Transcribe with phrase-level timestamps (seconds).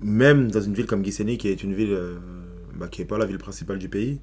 [0.00, 2.18] Même dans une ville comme Gisenyi, qui est une ville euh,
[2.76, 4.20] bah, qui n'est pas la ville principale du pays,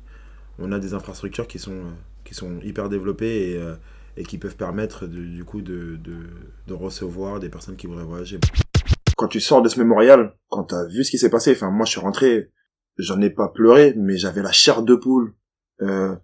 [0.59, 1.91] on a des infrastructures qui sont, euh,
[2.23, 3.75] qui sont hyper développées et, euh,
[4.15, 6.15] et qui peuvent permettre de- du coup de, de,
[6.67, 8.39] de recevoir des personnes qui voudraient voyager.
[9.17, 11.69] Quand tu sors de ce mémorial, quand tu as vu ce qui s'est passé, enfin
[11.71, 12.51] moi je suis rentré,
[12.97, 15.33] j'en ai pas pleuré, mais j'avais la chair de poule.
[15.81, 16.15] Euh.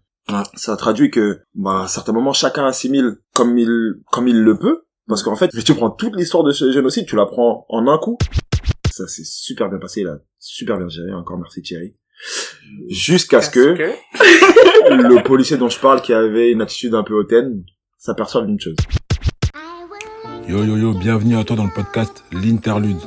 [0.56, 4.58] Ça traduit que bah, à un certain moment chacun assimile comme il comme il le
[4.58, 7.66] peut parce qu'en fait si tu prends toute l'histoire de ce génocide tu la prends
[7.70, 8.18] en un coup
[8.92, 11.96] ça s'est super bien passé là super bien géré encore merci Thierry
[12.90, 13.76] jusqu'à ce que
[14.90, 17.64] le policier dont je parle qui avait une attitude un peu hautaine
[17.98, 18.76] s'aperçoive d'une chose
[20.48, 23.00] Yo yo yo, bienvenue à toi dans le podcast L'Interlude.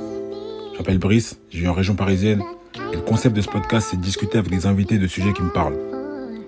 [0.73, 2.43] Je m'appelle Brice, je vis en région parisienne.
[2.93, 5.43] Et le concept de ce podcast, c'est de discuter avec des invités de sujets qui
[5.43, 5.77] me parlent.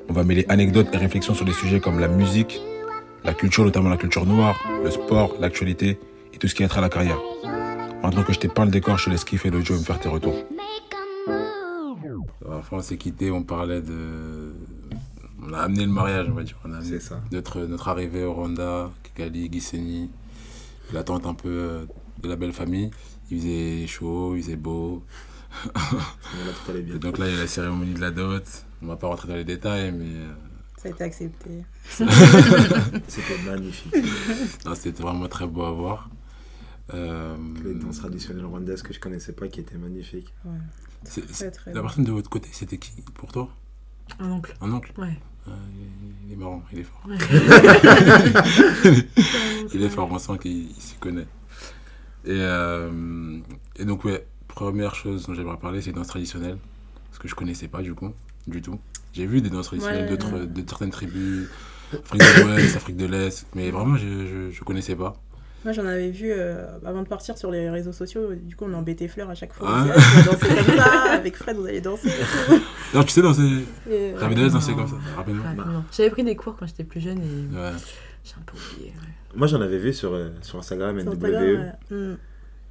[0.08, 2.62] On va mêler anecdotes et réflexions sur des sujets comme la musique,
[3.24, 5.98] la culture, notamment la culture noire, le sport, l'actualité
[6.32, 7.18] et tout ce qui a trait à la carrière.
[8.02, 9.84] Maintenant que je t'ai peint le décor, je te laisse kiffer le jeu et me
[9.84, 10.36] faire tes retours.
[12.48, 14.52] Enfin, on s'est quitté, on parlait de...
[15.42, 16.58] On a amené le mariage, on va dire.
[16.64, 20.10] On a amené c'est ça notre, notre arrivée au Rwanda, Kigali, Gisenyi,
[20.92, 21.84] l'attente un peu euh,
[22.22, 22.90] de la belle famille.
[23.30, 25.02] Il faisait chaud, il faisait beau.
[25.74, 28.44] Voilà, tout allait bien Et donc là, il y a la cérémonie de la dot.
[28.82, 30.32] On va pas rentrer dans les détails, mais euh,
[30.76, 31.50] Ça a été accepté.
[31.88, 33.94] c'était magnifique
[34.64, 36.10] non, c'était vraiment très beau à voir.
[36.94, 40.52] Euh, les danses traditionnelles rwandaises que je connaissais pas qui étaient magnifiques Ouais.
[41.04, 43.48] c'est- Très, c'est- très la personne de votre côté, c'était qui pour toi?
[44.20, 44.54] Un oncle.
[44.60, 44.92] Un oncle?
[44.98, 45.18] Ouais.
[45.48, 45.52] Ah,
[46.26, 47.02] il, est marrant, il est fort.
[47.08, 47.16] Ouais.
[49.74, 51.26] Il est fort, on sent qu'il il s'y connaît.
[52.24, 53.38] Et, euh,
[53.76, 56.58] et donc, ouais, première chose dont j'aimerais parler, c'est les danses traditionnelles.
[57.10, 58.12] Parce que je connaissais pas, du coup,
[58.46, 58.78] du tout.
[59.12, 60.16] J'ai vu des danses traditionnelles Ouais.
[60.16, 61.48] d'autres, de certaines tribus,
[61.92, 65.16] Afrique de l'Ouest, Afrique de l'Est, mais vraiment, je, je, je connaissais pas.
[65.66, 68.32] Moi, j'en avais vu euh, avant de partir sur les réseaux sociaux.
[68.34, 69.68] Du coup, on embêtait Fleur à chaque fois.
[69.68, 69.84] Ah.
[70.30, 71.12] On comme ça.
[71.12, 72.08] Avec Fred, vous allez danser.
[72.92, 73.42] Alors, tu sais danser,
[73.90, 75.84] euh, comme ça, rapidement Rapidement.
[75.90, 77.72] J'avais pris des cours quand j'étais plus jeune et Ouais.
[78.24, 78.90] j'ai un peu oublié.
[78.90, 79.36] ouais.
[79.36, 81.44] moi j'en avais vu sur euh, sur Instagram sur NWE Instagram,
[81.90, 81.96] ouais.
[81.96, 82.16] Mm.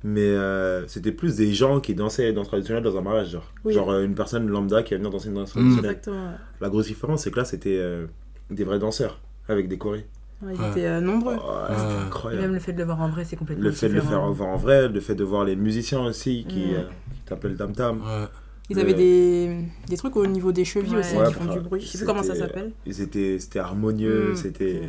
[0.05, 3.51] mais euh, c'était plus des gens qui dansaient les danses traditionnelles dans un mariage genre
[3.65, 3.73] Oui.
[3.73, 5.59] genre euh, une personne lambda qui va venir danser une danse Mm.
[5.59, 6.31] traditionnelle Exactement.
[6.61, 8.05] la grosse différence c'est que là c'était euh,
[8.49, 9.19] des vrais danseurs
[9.49, 10.05] avec des chorés
[10.49, 10.69] ils Ouais.
[10.71, 11.35] étaient euh, nombreux.
[11.37, 11.75] Oh, Ouais.
[11.77, 13.89] c'était Et incroyable même le fait de le voir en vrai, c'est complètement le fait
[13.89, 16.83] de le faire voir en vrai, le fait de voir les musiciens aussi qui, euh,
[17.13, 17.97] qui t'appellent Tam Tam.
[17.99, 18.27] Ouais.
[18.69, 19.57] Ils avaient des,
[19.87, 20.99] des trucs au niveau des chevilles Ouais.
[21.01, 21.81] aussi Ouais, qui font du bruit.
[21.81, 22.71] Je sais plus comment ça s'appelle.
[22.89, 24.35] C'était harmonieux, Mm.
[24.35, 24.81] c'était.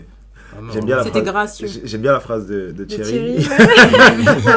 [0.53, 1.33] Ah J'aime bien la C'était phrase.
[1.33, 1.67] gracieux.
[1.67, 3.37] j'ai- J'aime bien la phrase de, Thierry.
[3.37, 3.47] Thierry.
[4.45, 4.57] Moi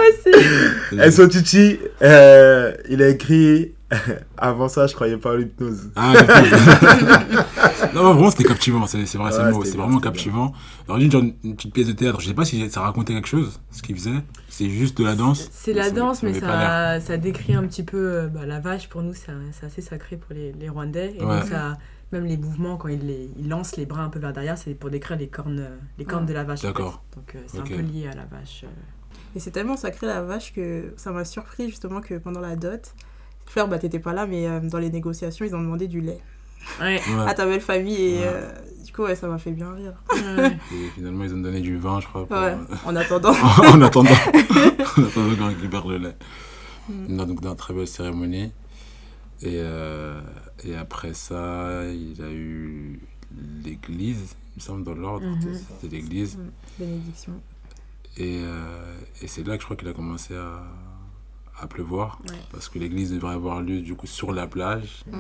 [1.34, 1.80] aussi.
[2.04, 3.74] Euh, il a écrit.
[4.38, 5.90] Avant ça, je croyais pas à l'hypnose.
[5.96, 6.14] Ah,
[7.94, 9.18] non, vraiment, c'était captivant, c'est vrai, c'est
[9.52, 10.54] mot, vraiment captivant.
[10.88, 13.28] Alors, une, genre, une petite pièce de théâtre, je sais pas si ça racontait quelque
[13.28, 14.12] chose, ce qu'il faisait.
[14.50, 15.50] C'est juste de la danse.
[15.52, 18.90] C'est la danse, mais ça, ça décrit un petit peu euh, bah, la vache.
[18.90, 21.16] Pour nous, c'est assez sacré pour les, les Rwandais.
[21.18, 21.40] Et Ouais.
[21.40, 21.78] donc, ça,
[22.12, 24.74] même les mouvements, quand ils, les, ils lancent les bras un peu vers derrière, c'est
[24.74, 26.60] pour décrire les cornes, euh, les cornes de la vache.
[26.60, 26.68] en fait.
[26.68, 27.04] D'accord.
[27.16, 28.64] Donc, euh, c'est un peu lié à la vache.
[28.66, 28.68] euh.
[29.36, 32.94] Et c'est tellement sacré la vache que ça m'a surpris justement que pendant la dot,
[33.50, 36.20] Fleur, bah t'étais pas là, mais euh, dans les négociations, ils ont demandé du lait
[36.80, 37.02] Ouais.
[37.28, 38.24] À ta belle famille et Ouais.
[38.26, 38.52] euh,
[38.86, 39.94] du coup, ouais, ça m'a fait bien rire.
[40.14, 40.58] Ouais.
[40.74, 42.26] Et finalement, ils ont donné du vin, je crois.
[42.28, 42.56] pour- Ouais,
[42.86, 43.32] en attendant.
[43.34, 46.16] en attendant, en attendant qu'on récupère le lait.
[46.90, 46.94] Mm.
[47.16, 48.52] Non, donc, dans une très belle cérémonie.
[49.42, 50.20] Et, euh,
[50.66, 53.00] et après ça, il a eu
[53.64, 55.26] l'église, il me semble, dans l'ordre.
[55.26, 55.54] Mhm.
[55.82, 56.38] C'était l'église.
[56.78, 57.34] Bénédiction.
[58.18, 60.62] Et, euh, et c'est là que je crois qu'il a commencé à,
[61.62, 62.20] à pleuvoir.
[62.30, 62.36] Ouais.
[62.52, 65.04] Parce que l'église devrait avoir lieu du coup sur la plage.
[65.12, 65.20] Ouais.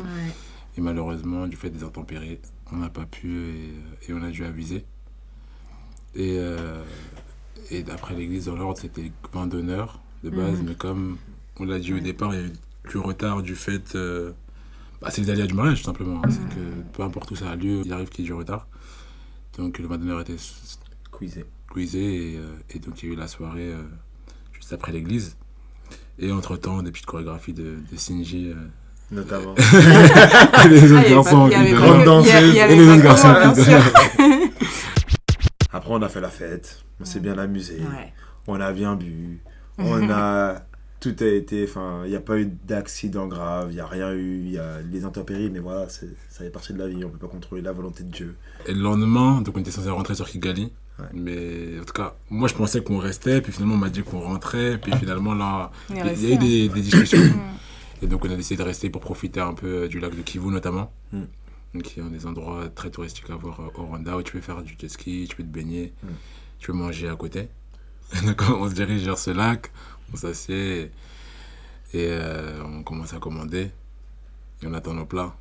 [0.77, 2.39] Et malheureusement, du fait des intempéries,
[2.71, 3.73] on n'a pas pu et,
[4.07, 4.85] et on a dû aviser.
[6.15, 6.83] Et, euh,
[7.69, 10.61] et d'après l'église dans l'ordre, c'était vin d'honneur de base.
[10.63, 11.17] Mais comme
[11.59, 12.53] on l'a dit au départ, il y a eu
[12.89, 13.95] du retard du fait.
[13.95, 14.31] euh,
[15.01, 16.21] bah, c'est les aléas du mariage tout simplement.
[16.23, 16.29] hein.
[16.29, 18.67] C'est que peu importe où ça a lieu, il arrive qu'il y ait du retard.
[19.57, 20.35] Donc le vin d'honneur était
[21.17, 21.45] Quizé.
[21.73, 23.83] quizzé et, euh, et donc il y a eu la soirée euh,
[24.53, 25.35] juste après l'église.
[26.21, 28.49] Et entre-temps, des petites chorégraphies de, de Sinji.
[28.49, 28.55] euh,
[29.11, 29.55] Notamment.
[29.55, 31.49] et les Ah, autres garçons.
[31.49, 32.55] pas grande danseuse.
[32.55, 33.27] Et les autres que garçons.
[35.73, 36.83] Après, on a fait la fête.
[37.01, 37.75] On s'est bien amusé.
[37.79, 38.13] Ouais.
[38.47, 39.39] On a bien bu.
[39.77, 40.61] On a.
[40.99, 41.63] Tout a été.
[41.63, 43.67] Enfin, il n'y a pas eu d'accident grave.
[43.71, 44.41] Il n'y a rien eu.
[44.45, 45.49] Il y a les intempéries.
[45.49, 47.03] Mais voilà, ça fait partie de la vie.
[47.05, 48.35] On peut pas contrôler la volonté de Dieu.
[48.67, 50.71] Et le lendemain, donc on était censé rentrer sur Kigali.
[50.99, 51.05] Ouais.
[51.13, 54.19] Mais en tout cas, moi je pensais qu'on restait, puis finalement on m'a dit qu'on
[54.19, 56.37] rentrait, puis finalement là, est il y a- y eu hein.
[56.39, 57.19] des, des discussions.
[58.01, 60.47] Et donc on a décidé de rester pour profiter un peu du lac de Kivu
[60.49, 60.91] notamment.
[61.13, 61.21] Mm.
[61.75, 64.33] Donc il y a des endroits très touristiques à voir euh, au Rwanda où tu
[64.33, 66.07] peux faire du jet ski, tu peux te baigner, Mm.
[66.59, 67.47] tu peux manger à côté.
[68.21, 69.71] Et donc on se dirige vers ce lac,
[70.13, 70.91] on s'assied.
[71.93, 73.71] Et euh, on commence à commander.
[74.61, 75.33] Et on attend nos plats.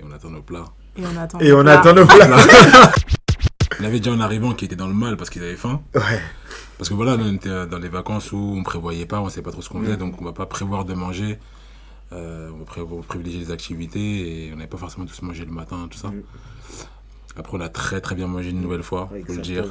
[0.00, 0.66] Et on attend nos plats.
[0.96, 1.40] Et on attend.
[1.40, 2.92] Et on Là, attend nos plats.
[3.78, 5.82] Il y avait déjà en arrivant qui était dans le mal parce qu'ils avaient faim.
[5.94, 6.20] Ouais.
[6.78, 9.50] Parce que voilà, on était dans les vacances où on prévoyait pas, on savait pas
[9.52, 11.38] trop ce qu'on faisait, donc on va pas prévoir de manger.
[12.12, 15.44] Euh, on va pré- on privilégier les activités et on n'avait pas forcément tous mangé
[15.44, 16.08] le matin, tout ça.
[16.08, 16.22] Mm.
[17.36, 19.64] Après, on a très très bien mangé une nouvelle fois, faut le dire.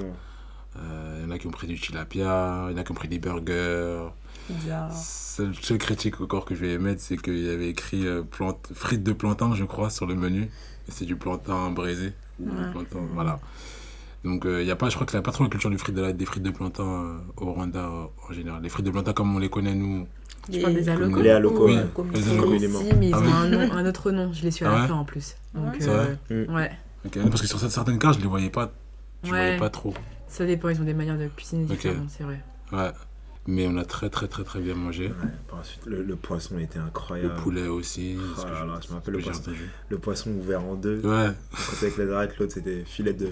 [0.77, 0.93] Exactement.
[0.93, 2.91] Euh, Il y en a qui ont pris du tilapia, il y en a qui
[2.91, 4.07] ont pris des burgers.
[4.47, 4.89] pizza.
[4.91, 8.69] Seule, seule critique encore que je vais émettre, c'est qu'il y avait écrit euh, plante,
[8.73, 10.49] frites de plantain, je crois, sur le menu.
[10.89, 12.13] C'est du plantain braisé.
[12.39, 12.71] ou du Ouais.
[12.71, 13.39] plantain, voilà.
[14.23, 15.69] Donc, euh, il y a pas, je crois qu'il n'y a pas trop la culture
[15.69, 18.61] du frit de la- des frites de plantain euh, au Rwanda euh, en général.
[18.61, 20.07] Les frites de plantain, comme on les connaît, nous.
[20.51, 21.21] Je parle des alocos.
[21.21, 21.77] Les alocos, Oui.
[21.93, 22.53] Comme les alocos.
[22.55, 22.67] ici,
[22.99, 23.31] mais ils Ah ont oui.
[23.33, 24.31] un, nom- un autre nom.
[24.33, 25.35] Je l'ai su à la fin en plus.
[25.53, 25.77] Donc, Ouais.
[25.79, 26.71] C'est euh, vrai ouais.
[27.05, 28.71] Ok, Parce que sur certaines cartes, je les voyais pas.
[29.23, 29.37] Je Ouais.
[29.39, 29.93] voyais pas trop.
[30.27, 32.41] Ça dépend, ils ont des manières de cuisiner différentes, c'est vrai.
[32.71, 32.91] Ouais.
[33.49, 35.07] Mais on a très très très très bien mangé.
[35.07, 35.13] Ouais,
[35.47, 37.35] par la suite, le, le poisson était Le incroyable.
[37.35, 38.17] poulet aussi.
[38.19, 39.41] Oh là je- là, je me rappelle le poisson.
[39.87, 40.99] Le poisson ouvert en deux.
[40.99, 41.29] Ouais.
[41.57, 43.29] C'était avec les arêtes, l'autre c'était filet de.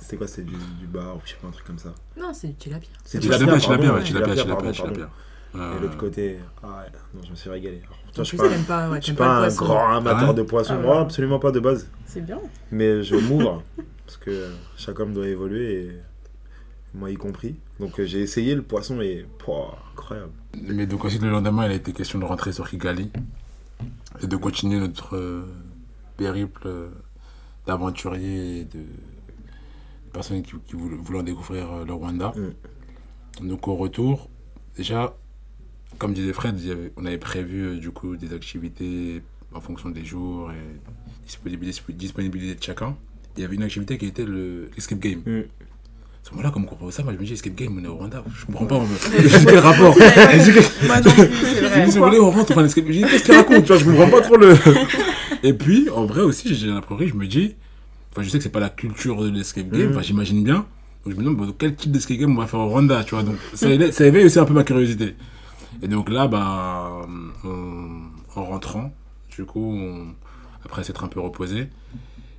[0.00, 1.92] C'était quoi C'était du, du bar ou je sais pas, un truc comme ça.
[2.18, 2.88] Non, c'est du tilapia.
[3.04, 5.10] C'est Tilapia, tilapia, tilapia, ouais, tilapia, tilapia.
[5.54, 7.82] Et l'autre côté, ah ouais, non, je me suis régalé.
[7.84, 10.18] Alors, je suis plus, pas, ouais, je suis t'aimes pas pas le un grand amateur
[10.22, 10.86] Ah ouais de poisson, Ah ouais.
[10.86, 11.90] moi absolument pas de base.
[12.06, 12.38] C'est bien.
[12.70, 13.62] Mais je m'ouvre
[14.06, 14.46] parce que
[14.78, 15.92] chaque homme doit évoluer et
[16.94, 17.56] moi y compris.
[17.80, 20.32] Donc euh, j'ai essayé le poisson et pouah, incroyable.
[20.62, 23.10] Mais donc ensuite le lendemain, il a été question de rentrer sur Kigali
[24.22, 25.44] et de continuer notre euh,
[26.16, 26.88] périple euh,
[27.66, 28.80] d'aventuriers et de
[30.12, 32.32] personnes qui, qui voulaient, voulant découvrir euh, le Rwanda.
[33.42, 34.28] Donc au retour,
[34.76, 35.14] déjà,
[35.98, 39.22] comme disait Fred, avait- on avait prévu du coup des activités
[39.54, 42.96] en fonction des jours et disponibilité, disponibilité de chacun.
[43.36, 45.20] Il y avait une activité qui était le- l'escape game.
[45.24, 45.42] Mm.
[46.28, 47.96] Ce moment-là, comme on comprend ça, moi je me dis escape game, on est au
[47.96, 48.80] Rwanda, je comprends pas.
[49.18, 49.94] Je dis quel rapport?
[49.94, 52.84] Je dis, quel- Moi non plus, si vous voulez, on rentre, on fait un escape.
[52.88, 53.64] J'ai dit, qu'est-ce qu'il raconte?
[53.64, 54.54] Tu vois, je comprends pas trop le.
[55.42, 57.54] Et puis, en vrai aussi, j'ai la priori, je me dis,
[58.12, 59.90] enfin, je sais que c'est pas la culture de l'escape game, Mhm.
[59.92, 60.66] enfin, j'imagine bien.
[61.06, 63.14] Donc, je me demande, bon, quel type d'escape game on va faire au Rwanda, tu
[63.14, 63.22] vois?
[63.24, 65.14] Donc, ça, éveille- ça éveille aussi un peu ma curiosité.
[65.80, 66.90] Et donc là, bah,
[67.44, 68.02] on-
[68.38, 68.92] en rentrant,
[69.34, 70.08] du coup, on-
[70.64, 71.68] après s'être un peu reposé,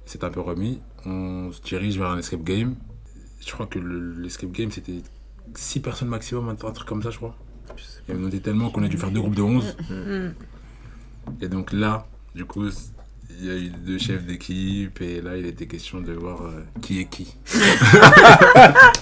[0.06, 2.76] s'être un peu remis, on se dirige vers un escape game.
[3.46, 5.02] Je crois que le- l'escape game, c'était
[5.56, 7.36] 6 personnes maximum, un, un truc comme ça, je crois.
[8.08, 9.76] Et on était tellement qu'on a dû faire deux groupes de 11.
[9.90, 10.30] Mm.
[11.42, 12.06] Et donc là,
[12.36, 12.66] du coup,
[13.40, 16.64] il y a eu deux chefs d'équipe et là, il était question de voir euh,
[16.82, 17.36] qui est qui.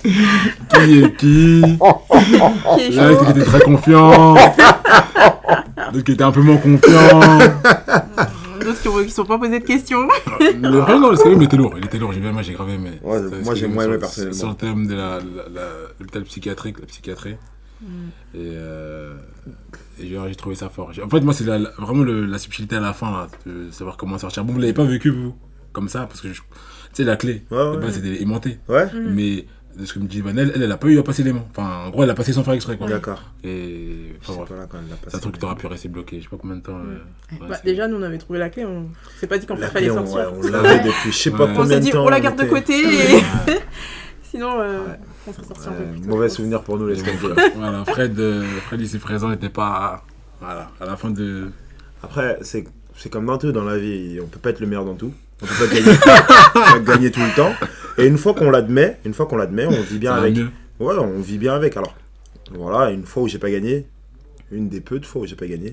[0.04, 0.10] qui
[1.04, 4.36] est qui Là, il était très confiant.
[5.94, 7.20] D'autres qui étaient un peu moins confiants.
[8.78, 10.08] D'autres qui, ont- qui sont pas posés de questions.
[10.40, 11.76] Le vrai, non, le escape game était lourd.
[11.78, 12.14] Il était lourd.
[12.14, 13.00] J'ai bien, moi, j'ai gravé, mais.
[13.04, 14.38] Ouais, moi, j'ai moins aimé sur- personnellement.
[14.38, 15.20] Sur le thème de la-
[16.00, 17.36] l'hôpital psychiatrique, la psychiatrie.
[18.34, 19.14] Et, euh,
[20.00, 20.92] et j'ai trouvé ça fort.
[21.04, 23.70] En fait, moi, c'est la- la- vraiment le- la subtilité à la fin, là, de
[23.72, 24.44] savoir comment sortir.
[24.44, 25.36] Bon, vous l'avez pas vécu, vous,
[25.74, 26.42] comme ça, parce que, tu
[26.94, 27.78] sais, la clé, Ouais, de ouais.
[27.78, 28.58] base, c'était aimanté.
[28.68, 29.46] Ouais, Mais
[29.78, 31.48] de ce que me dit Vanel, elle, elle a pas eu à passer l'aimant.
[31.52, 32.88] Enfin, en gros, elle a passé sans faire exprès, quoi.
[32.88, 33.24] d'accord.
[33.44, 34.50] Et, enfin, bref.
[34.50, 35.16] C'est passé.
[35.16, 36.18] un truc qui t'aurait pu rester bloqué.
[36.18, 36.78] Je sais pas combien de temps.
[36.78, 38.66] euh, ouais, Bah, déjà, nous, on avait trouvé la clé.
[38.66, 38.88] On
[39.20, 40.34] s'est pas dit qu'en fait, fallait on, sortir.
[40.34, 41.52] ouais, on l'avait depuis je sais pas Ouais.
[41.52, 42.06] On combien s'est de dit, temps.
[42.06, 42.74] on la garde de côté.
[43.18, 43.22] Et...
[44.24, 45.00] Sinon, euh, Ouais.
[45.28, 46.08] on serait sorti un peu Euh, plus tôt.
[46.10, 47.16] Mauvais souvenir pour nous, les game.
[47.56, 50.04] Voilà, Fred, euh, Fred ici présent n'était pas.
[50.42, 51.50] Voilà, à la fin de.
[52.04, 52.66] Après, c'est
[52.96, 55.14] c'est comme dans tout dans la vie, on peut pas être le meilleur dans tout.
[55.42, 55.98] On peut pas gagner,
[56.54, 57.54] pas gagner tout le temps.
[57.98, 60.36] Et une fois qu'on l'admet, une fois qu'on l'admet, on vit bien avec.
[60.36, 60.50] mieux.
[60.80, 61.76] Ouais, on vit bien avec.
[61.78, 61.96] Alors,
[62.52, 63.88] voilà, une fois où j'ai pas gagné,
[64.52, 65.72] une des peu de fois où j'ai pas gagné.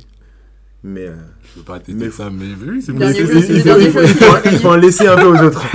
[0.86, 3.00] Mais, euh, Je veux pas Mais- ça, mais oui, c'est bon.
[3.08, 5.64] Il, faut, en laisser un peu aux autres.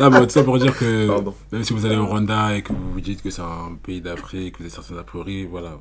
[0.00, 1.32] Non, mais tout ça pour dire que Pardon.
[1.52, 4.00] même si vous allez au Rwanda et que vous vous dites que c'est un pays
[4.00, 5.78] d'Afrique, que vous avez certaines a priori, voilà,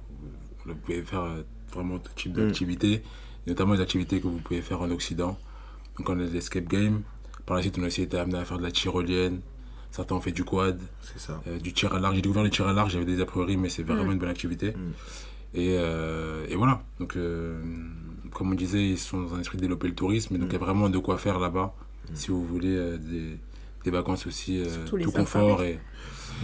[0.68, 1.42] vous, pouvez faire euh,
[1.74, 2.46] vraiment tout type Mm.
[2.46, 3.02] d'activités,
[3.48, 5.36] notamment les activités que vous pouvez faire en Occident.
[5.98, 7.02] Donc on a l'escape game.
[7.46, 9.42] Par la suite, on a aussi été amené à faire de la tyrolienne.
[9.92, 11.42] Certains ont fait du quad, C'est ça.
[11.48, 12.16] euh, du tir à l'arc.
[12.16, 14.12] J'ai découvert le tir à l'arc, j'avais des a priori, mais c'est vraiment Mm.
[14.14, 14.72] une bonne activité.
[14.72, 14.76] Mm.
[15.56, 16.82] Et, euh, et voilà.
[17.00, 17.62] Donc, euh,
[18.32, 20.34] comme on disait, ils sont dans un esprit de développer le tourisme.
[20.36, 21.76] Et donc, il y a vraiment de quoi faire là-bas.
[22.16, 23.38] Si vous voulez euh, des,
[23.84, 25.62] des vacances aussi, euh, tout confort.
[25.64, 25.80] Et,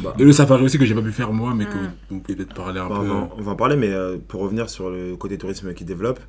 [0.03, 1.91] Bah, et le safari aussi que j'ai pas pu faire moi, mais que Mm.
[2.11, 3.07] vous, pouvez peut-être parler un Bah, on, peu.
[3.07, 6.19] va, on va en parler, mais euh, pour revenir sur le côté tourisme qui développe,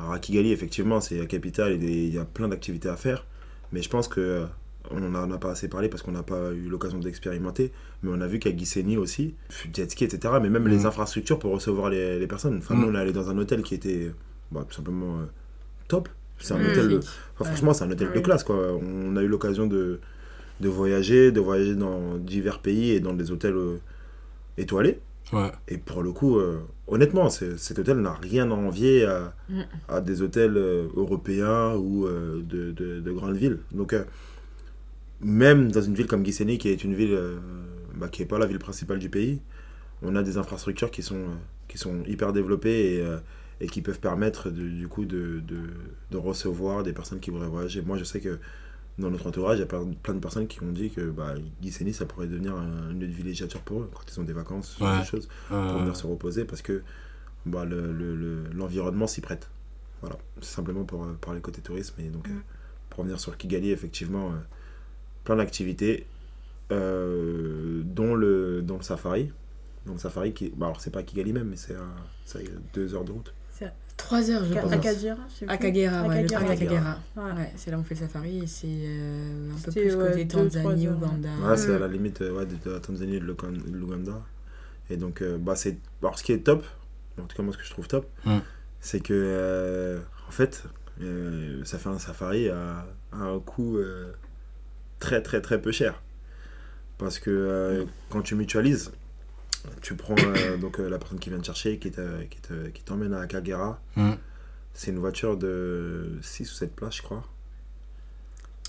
[0.00, 3.24] alors à Kigali, effectivement, c'est la capitale il y a plein d'activités à faire.
[3.74, 4.44] Mais je pense que euh,
[4.90, 7.72] on n'en a pas assez parlé parce qu'on n'a pas eu l'occasion d'expérimenter.
[8.02, 9.34] Mais on a vu qu'à Gisenyi aussi,
[9.74, 10.34] jet ski, etc.
[10.40, 10.68] Mais même Mm.
[10.68, 12.58] les infrastructures pour recevoir les, les personnes.
[12.58, 12.80] Enfin, Mm.
[12.80, 14.12] nous, on est allé dans un hôtel qui était
[14.52, 15.24] bah, tout simplement euh,
[15.88, 16.08] top.
[16.38, 16.62] C'est un Mm.
[16.70, 17.10] hôtel, de- Magnifique.
[17.34, 18.44] enfin, franchement, c'est un hôtel de classe.
[18.44, 18.56] Quoi.
[18.80, 20.00] On a eu l'occasion de,
[20.60, 23.76] de voyager, de voyager dans divers pays et dans des hôtels euh,
[24.58, 25.00] étoilés.
[25.32, 25.50] Ouais.
[25.68, 29.62] Et pour le coup, euh, honnêtement, cet hôtel n'a rien à envier à, Mm.
[29.88, 33.58] à des hôtels euh, européens ou euh, de, de- de grandes villes.
[33.72, 34.04] Donc, euh,
[35.20, 37.38] même dans une ville comme Gisenyi, qui est une ville euh,
[37.94, 39.40] bah, qui n'est pas la ville principale du pays,
[40.02, 41.34] on a des infrastructures qui sont, euh,
[41.68, 43.18] qui sont hyper développées et, euh,
[43.60, 45.56] et qui peuvent permettre de- du coup de, de,
[46.10, 47.80] de recevoir des personnes qui voudraient voyager.
[47.82, 48.38] Moi, je sais que
[48.98, 51.34] dans notre entourage, il y a plein, plein de personnes qui ont dit que bah,
[51.92, 54.92] ça pourrait devenir un- une villégiature pour eux quand ils ont des vacances, ce genre
[54.92, 55.00] Ouais.
[55.00, 56.82] de choses pour Euh, venir se reposer parce que
[57.46, 59.50] bah, le- le- le- l'environnement s'y prête.
[60.00, 62.00] Voilà, c'est simplement pour euh, parler côté tourisme.
[62.00, 62.32] Et donc, euh,
[62.90, 64.36] pour revenir sur Kigali, effectivement, euh,
[65.24, 66.06] plein d'activités,
[66.72, 69.32] euh, dont, le, dont le safari.
[69.86, 71.86] Donc, le safari, qui, bah, alors c'est pas Kigali même, mais c'est à,
[72.24, 73.34] c'est à deux heures de route.
[73.96, 74.72] 3 heures, je pense.
[74.72, 75.54] Akadira, je sais plus.
[75.54, 76.44] Akagera, ouais, le Akagera.
[76.44, 77.00] parc.
[77.16, 77.32] Ouais.
[77.42, 80.08] Ouais, c'est là où on fait le safari et c'est euh, un peu plus ouais,
[80.10, 80.88] côté Tanzanie.
[80.88, 81.28] Ouganda.
[81.42, 81.80] Ouais, c'est à Mm.
[81.80, 84.22] la limite euh, ouais, de, la Tanzanie et de l'Ouganda-.
[84.90, 85.78] Et donc, euh, bah, c'est.
[86.02, 86.64] Alors, ce qui est top,
[87.18, 88.38] en tout cas, moi, ce que je trouve top, Mm.
[88.80, 90.64] c'est que, euh, en fait,
[91.00, 94.12] euh, ça fait un safari à, à un coût euh,
[94.98, 96.02] très, très, très peu cher.
[96.98, 98.92] Parce que euh, quand tu mutualises,
[99.82, 102.68] tu prends euh, donc, euh, la personne qui vient te chercher, qui te- qui te-
[102.68, 103.80] qui t'emmène à Kagera.
[103.96, 104.12] Mm.
[104.72, 107.24] C'est une voiture de 6 ou 7 places, je crois.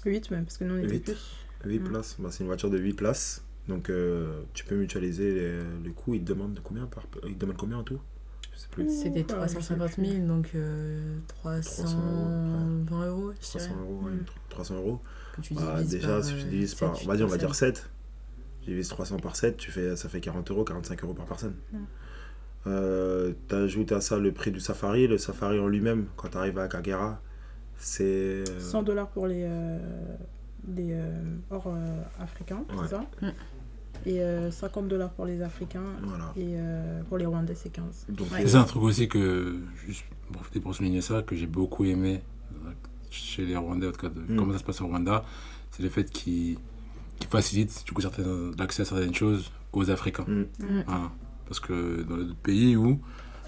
[0.05, 1.03] 8 même, parce que nous on était Huit.
[1.03, 1.35] plus.
[1.65, 1.83] 8 Mm.
[1.89, 3.43] places, bah, c'est une voiture de 8 places.
[3.67, 6.13] Donc euh, tu peux mutualiser les, les coûts.
[6.13, 7.99] Ils te demandent combien par Ils te demandent combien en tout?
[8.87, 13.67] C'était Ouais, 350 je sais 000, donc euh, 320 euros, je dirais.
[13.67, 14.25] 300 euros, ouais, Mm.
[14.49, 15.01] 300 euros.
[15.35, 16.93] Que tu Bah, déjà, par, si tu euh, divises par.
[17.05, 17.89] Vas-y, on va dire 7.
[18.65, 21.53] Tu divises 300 par 7, tu fais, ça fait 40 euros, 45 euros par personne.
[22.65, 25.05] Euh, T'ajoutes à ça le prix du safari.
[25.07, 27.21] Le safari en lui-même, quand tu arrives à Kagera,
[27.77, 28.03] c'est.
[28.49, 29.77] euh, 100 dollars pour les, euh,
[30.75, 31.13] les euh,
[31.51, 32.75] hors euh, africains, Ouais.
[32.83, 33.27] c'est ça Mm.
[34.07, 35.81] Et euh, 50 dollars pour les africains.
[36.03, 36.33] Voilà.
[36.35, 38.07] Et euh, pour les rwandais, c'est 15.
[38.09, 38.43] Donc, Ouais.
[38.43, 41.85] euh, C'est un truc aussi que, juste pour profiter pour souligner ça, que j'ai beaucoup
[41.85, 42.21] aimé
[42.65, 42.71] euh,
[43.11, 44.37] chez les Rwandais, en tout cas, de Mm.
[44.37, 45.23] comment ça se passe au Rwanda,
[45.71, 46.57] c'est le fait qu'ils
[47.19, 50.25] qu'ils facilitent du coup certaines- l'accès à certaines choses aux Africains.
[50.27, 50.43] Mm.
[50.87, 51.11] Voilà.
[51.47, 52.99] Parce que dans d'autres pays où,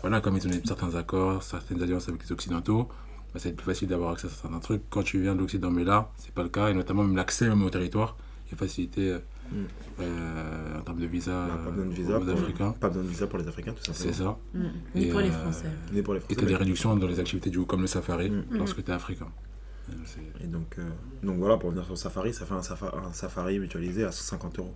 [0.01, 2.88] voilà, comme ils ont certains accords, certaines alliances avec les Occidentaux,
[3.33, 4.83] bah, c'est plus facile d'avoir accès à certains trucs.
[4.89, 7.47] Quand tu viens de l'Occident, mais là, c'est pas le cas, et notamment même l'accès
[7.50, 8.15] même au territoire
[8.51, 9.19] est facilité euh,
[9.51, 9.55] Mm.
[10.01, 12.71] euh, en termes de visa, n'a pas besoin de visa aux pour- Africains.
[12.79, 14.39] Pas besoin de visa pour les Africains, tout C'est simplement.
[14.53, 14.59] ça.
[14.59, 14.63] Mm.
[14.95, 15.65] Ni Et, pour les euh, Français.
[15.93, 16.36] Ni pour les Et Français.
[16.36, 18.43] tu as des réductions dans les activités du coup, comme le safari, Mm.
[18.51, 19.27] lorsque tu es africain.
[20.44, 20.84] Et donc, euh,
[21.24, 24.12] donc voilà, pour venir sur le safari, ça fait un, safa- un safari mutualisé à
[24.12, 24.75] 150 euros.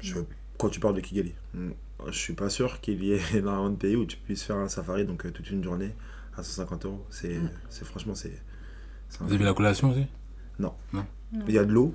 [0.00, 0.14] Je-
[0.58, 1.34] quand tu parles de Kigali,
[2.06, 4.68] je suis pas sûr qu'il y ait énormément de pays où tu puisses faire un
[4.68, 5.94] safari, donc euh, toute une journée,
[6.36, 7.06] à 150 euros.
[7.10, 7.38] C'est
[7.70, 8.32] c'est- franchement, c'est.
[9.20, 10.06] Vous avez la collation aussi?
[11.48, 11.94] Il y a de l'eau.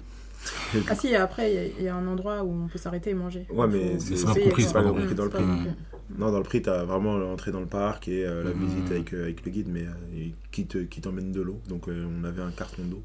[0.88, 3.12] Ah si, après, il y a- il y, a un endroit où on peut s'arrêter
[3.12, 3.46] et manger.
[3.50, 4.64] Ouais, mais c'est pas compris, quoi.
[4.64, 5.44] c'est pas compris Mm, dans le prix.
[5.44, 5.76] Mm.
[6.18, 8.60] Non, dans le prix, tu as vraiment l'entrée dans le parc et euh, la Mhm.
[8.60, 11.60] visite avec, euh, avec le guide, mais euh, qui te- qui t'emmène de l'eau.
[11.70, 13.02] Donc euh, on avait un carton d'eau.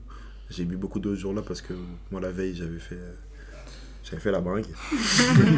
[0.50, 1.72] J'ai bu beaucoup d'eau ce jour-là parce que
[2.10, 3.12] moi la veille j'avais fait euh,
[4.04, 4.66] j'avais fait la bringue.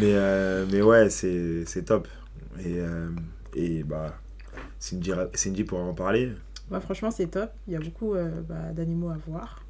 [0.00, 2.08] mais, euh, mais ouais, c'est c'est top.
[2.60, 3.08] Et, euh,
[3.54, 4.14] et bah,
[4.78, 6.32] Cindy, Cindy pourra en parler.
[6.70, 7.50] Bah, franchement, c'est top.
[7.66, 9.64] Il y a beaucoup euh, bah, d'animaux à voir.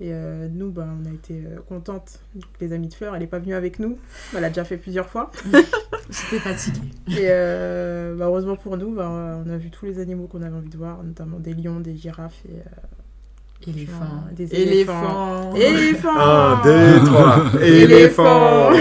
[0.00, 2.18] Et euh, nous, bah, on a été euh, contentes.
[2.60, 3.96] Les amis de Fleur, elle n'est pas venue avec nous.
[4.34, 5.30] Elle l'a déjà fait plusieurs fois.
[6.10, 6.80] J'étais fatiguée.
[7.08, 10.56] Et euh, bah, heureusement pour nous, bah, on a vu tous les animaux qu'on avait
[10.56, 14.24] envie de voir, notamment des lions, des girafes et euh, Éléphants.
[14.32, 15.54] Des éléphants.
[15.54, 16.10] éléphants.
[16.18, 17.44] Un, deux, trois.
[17.62, 18.72] Éléphant.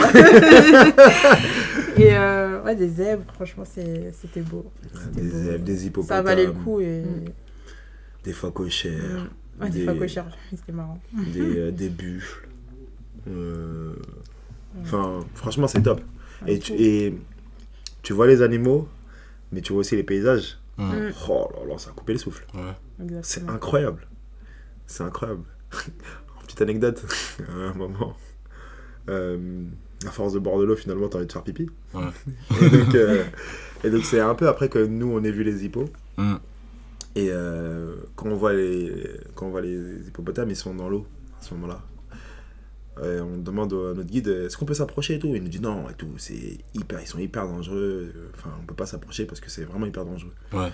[1.98, 4.66] et euh, ouais, des zèbres, franchement, c'est- c'était beau.
[5.14, 5.30] Des beau.
[5.38, 6.18] zèbres, des hippopotames.
[6.18, 7.02] Ça valait le coup et.
[7.02, 7.26] Mm.
[8.26, 8.92] Des phacochères.
[9.24, 9.30] Mm.
[9.62, 10.08] Ouais, des Des-
[10.56, 11.00] c'était marrant.
[11.14, 12.48] des, euh, des buffles.
[13.28, 13.94] Euh,
[14.82, 16.02] Enfin, franchement, c'est top.
[16.48, 17.14] Et tu, et
[18.02, 18.88] tu vois les animaux,
[19.52, 20.58] mais tu vois aussi les paysages.
[20.78, 20.84] Mm.
[21.10, 21.12] Mm.
[21.30, 22.44] Oh là là, ça a coupé le souffle.
[22.56, 23.08] Ouais.
[23.22, 24.08] C'est incroyable.
[24.88, 25.44] C'est incroyable.
[26.44, 27.06] Petite anecdote,
[27.48, 28.18] à un moment,
[29.10, 29.64] euh,
[30.08, 31.70] à force de boire de l'eau, finalement, t'as envie de faire pipi.
[31.94, 32.02] Ouais.
[32.62, 33.24] et donc, euh,
[33.84, 35.86] et donc c'est un peu après que nous, on ait vu les hippos.
[36.18, 36.36] Mm.
[37.16, 38.92] Et euh, quand, on voit les,
[39.36, 41.06] quand on voit les hippopotames, ils sont dans l'eau
[41.40, 41.82] à ce moment-là.
[43.04, 45.34] Et on demande à notre guide est-ce qu'on peut s'approcher et tout?
[45.36, 48.14] Il nous dit non et tout, c'est hyper, ils sont hyper dangereux.
[48.36, 50.34] Enfin, on peut pas s'approcher parce que c'est vraiment hyper dangereux.
[50.54, 50.70] Ouais.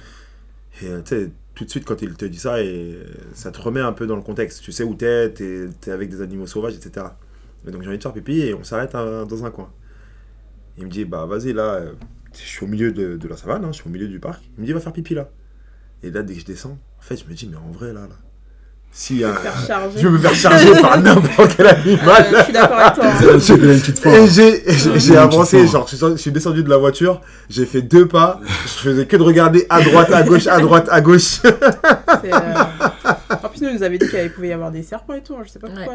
[0.81, 3.51] Et euh, tu sais, tout de suite quand il te dit ça, et, euh, ça
[3.51, 4.61] te remet un peu dans le contexte.
[4.61, 7.05] Tu sais où t'es, t'es es avec des animaux sauvages, etc.
[7.65, 9.71] Et donc j'ai envie de faire pipi et on s'arrête dans un coin.
[10.77, 11.81] Il me dit bah vas-y là,
[12.33, 14.43] je suis au milieu de, de la savane, hein, je suis au milieu du parc.
[14.57, 15.29] Il me dit va faire pipi là.
[16.03, 18.01] Et là dès que je descends, en fait je me dis mais en vrai là,
[18.01, 18.15] là
[18.91, 19.25] Si, je
[20.07, 22.25] veux me faire charger par n'importe quel Euh, animal.
[22.37, 23.05] je suis d'accord avec toi.
[23.05, 23.19] hein.
[24.13, 27.81] Et j'ai Ouais, avancé, genre je suis, je suis descendu de la voiture, j'ai fait
[27.81, 31.41] deux pas, je faisais que de regarder à droite, à gauche, à droite, à gauche.
[32.25, 32.53] Euh,
[33.43, 35.35] En plus, nous, nous avait dit qu'il pouvait y avoir des serpents et tout.
[35.35, 35.41] hein.
[35.45, 35.93] Je sais pas pourquoi.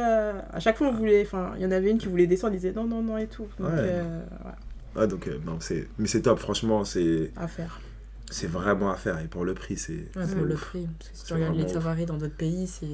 [0.52, 1.22] À chaque fois, on voulait.
[1.26, 3.46] Enfin, il y en avait une qui voulait descendre, disait non, non, non et tout.
[3.58, 3.74] Donc, Ouais.
[3.78, 7.80] euh, ouais, Ouais, donc euh, non, c'est mais c'est top, franchement, c'est à faire.
[8.30, 10.88] C'est vraiment à faire et pour le prix, c'est Ouais, pour le prix.
[10.98, 12.86] Parce que si tu regardes les safaris dans d'autres pays, c'est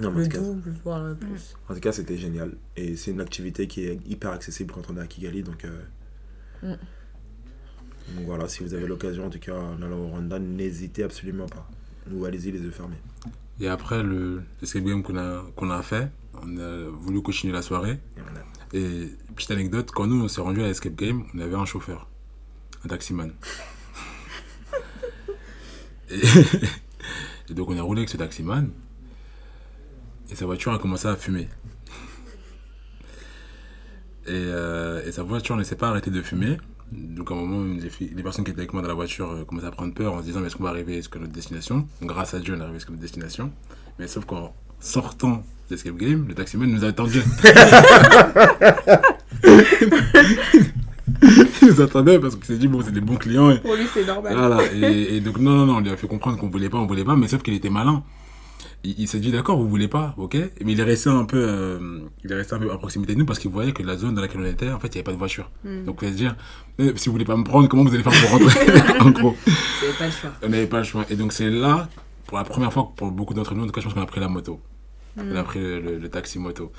[0.00, 1.54] Non, mais en le cas, double, voire le plus.
[1.68, 4.96] en tout cas, c'était génial et c'est une activité qui est hyper accessible quand on
[4.96, 5.82] est à Kigali, donc euh,
[6.62, 6.76] Mm.
[8.16, 11.46] donc voilà, si vous avez l'occasion, en tout cas, en allant au Rwanda, n'hésitez absolument
[11.46, 11.68] pas.
[12.12, 12.96] Ou allez-y les yeux fermés.
[13.60, 16.10] Et après le escape game qu'on a, qu'on a fait,
[16.42, 17.98] on a voulu continuer la soirée.
[18.16, 21.54] Et a- Et petite anecdote, quand nous on s'est rendu à l'escape game, on avait
[21.54, 22.08] un chauffeur,
[22.84, 23.30] un taximan.
[26.10, 28.70] Et, donc on a roulé avec ce taximan.
[30.30, 31.48] Et sa voiture a commencé à fumer.
[34.26, 36.56] Et, euh, et sa voiture ne s'est pas arrêtée de fumer.
[36.92, 39.66] Donc à un moment, les, personnes qui étaient avec moi dans la voiture euh, commençaient
[39.66, 41.86] à prendre peur en se disant mais est-ce qu'on va arriver jusqu'à notre destination?
[42.02, 43.52] Grâce à Dieu, on est arrivé jusqu'à notre destination.
[43.98, 47.22] Mais sauf qu'en sortant de l'escape game, le taximan nous a attendu.
[51.62, 53.50] Il nous attendait parce qu'il s'est dit bon c'est des bons clients.
[53.50, 54.34] Et, Pour lui, c'est normal.
[54.36, 54.58] voilà.
[54.74, 56.86] et, et donc non, non, non, on lui a fait comprendre qu'on voulait pas, on
[56.86, 58.02] voulait pas, mais sauf qu'il était malin.
[58.86, 60.36] Il, il s'est dit d'accord, vous voulez pas, ok?
[60.62, 63.18] Mais il est resté un peu, euh, il est resté un peu à proximité de
[63.18, 64.96] nous parce qu'il voyait que la zone dans laquelle on était, en fait, il n'y
[64.98, 65.50] avait pas de voiture.
[65.64, 65.84] Hmm.
[65.84, 66.36] Donc il se dire,
[66.78, 68.60] Eh, si vous voulez pas me prendre, comment vous allez faire pour rentrer?
[69.00, 70.30] En gros, Vous pas le choix.
[70.42, 71.06] on n'avait pas le choix.
[71.08, 71.88] Et donc c'est là,
[72.26, 74.06] pour la première fois, pour beaucoup d'entre nous, en tout cas, je pense qu'on a
[74.06, 74.60] pris la moto.
[75.16, 76.70] On a pris le, le- le taxi moto.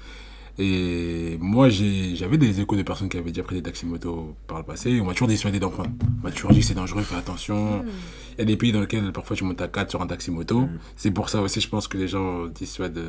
[0.58, 4.36] Et moi, j'ai- j'avais des échos de personnes qui avaient déjà pris des taxis moto
[4.48, 5.00] par le passé.
[5.02, 5.90] On m'a toujours dissuadé d'en prendre.
[6.22, 7.84] On m'a toujours dit que c'est dangereux, fais attention.
[8.38, 10.32] Il y a des pays dans lesquels parfois tu montes à 4 sur un taxi
[10.32, 10.68] moto.
[10.96, 13.04] C'est pour ça aussi, je pense que les gens dissuadent,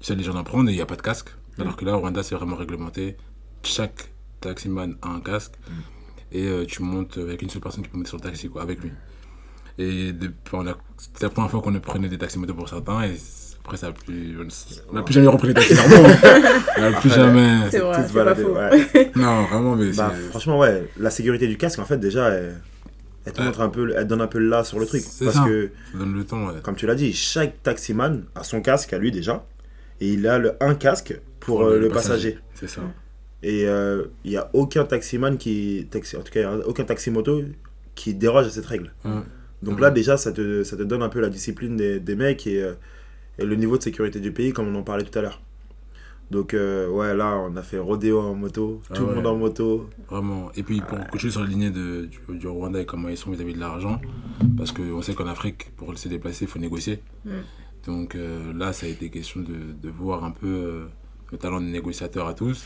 [0.00, 1.30] dissuadent les gens d'en prendre et il n'y a pas de casque.
[1.58, 3.16] Alors que là, au Rwanda, c'est vraiment réglementé.
[3.62, 4.10] Chaque
[4.40, 5.54] taximan a un casque.
[6.32, 8.62] Et euh, tu montes avec une seule personne qui peut monter sur le taxi, quoi,
[8.62, 8.90] avec lui.
[9.78, 13.02] Et depuis, on a- c'était la première fois qu'on prenait des taxis moto pour certains.
[13.04, 13.14] Et
[13.64, 14.36] après, ça a plus,
[14.90, 16.08] on n'a plus jamais repris les taxis normaux.
[16.76, 17.70] On n'a plus jamais.
[17.70, 18.54] C'est vrai, Tout c'est pas baladé, faux.
[18.54, 19.12] ouais.
[19.16, 20.28] Non, vraiment, mais Bah, c'est.
[20.28, 22.56] franchement, ouais, la sécurité du casque, en fait, déjà, elle,
[23.24, 25.02] elle te montre un peu, elle donne un peu le là sur le truc.
[25.20, 25.44] Parce ça.
[25.46, 26.60] que, Ça donne le temps, ouais.
[26.62, 29.46] comme tu l'as dit, chaque taximan a son casque à lui déjà.
[30.00, 32.38] Et il a le, un casque pour, Pour euh, le le, passager.
[32.54, 32.82] C'est ça.
[33.42, 35.86] Et euh, il n'y a aucun taximan qui.
[35.90, 37.40] Taxi, en tout cas, aucun taxi moto
[37.94, 38.92] qui déroge à cette règle.
[39.04, 39.10] Ouais.
[39.62, 39.82] Donc Ouais.
[39.82, 42.62] là, déjà, ça te, ça te donne un peu la discipline des, des mecs et,
[42.62, 42.72] euh,
[43.38, 45.40] et le niveau de sécurité du pays, comme on en parlait tout à l'heure.
[46.30, 49.36] Donc, euh, ouais, là, on a fait rodéo en moto, Ah tout le monde en
[49.36, 49.90] moto.
[50.08, 50.50] Vraiment.
[50.56, 53.30] Et puis pour continuer sur la lignée de, du, du Rwanda et comment ils sont
[53.30, 54.00] vis-à-vis de l'argent,
[54.56, 57.02] parce qu'on sait qu'en Afrique, pour se déplacer, il faut négocier.
[57.24, 57.30] Mm.
[57.86, 60.86] Donc euh, là, ça a été question de, de voir un peu euh,
[61.30, 62.64] le talent de négociateur à tous.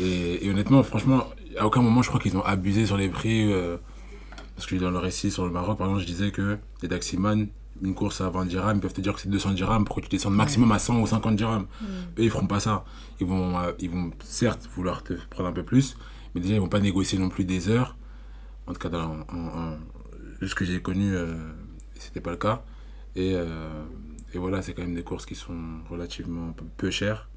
[0.00, 1.26] Et, et honnêtement, franchement,
[1.56, 3.52] à aucun moment, je crois qu'ils ont abusé sur les prix.
[3.52, 3.76] euh,
[4.56, 7.44] parce que dans le récit sur le Maroc, par exemple, je disais que les taximans,
[7.82, 10.00] une course à 20 dirhams, ils peuvent te dire que c'est 200 dirhams pour que
[10.00, 11.66] tu descendes maximum à 100 ou 50 dirhams.
[12.18, 12.84] Eux, ils feront pas ça.
[13.20, 15.96] Ils vont, euh, ils vont certes vouloir te prendre un peu plus,
[16.34, 17.96] mais déjà, ils vont pas négocier non plus des heures.
[18.66, 19.78] En tout cas, dans, en, en-
[20.40, 21.34] de ce que j'ai connu, euh,
[21.94, 22.62] c'était pas le cas.
[23.14, 23.84] Et, euh,
[24.34, 25.54] et voilà, c'est quand même des courses qui sont
[25.88, 27.28] relativement peu, chères.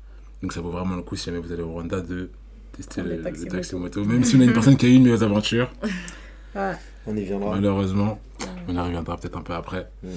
[0.41, 2.29] Donc ça vaut vraiment le coup si jamais vous allez au Rwanda de
[2.73, 4.03] tester Prendre le, le taxi moto.
[4.05, 5.69] Même si on a une personne qui a eu une mauvaise aventure,
[6.55, 6.73] Ouais.
[7.05, 7.55] On y viendra.
[7.55, 8.19] malheureusement,
[8.67, 9.89] on y reviendra peut-être un peu après.
[10.03, 10.07] Mm.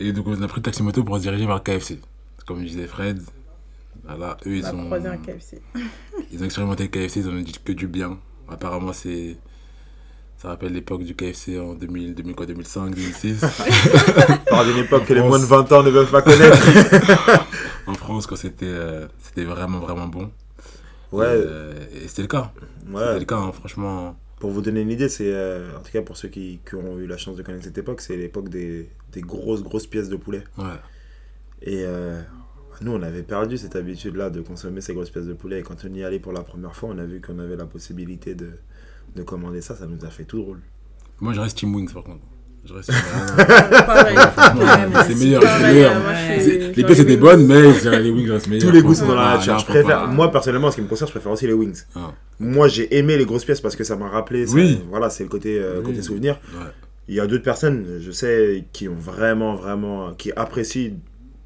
[0.00, 1.98] Et donc on a pris le taxi moto pour se diriger vers le KFC.
[2.46, 3.20] Comme disait Fred,
[4.04, 5.60] voilà, eux ils ont, croisé un KFC.
[6.32, 8.18] ils ont expérimenté le KFC, ils en ont dit que du bien.
[8.48, 9.36] Apparemment c'est...
[10.38, 13.40] Ça rappelle l'époque du KFC en 2000, 2000 quoi, 2005, 2006.
[14.48, 16.56] Par d'une époque que les moins de 20 ans ne peuvent pas connaître.
[17.86, 20.30] en France, quand c'était euh, c'était vraiment, vraiment bon.
[21.12, 22.52] ouais, Et, euh, et c'était le cas.
[22.80, 23.18] C'était ouais.
[23.18, 24.16] le cas, hein, franchement.
[24.40, 25.32] Pour vous donner une idée, c'est.
[25.32, 27.78] euh, en tout cas, pour ceux qui, qui ont eu la chance de connaître cette
[27.78, 30.42] époque, c'est l'époque des, des grosses, grosses pièces de poulet.
[30.58, 30.64] Ouais.
[31.62, 32.20] Et euh,
[32.80, 35.60] nous, on avait perdu cette habitude-là de consommer ces grosses pièces de poulet.
[35.60, 37.66] Et quand on y allait pour la première fois, on a vu qu'on avait la
[37.66, 38.50] possibilité de,
[39.14, 39.76] de commander ça.
[39.76, 40.60] Ça nous a fait tout drôle.
[41.20, 42.24] Moi, je reste Team Wings, par contre.
[42.64, 42.90] Je reste.
[45.06, 45.92] C'est meilleur, c'est meilleur.
[46.76, 47.20] Les pièces étaient wings.
[47.20, 47.62] bonnes, mais
[48.00, 48.68] les wings restent meilleurs.
[48.68, 49.58] Tous les goûts sont dans la Ah, nature.
[49.58, 50.06] Je préfère, pas.
[50.06, 51.82] moi personnellement, en ce qui me concerne, je préfère aussi les wings.
[51.96, 54.44] Ah, Moi, j'ai aimé les grosses pièces parce que ça m'a rappelé.
[54.88, 56.38] Voilà, c'est le côté, euh, côté souvenir.
[57.08, 60.92] Il y a d'autres personnes, je sais, qui ont vraiment, vraiment, qui apprécient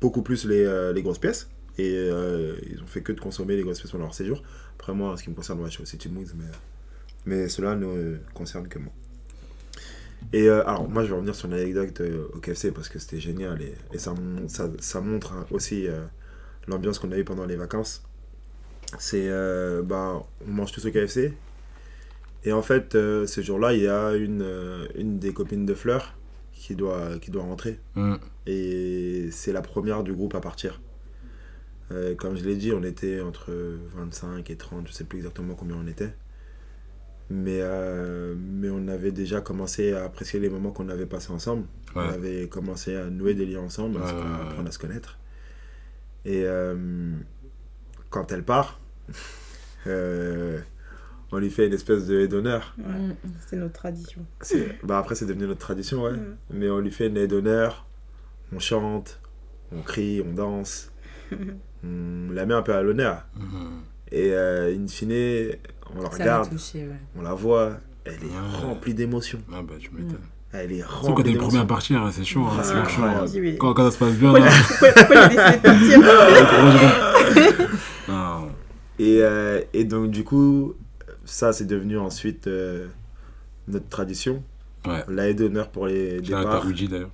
[0.00, 1.48] beaucoup plus les, euh, les grosses pièces.
[1.78, 4.42] Et euh, ils ont fait que de consommer les grosses pièces pendant leur séjour.
[4.78, 6.44] Après, moi, en ce qui me concerne, moi, je suis aussi Team Wings, mais,
[7.24, 8.92] mais cela ne concerne que moi.
[10.32, 13.20] Et euh, alors, moi, je vais revenir sur l'anecdote euh, au KFC parce que c'était
[13.20, 14.14] génial et, et ça,
[14.48, 16.04] ça, ça montre hein, aussi euh,
[16.66, 18.02] l'ambiance qu'on a eu pendant les vacances.
[18.98, 21.34] C'est, euh, bah, on mange tous au KFC.
[22.44, 24.46] Et en fait, ce jour-là, il y a une,
[24.96, 26.14] une des copines de Fleur
[26.52, 27.80] qui doit, qui doit rentrer.
[27.94, 28.16] Mm.
[28.46, 30.82] Et c'est la première du groupe à partir.
[32.18, 33.50] Comme je l'ai dit, on était entre
[33.94, 36.12] 25 et 30, je sais plus exactement combien on était.
[37.30, 41.64] Mais, euh, mais on avait déjà commencé à apprécier les moments qu'on avait passés ensemble.
[41.94, 45.18] On avait commencé à nouer des liens ensemble, à, se- à apprendre à se connaître.
[46.24, 47.12] Et euh,
[48.10, 48.80] quand elle part,
[49.86, 50.60] euh,
[51.32, 52.74] on lui fait une espèce de haie d'honneur.
[52.78, 53.14] Ouais, Mm.
[53.46, 54.24] C'est notre tradition.
[54.82, 56.12] Bah après, c'est devenu notre tradition, ouais.
[56.12, 56.36] Mm.
[56.50, 57.86] Mais on lui fait une aide d'honneur,
[58.52, 59.20] on chante,
[59.72, 60.92] on crie, on danse,
[61.32, 63.26] on la met un peu à l'honneur.
[63.36, 63.82] Mhm.
[64.16, 65.56] Et euh, in fine,
[65.96, 66.94] on la regarde, touché, ouais.
[67.18, 68.62] on la voit, elle est Ouais.
[68.62, 69.40] remplie d'émotions.
[69.52, 70.18] Ah bah, tu m'étonnes.
[70.52, 72.44] Elle est Surtout quand remplie t'es le premier à partir, hein, c'est chaud.
[72.46, 73.02] hein, Ah, c'est chaud.
[73.02, 73.24] hein.
[73.58, 74.52] Quand, quand ça se passe bien, pourquoi, là.
[74.68, 76.02] pourquoi, pourquoi il a décidé de
[77.50, 77.68] partir
[78.08, 78.48] Non.
[79.00, 80.74] Et, euh, et donc, du coup,
[81.24, 82.86] ça, c'est devenu ensuite euh,
[83.66, 84.44] notre tradition.
[84.86, 85.02] Ouais.
[85.08, 86.64] La aide d'honneur pour les Shout out départs.
[86.66, 87.10] à Uji d'ailleurs.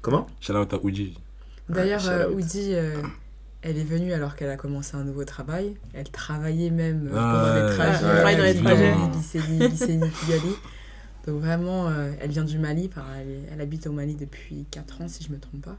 [0.00, 0.26] Comment?
[0.40, 1.18] Shout out à Uji.
[1.68, 2.10] D'ailleurs, shout
[3.68, 5.76] elle est venue alors qu'elle a commencé un nouveau travail.
[5.94, 8.04] Elle travaillait même euh, Ah, pendant ouais, les trajets.
[8.04, 8.92] ouais, travaille dans les trajets.
[11.26, 12.88] Donc vraiment, euh, elle vient du Mali.
[13.20, 15.76] Elle, est- elle habite au Mali depuis 4 ans, si je me trompe pas.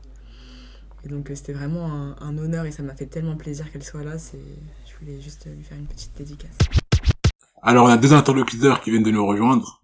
[1.04, 3.84] Et donc, euh, c'était vraiment un, un honneur et ça m'a fait tellement plaisir qu'elle
[3.84, 4.17] soit là.
[4.17, 6.56] Je voulais juste lui faire une petite dédicace.
[7.62, 9.82] Alors, on a deux interlocuteurs qui viennent de nous rejoindre.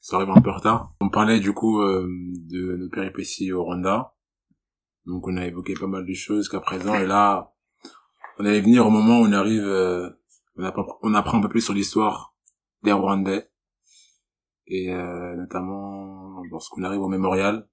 [0.00, 0.92] Ça arrive un peu en retard.
[1.00, 2.06] On parlait du coup euh,
[2.50, 4.12] de nos péripéties au Rwanda.
[5.06, 6.94] Donc, on a évoqué pas mal de choses jusqu'à présent.
[6.94, 7.52] Et là,
[8.38, 10.10] on allait venir au moment où on arrive, euh,
[10.56, 12.34] on, apprend, un peu plus sur l'histoire
[12.82, 13.50] des Rwandais.
[14.66, 17.68] Et euh, notamment lorsqu'on arrive au mémorial.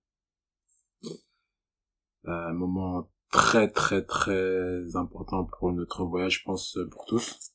[2.25, 7.53] Un moment très très très important pour notre voyage, je pense, pour tous.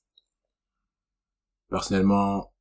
[1.68, 2.52] Personnellement,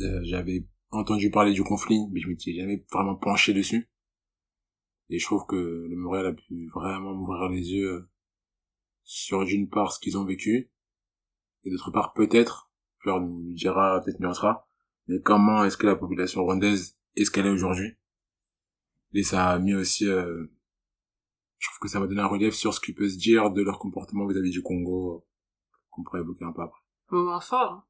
[0.00, 3.90] euh, j'avais entendu parler du conflit, mais je m'étais jamais vraiment penché dessus.
[5.10, 8.08] Et je trouve que le Montréal a pu vraiment m'ouvrir les yeux
[9.04, 10.70] sur d'une part ce qu'ils ont vécu,
[11.64, 14.68] et d'autre part peut-être, Fleur nous dira, peut-être nuancera,
[15.06, 17.96] mais comment est-ce que la population rwandaise est ce qu'elle est aujourd'hui?
[19.14, 20.46] Et ça a mis aussi, euh,
[21.56, 23.62] je trouve que ça m'a donné un relief sur ce qui peut se dire de
[23.62, 25.26] leur comportement vis-à-vis du Congo,
[25.90, 26.80] qu'on pourrait évoquer un peu après.
[27.10, 27.86] Moment fort.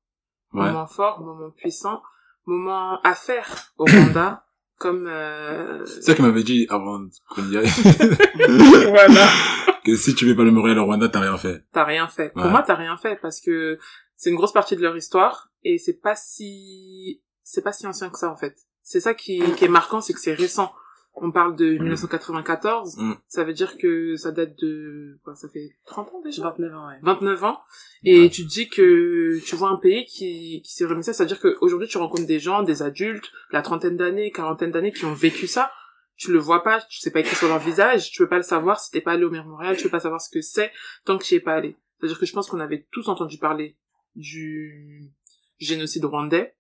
[0.53, 0.69] Ouais.
[0.69, 2.01] moment fort, moment puissant,
[2.47, 4.47] moment à faire au Rwanda,
[4.79, 5.85] comme euh...
[5.87, 7.69] C'est ça qu'il m'avait dit avant qu'on y aille.
[8.89, 9.29] voilà.
[9.85, 11.65] que si tu veux pas le Montréal au Rwanda, t'as rien fait.
[11.73, 12.33] T'as rien fait.
[12.35, 12.43] Ouais.
[12.43, 13.79] Pour moi, t'as rien fait parce que
[14.17, 18.11] c'est une grosse partie de leur histoire et c'est pas si c'est pas si ancien
[18.11, 18.57] que ça en fait.
[18.83, 20.73] C'est ça qui, qui est marquant, c'est que c'est récent.
[21.21, 23.15] On parle de 1994, Mm.
[23.29, 26.43] ça veut dire que ça date de quoi Ça fait 30 ans déjà?
[26.43, 26.99] 29 ans, ouais.
[27.03, 27.61] 29 ans
[28.05, 28.29] et Ouais.
[28.31, 31.89] tu te dis que tu vois un pays qui, qui s'est remis ça, c'est-à-dire qu'aujourd'hui
[31.89, 35.71] tu rencontres des gens, des adultes, la trentaine d'années, quarantaine d'années qui ont vécu ça,
[36.17, 38.43] tu le vois pas, tu sais pas écrit sur leur visage, tu peux pas le
[38.43, 40.71] savoir si t'es pas allé au mémorial, tu peux pas savoir ce que c'est
[41.05, 41.77] tant que tu y es pas allé.
[41.99, 43.77] C'est-à-dire que je pense qu'on avait tous entendu parler
[44.17, 45.11] du
[45.59, 46.55] génocide rwandais,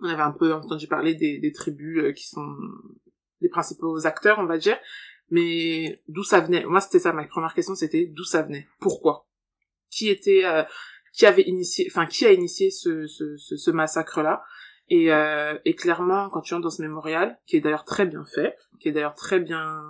[0.00, 2.46] on avait un peu entendu parler des, des tribus euh, qui sont
[3.40, 4.78] les principaux acteurs, on va dire,
[5.30, 6.64] mais d'où ça venait?
[6.64, 8.68] Moi, c'était ça, ma première question, c'était d'où ça venait?
[8.80, 9.26] Pourquoi?
[9.90, 10.62] Qui était, euh,
[11.12, 14.42] qui avait initié, enfin, qui a initié ce, ce, ce, ce massacre-là?
[14.92, 18.24] Et, euh, et clairement, quand tu entres dans ce mémorial, qui est d'ailleurs très bien
[18.24, 19.84] fait, qui est d'ailleurs très bien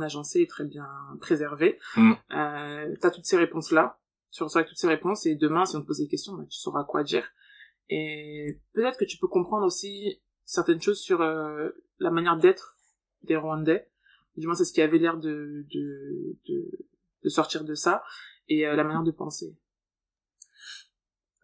[0.00, 0.88] agencé et très bien
[1.20, 2.12] préservé, Mm.
[2.32, 4.00] euh, t'as toutes ces réponses-là,
[4.32, 6.58] tu reçois toutes ces réponses, et demain, si on te pose des questions, bah, tu
[6.58, 7.28] sauras quoi dire.
[7.90, 12.76] Et peut-être que tu peux comprendre aussi certaines choses sur euh, la manière d'être
[13.24, 13.90] des Rwandais.
[14.36, 16.70] Du moins, c'est ce qui avait l'air de, de, de,
[17.24, 18.02] de sortir de ça,
[18.48, 19.56] et euh, la manière de penser.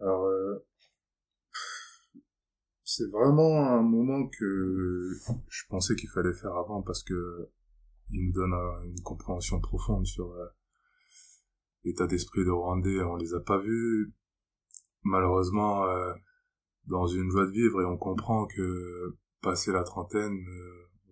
[0.00, 0.66] Alors, euh,
[2.84, 5.10] c'est vraiment un moment que
[5.48, 7.50] je pensais qu'il fallait faire avant parce que
[8.10, 10.46] il nous donne un- une compréhension profonde sur euh,
[11.82, 13.00] l'état d'esprit des Rwandais.
[13.02, 14.14] On les a pas vus,
[15.02, 16.14] malheureusement, euh,
[16.84, 20.38] dans une joie de vivre et on comprend que, passé la trentaine,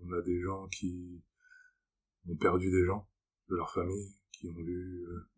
[0.04, 1.22] on a des gens qui
[2.28, 3.08] ont perdu des gens
[3.48, 5.28] de leur famille, qui ont vu euh,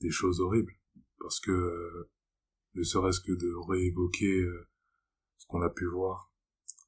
[0.00, 0.72] des choses horribles.
[1.18, 2.10] Parce que, euh,
[2.74, 4.68] ne serait-ce que de réévoquer euh,
[5.38, 6.32] ce qu'on a pu voir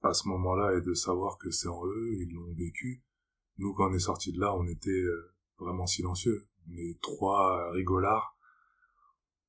[0.02, 3.02] à ce moment-là et de savoir que c'est en eux, ils l'ont vécu.
[3.58, 5.04] Nous, quand on est sortis de là, on était
[5.58, 6.48] vraiment silencieux.
[6.68, 8.38] On est trois rigolards.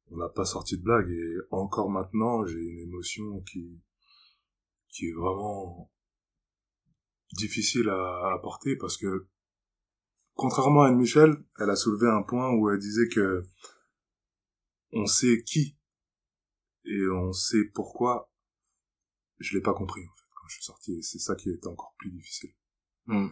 [0.10, 3.82] On n'a pas sorti de blague et encore maintenant, j'ai une émotion qui
[5.02, 5.90] est vraiment
[7.34, 9.28] difficile à, à porter parce que
[10.36, 13.44] contrairement à Anne Michel, elle a soulevé un point où elle disait que
[14.92, 15.78] on sait qui
[16.86, 18.32] et on sait pourquoi.
[19.40, 21.68] Je l'ai pas compris en fait quand je suis sorti et c'est ça qui est
[21.68, 22.52] encore plus difficile.
[23.06, 23.30] Hmm.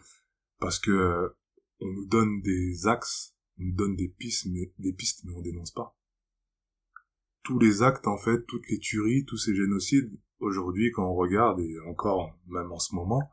[0.60, 1.36] Parce que
[1.82, 5.42] on nous donne des axes, on nous donne des pistes, mais des pistes mais on
[5.42, 5.98] dénonce pas.
[7.44, 11.60] Tous les actes en fait, toutes les tueries, tous ces génocides, aujourd'hui quand on regarde
[11.60, 13.32] et encore même en ce moment,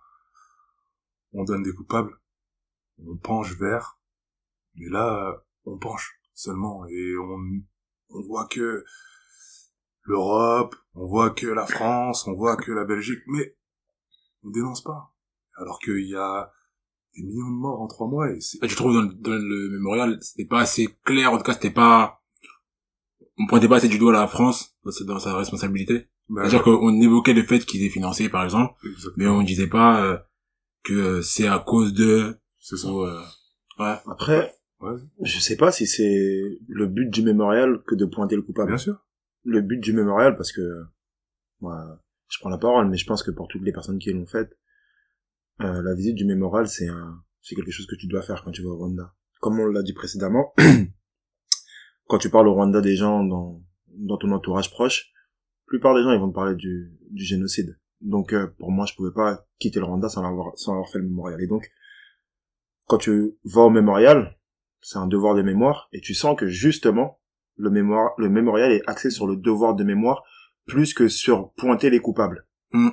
[1.37, 2.12] on donne des coupables,
[3.07, 3.99] on penche vers,
[4.75, 7.38] mais là on penche seulement et on
[8.11, 8.85] on voit que
[10.05, 13.57] l'Europe, on voit que la France, on voit que la Belgique, mais
[14.44, 15.12] on dénonce pas.
[15.59, 16.53] Alors qu'il y a
[17.16, 18.62] des millions de morts en trois mois et c'est...
[18.62, 21.55] Et tu trouves dans, le- dans le mémorial, c'était pas assez clair, en tout cas,
[21.55, 22.22] c'était pas,
[23.38, 26.09] on pointait pas assez du doigt la France dans sa- responsabilité.
[26.29, 29.14] Bah, C'est-à-dire qu'on évoquait le fait qu'ils aient financé, par exemple, exactement.
[29.16, 30.18] mais on disait pas euh,
[30.87, 32.37] que euh, c'est à cause de...
[32.59, 32.88] C'est ça.
[32.88, 33.20] ou, euh,
[33.79, 33.96] ouais.
[34.07, 38.42] Après, Ouais, je sais pas si c'est le but du mémorial que de pointer le
[38.42, 38.68] coupable.
[38.72, 38.99] bien sûr.
[39.42, 40.61] le but du mémorial parce que
[41.61, 44.27] moi je prends la parole mais je pense que pour toutes les personnes qui l'ont
[44.27, 44.51] faite
[45.62, 48.51] euh, la visite du mémorial c'est un c'est quelque chose que tu dois faire quand
[48.51, 50.53] tu vas au Rwanda comme on l'a dit précédemment
[52.07, 53.62] quand tu parles au Rwanda des gens dans
[53.96, 57.79] dans ton entourage proche la plupart des gens ils vont te parler du du génocide
[58.00, 60.98] donc euh, pour moi je pouvais pas quitter le Rwanda sans avoir sans avoir fait
[60.98, 61.70] le mémorial et donc
[62.87, 64.37] quand tu vas au mémorial
[64.80, 67.18] c'est un devoir de mémoire et tu sens que justement
[67.56, 70.22] le mémoire, le mémorial est axé sur le devoir de mémoire
[70.66, 72.46] plus que sur pointer les coupables.
[72.72, 72.90] Mm.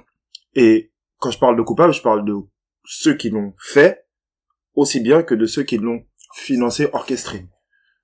[0.56, 2.36] Et quand je parle de coupables, je parle de
[2.86, 4.06] ceux qui l'ont fait
[4.76, 6.04] aussi bien que de ceux qui l'ont
[6.36, 7.48] financé, orchestré.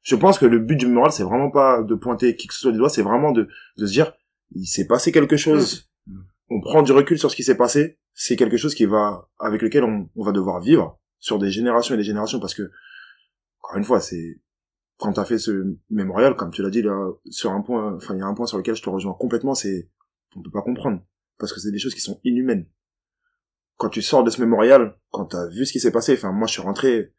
[0.02, 2.62] Je pense que le but du mémorial, c'est vraiment pas de pointer qui que ce
[2.62, 4.14] soit du doigt, c'est vraiment de, de se dire,
[4.52, 5.90] il s'est passé quelque chose.
[6.50, 8.00] On prend du recul sur ce qui s'est passé.
[8.14, 11.94] C'est quelque chose qui va, avec lequel on, on va devoir vivre sur des générations
[11.96, 12.72] et des générations parce que,
[13.62, 14.42] encore une fois, c'est,
[14.98, 18.20] quand t'as fait ce mémorial, comme tu l'as dit là, sur un point, enfin, il
[18.20, 19.90] y a un point sur lequel je te rejoins complètement, c'est,
[20.36, 21.02] on peut pas comprendre.
[21.38, 22.68] Parce que c'est des choses qui sont inhumaines.
[23.78, 26.48] Quand tu sors de ce mémorial, quand t'as vu ce qui s'est passé, enfin, moi,
[26.48, 27.14] je suis rentré,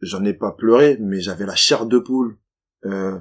[0.00, 2.38] j'en ai pas pleuré, mais j'avais la chair de poule.
[2.84, 3.18] Euh,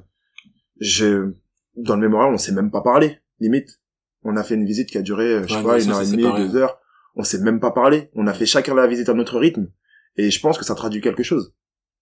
[0.79, 1.33] je,
[1.75, 3.81] dans le mémorial, on s'est même pas parlé, limite.
[4.23, 6.01] On a fait une visite qui a duré, euh, je sais Ouais, pas, une heure
[6.01, 6.79] et demie, deux heures.
[7.15, 8.09] On s'est même pas parlé.
[8.15, 9.67] On a fait chacun la visite à notre rythme.
[10.17, 11.53] Et je pense que ça traduit quelque chose.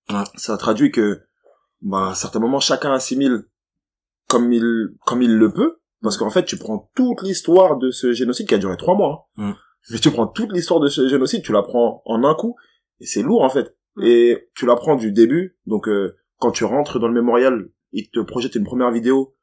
[0.10, 0.24] Ouais.
[0.36, 1.22] Ça traduit que,
[1.82, 3.44] bah, à certains moments, chacun assimile
[4.28, 5.78] comme il, comme il le peut.
[6.02, 9.30] Parce qu'en fait, tu prends toute l'histoire de ce génocide qui a duré trois mois.
[9.38, 9.50] hein.
[9.52, 9.54] Mm.
[9.92, 12.56] Mais tu prends toute l'histoire de ce génocide, tu la prends en un coup.
[13.00, 13.76] Et c'est lourd, en fait.
[14.02, 15.58] Et tu la prends du début.
[15.66, 19.36] Donc, euh, quand tu rentres dans le mémorial, il te projette une première vidéo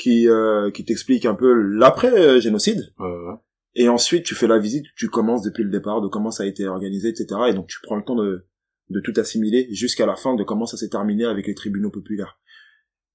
[0.00, 2.92] qui, euh, qui t'explique un peu l'après-génocide.
[2.98, 3.34] Ouais, ouais.
[3.74, 6.46] Et ensuite, tu fais la visite, tu commences depuis le départ, de comment ça a
[6.46, 7.26] été organisé, etc.
[7.48, 8.46] Et donc, tu prends le temps de,
[8.88, 12.40] de tout assimiler jusqu'à la fin de comment ça s'est terminé avec les tribunaux populaires.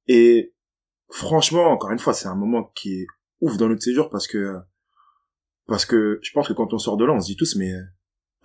[0.08, 0.54] Et
[1.10, 3.08] franchement, encore une fois, c'est un moment qui est
[3.42, 4.56] ouf dans notre séjour parce que
[5.68, 7.74] parce que je pense que quand on sort de là, on se dit tous, mais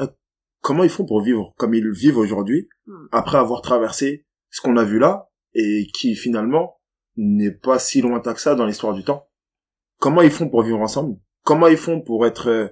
[0.01, 0.07] euh,
[0.63, 3.07] comment ils font pour vivre comme ils vivent aujourd'hui Hmm.
[3.13, 6.80] après avoir traversé ce qu'on a vu là et qui finalement
[7.17, 9.29] n'est pas si lointain que ça dans l'histoire du temps.
[9.99, 11.19] Comment ils font pour vivre ensemble?
[11.43, 12.69] Comment ils font pour être euh,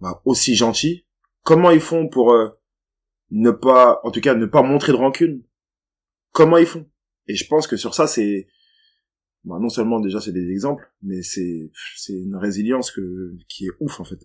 [0.00, 1.06] bah, aussi gentils?
[1.42, 2.50] Comment ils font pour euh,
[3.30, 5.42] ne pas, en tout cas, ne pas montrer de rancune?
[6.32, 6.88] Comment ils font?
[7.26, 8.48] Et je pense que sur ça, c'est
[9.44, 13.72] bah, non seulement déjà c'est des exemples, mais c'est c'est une résilience que qui est
[13.80, 14.18] ouf en fait.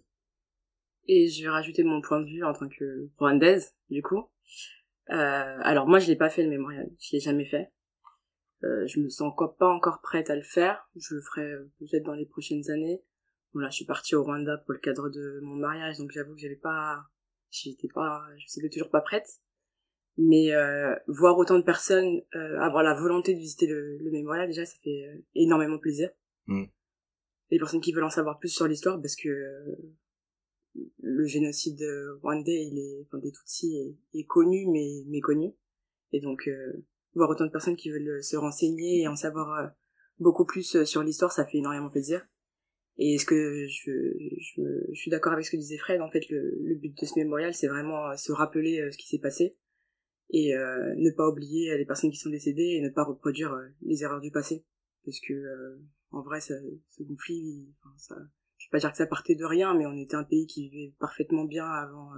[1.07, 4.23] Et je vais rajouter mon point de vue en tant que rwandaise, du coup.
[5.09, 7.71] Euh, alors moi, je l'ai pas fait le mémorial, je l'ai jamais fait.
[8.63, 10.89] Euh, je me sens encore pas encore prête à le faire.
[10.95, 13.03] Je le ferai peut-être dans les prochaines années.
[13.53, 16.33] Bon là, je suis partie au Rwanda pour le cadre de mon mariage, donc j'avoue
[16.33, 17.03] que j'avais pas,
[17.51, 19.27] j'étais pas, je savais toujours pas prête.
[20.17, 24.47] Mais euh, voir autant de personnes euh, avoir la volonté de visiter le, le mémorial,
[24.47, 26.09] déjà, ça fait euh, énormément plaisir.
[26.47, 26.65] Mm.
[27.49, 29.75] Les personnes qui veulent en savoir plus sur l'histoire, parce que euh,
[31.01, 35.53] le génocide euh, rwandais, il est, enfin, des Tutsis est, est connu mais méconnu.
[36.11, 36.83] Et donc, euh,
[37.15, 39.67] voir autant de personnes qui veulent euh, se renseigner et en savoir euh,
[40.19, 42.25] beaucoup plus euh, sur l'histoire, ça fait énormément plaisir.
[42.97, 43.91] Et ce que je,
[44.39, 47.05] je, je suis d'accord avec ce que disait Fred, en fait, le, le but de
[47.05, 49.57] ce mémorial, c'est vraiment se rappeler ce qui s'est passé
[50.29, 54.03] et euh, ne pas oublier les personnes qui sont décédées et ne pas reproduire les
[54.03, 54.65] erreurs du passé.
[55.05, 55.79] Parce que, euh,
[56.11, 56.55] en vrai, ça,
[56.89, 58.15] ce conflit, ça,
[58.57, 60.69] je vais pas dire que ça partait de rien, mais on était un pays qui
[60.69, 62.11] vivait parfaitement bien avant,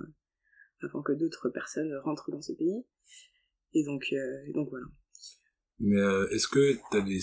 [0.81, 2.86] avant que d'autres personnes rentrent dans ce pays.
[3.75, 4.85] Et donc, euh, et donc voilà.
[5.79, 7.19] Mais euh, est-ce que t'as des...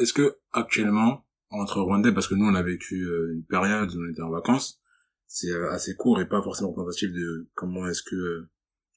[0.00, 4.00] Est-ce que actuellement, entre Rwandais, parce que nous on a vécu euh, une période où
[4.00, 4.80] on était en vacances,
[5.26, 8.48] c'est assez court et pas forcément représentatif de comment est-ce que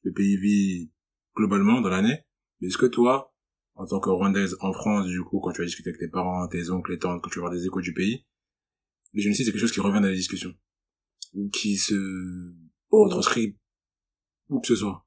[0.04, 0.92] le pays vit
[1.36, 2.24] globalement dans l'année.
[2.60, 3.36] Mais est-ce que toi,
[3.76, 6.48] en tant que Rwandaise en France, du coup, quand tu vas discuter avec tes parents,
[6.48, 8.26] tes oncles, tes tantes, quand tu vas voir des échos du pays,
[9.14, 10.54] le génocide, c'est quelque chose qui revient dans les discussions.
[11.34, 11.96] Ou qui se
[12.90, 13.58] Au, retranscrit
[14.48, 15.06] où que ce soit.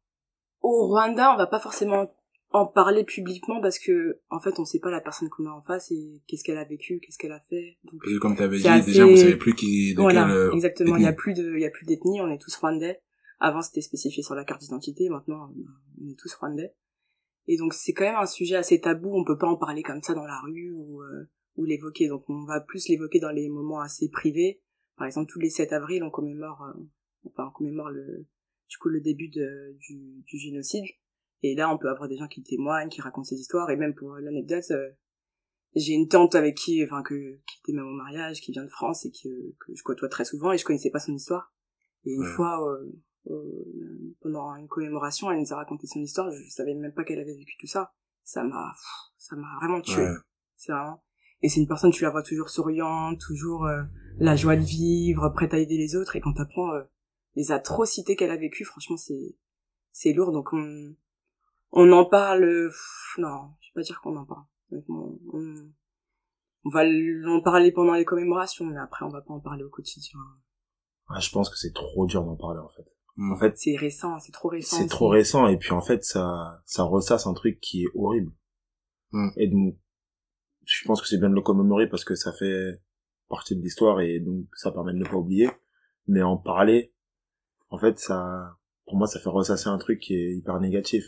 [0.64, 2.10] Au Rwanda, on va pas forcément
[2.52, 5.62] en parler publiquement parce que, en fait, on sait pas la personne qu'on a en
[5.62, 7.76] face et qu'est-ce qu'elle a vécu, qu'est-ce qu'elle a fait.
[7.84, 10.30] Donc, Et comme tu avais dit, assez- déjà, vous savez plus qui, de voilà, quelle,
[10.36, 10.96] euh, exactement.
[10.96, 13.02] Il y a plus de, il y a plus d'ethnie, on est tous rwandais.
[13.40, 15.08] Avant, c'était spécifié sur la carte d'identité.
[15.10, 15.50] Maintenant,
[16.00, 16.74] on est tous rwandais.
[17.46, 19.10] Et donc, c'est quand même un sujet assez tabou.
[19.14, 22.08] On peut pas en parler comme ça dans la rue ou, euh, ou l'évoquer.
[22.08, 24.62] Donc, on va plus l'évoquer dans les moments assez privés.
[24.96, 26.80] Par exemple, tous les 7 avril, on commémore, euh,
[27.26, 28.26] enfin, on commémore le,
[28.74, 30.84] du coup, le début de, du, du génocide.
[31.42, 33.70] Et là, on peut avoir des gens qui témoignent, qui racontent ces histoires.
[33.70, 34.90] Et même pour l'anecdote, euh,
[35.76, 37.14] j'ai une tante avec qui, enfin, que,
[37.46, 39.28] qui était même au mariage, qui vient de France et que,
[39.60, 41.54] que je côtoie très souvent et je connaissais pas son histoire.
[42.04, 42.26] Et une Ouais.
[42.34, 42.92] fois, euh,
[43.30, 46.32] euh, pendant une commémoration, elle nous a raconté son histoire.
[46.32, 47.92] Je savais même pas qu'elle avait vécu tout ça.
[48.24, 48.72] Ça m'a,
[49.18, 50.02] ça m'a vraiment tué.
[50.02, 50.14] Ouais.
[50.56, 51.00] C'est vraiment.
[51.42, 53.82] Et c'est une personne, tu la vois toujours souriante, toujours euh,
[54.18, 56.16] la joie de vivre, prête à aider les autres.
[56.16, 56.82] Et quand t'apprends euh,
[57.36, 59.36] les atrocités qu'elle a vécues, franchement, c'est
[59.92, 60.32] c'est lourd.
[60.32, 60.94] Donc on
[61.72, 62.68] on en parle.
[62.68, 64.44] pff, non, je vais pas dire qu'on en parle.
[64.88, 65.18] On,
[66.64, 66.82] on va
[67.28, 70.18] en parler pendant les commémorations, mais après on va pas en parler au quotidien.
[71.08, 72.84] Ah, je pense que c'est trop dur d'en parler en fait.
[73.16, 74.76] En fait, C'est récent, c'est trop récent.
[74.76, 78.32] c'est trop récent et puis en fait ça ça ressasse un truc qui est horrible.
[79.12, 79.28] Mm.
[79.36, 79.76] Et donc
[80.64, 82.80] je pense que c'est bien de le commémorer parce que ça fait
[83.28, 85.50] partie de l'histoire et donc ça permet de ne pas oublier.
[86.06, 86.93] Mais en parler,
[87.74, 91.04] en fait ça pour moi ça fait ressasser un truc qui est hyper négatif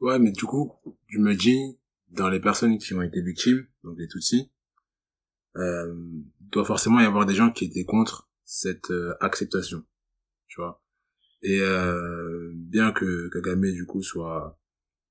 [0.00, 0.72] Ouais, mais du coup,
[1.08, 4.50] je me dis, dans les personnes qui ont été victimes, donc les Tutsis,
[5.56, 5.94] euh,
[6.40, 9.84] doit forcément y avoir des gens qui étaient contre cette euh, acceptation,
[10.46, 10.82] tu vois.
[11.42, 14.58] Et euh, bien que Kagame, du coup, soit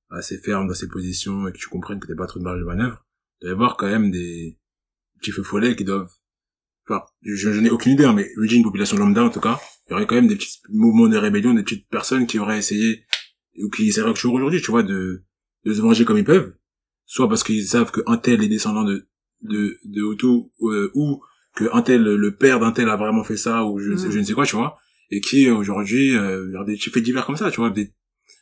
[0.10, 2.60] assez ferme dans ses positions et que tu comprennes que t'es pas trop de marge
[2.60, 3.06] de manœuvre,
[3.40, 4.58] il doit y avoir quand même des
[5.20, 6.14] petits feux follets qui doivent...
[6.88, 9.40] Enfin, je, je n'ai aucune idée, hein, mais je dis une population lambda, en tout
[9.40, 9.60] cas,
[9.92, 12.58] il y aurait quand même des petits mouvements de rébellion, des petites personnes qui auraient
[12.60, 13.04] essayé
[13.62, 15.24] ou qui essaieraient toujours aujourd'hui, tu vois, de,
[15.66, 16.56] de se venger comme ils peuvent,
[17.06, 19.06] soit parce qu'ils savent que un tel est descendant de
[19.42, 21.22] de de Hutu euh, ou
[21.56, 24.08] que un tel le père d'un tel a vraiment fait ça ou je ne sais
[24.08, 24.12] Mm.
[24.12, 24.78] je ne sais quoi, tu vois,
[25.10, 27.94] et qui aujourd'hui euh, il y a des faits divers comme ça, tu vois, des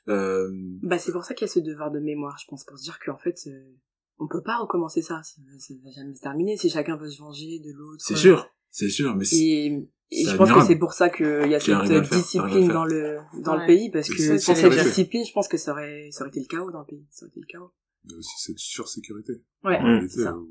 [0.07, 0.47] euh,
[0.83, 2.83] Bah c'est pour ça qu'il y a ce devoir de mémoire, je pense, pour se
[2.83, 3.73] dire qu'en fait, euh,
[4.19, 5.21] on peut pas recommencer ça.
[5.23, 8.03] Ça, ça va jamais se terminer si chacun veut se venger de l'autre.
[8.05, 11.48] c'est sûr, c'est sûr, mais c'est- Et, et je pense que c'est pour ça qu'il
[11.50, 13.62] y a cette discipline dans le dans Ouais.
[13.62, 16.39] le pays, parce que sans cette discipline, je pense que ça aurait ça aurait été
[16.39, 17.06] le chaos dans le pays.
[17.12, 17.72] Ça aurait été le chaos.
[18.06, 19.34] Il y a aussi cette sursécurité.
[19.63, 20.08] Ouais, Mm.
[20.10, 20.36] ça.
[20.38, 20.50] où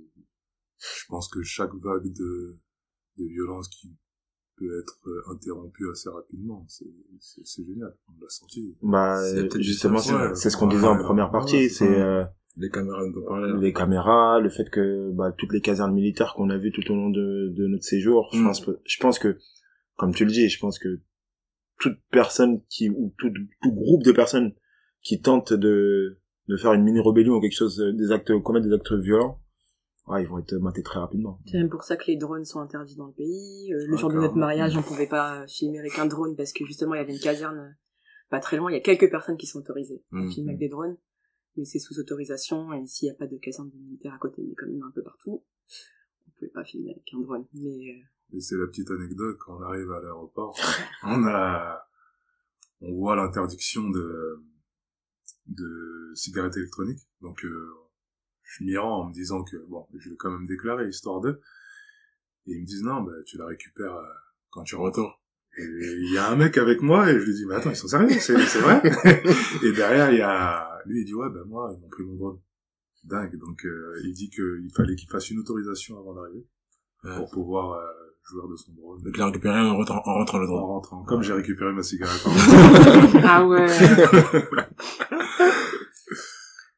[0.80, 2.58] je pense que chaque vague de,
[3.18, 3.96] de violence qui
[4.56, 7.96] peut être euh, interrompue assez rapidement, c'est, génial.
[8.08, 8.76] On l'a senti.
[8.82, 9.20] bah
[9.60, 9.98] justement
[10.34, 12.24] c'est ce qu'on disait en première partie, ouais, c'est euh,
[12.56, 13.48] les caméras on parlait.
[13.52, 13.56] là.
[13.60, 16.94] les caméras, le fait que bah, toutes les casernes militaires qu'on a vues tout au
[16.94, 18.44] long de, de notre séjour, je Mm.
[18.44, 19.38] pense, je pense que,
[19.96, 21.00] comme tu le dis, je pense que
[21.78, 23.30] toute personne qui ou tout,
[23.62, 24.52] tout groupe de personnes
[25.02, 28.72] qui tentent de de faire une mini rébellion ou quelque chose, des actes, commettre des
[28.74, 29.38] actes violents,
[30.06, 31.38] ouais, ils vont être matés très rapidement.
[31.44, 33.70] C'est même pour ça que les drones sont interdits dans le pays.
[33.74, 36.54] Euh, le Ouais, jour de notre mariage, on pouvait pas filmer avec un drone parce
[36.54, 37.70] que justement il y avait une caserne euh,
[38.30, 38.70] pas très loin.
[38.70, 40.30] Il y a quelques personnes qui sont autorisées à Mhm.
[40.32, 40.96] filmer avec des drones,
[41.58, 42.72] mais c'est sous autorisation.
[42.72, 44.92] Et ici, il n'y a pas de caserne militaire à côté, mais quand même un
[44.92, 45.44] peu partout,
[46.26, 47.46] on pouvait pas filmer avec un drone.
[47.52, 50.56] Mais euh, Et c'est la petite anecdote, quand on arrive à l'aéroport,
[51.02, 51.86] on a,
[52.80, 54.44] on voit l'interdiction de,
[55.46, 57.06] de cigarettes électroniques.
[57.20, 57.74] Donc, euh,
[58.44, 61.40] je m'y rends en me disant que, bon, je vais quand même déclarer, histoire de.
[62.46, 64.14] Et ils me disent, non, bah, tu la récupères euh,
[64.50, 65.12] quand tu retournes.
[65.58, 67.88] Il y a un mec avec moi, et je lui dis, mais attends, ils sont
[67.88, 68.80] sérieux, c'est, c'est vrai?
[69.64, 72.14] et derrière, il y a, lui, il dit, ouais, ben moi, ils m'ont pris mon
[72.14, 72.38] drone.
[73.04, 73.36] Dingue.
[73.38, 76.46] Donc, euh, il dit qu'il fallait qu'il fasse une autorisation avant d'arriver
[77.04, 77.14] Ouais.
[77.16, 77.86] pour pouvoir euh,
[78.24, 79.00] jouer de son drone.
[79.02, 80.60] Donc il a récupéré en rentrant, en rentrant le En droit.
[80.62, 81.04] rentrant.
[81.04, 82.32] Comme j'ai récupéré ma cigarette en
[83.24, 83.66] Ah ouais.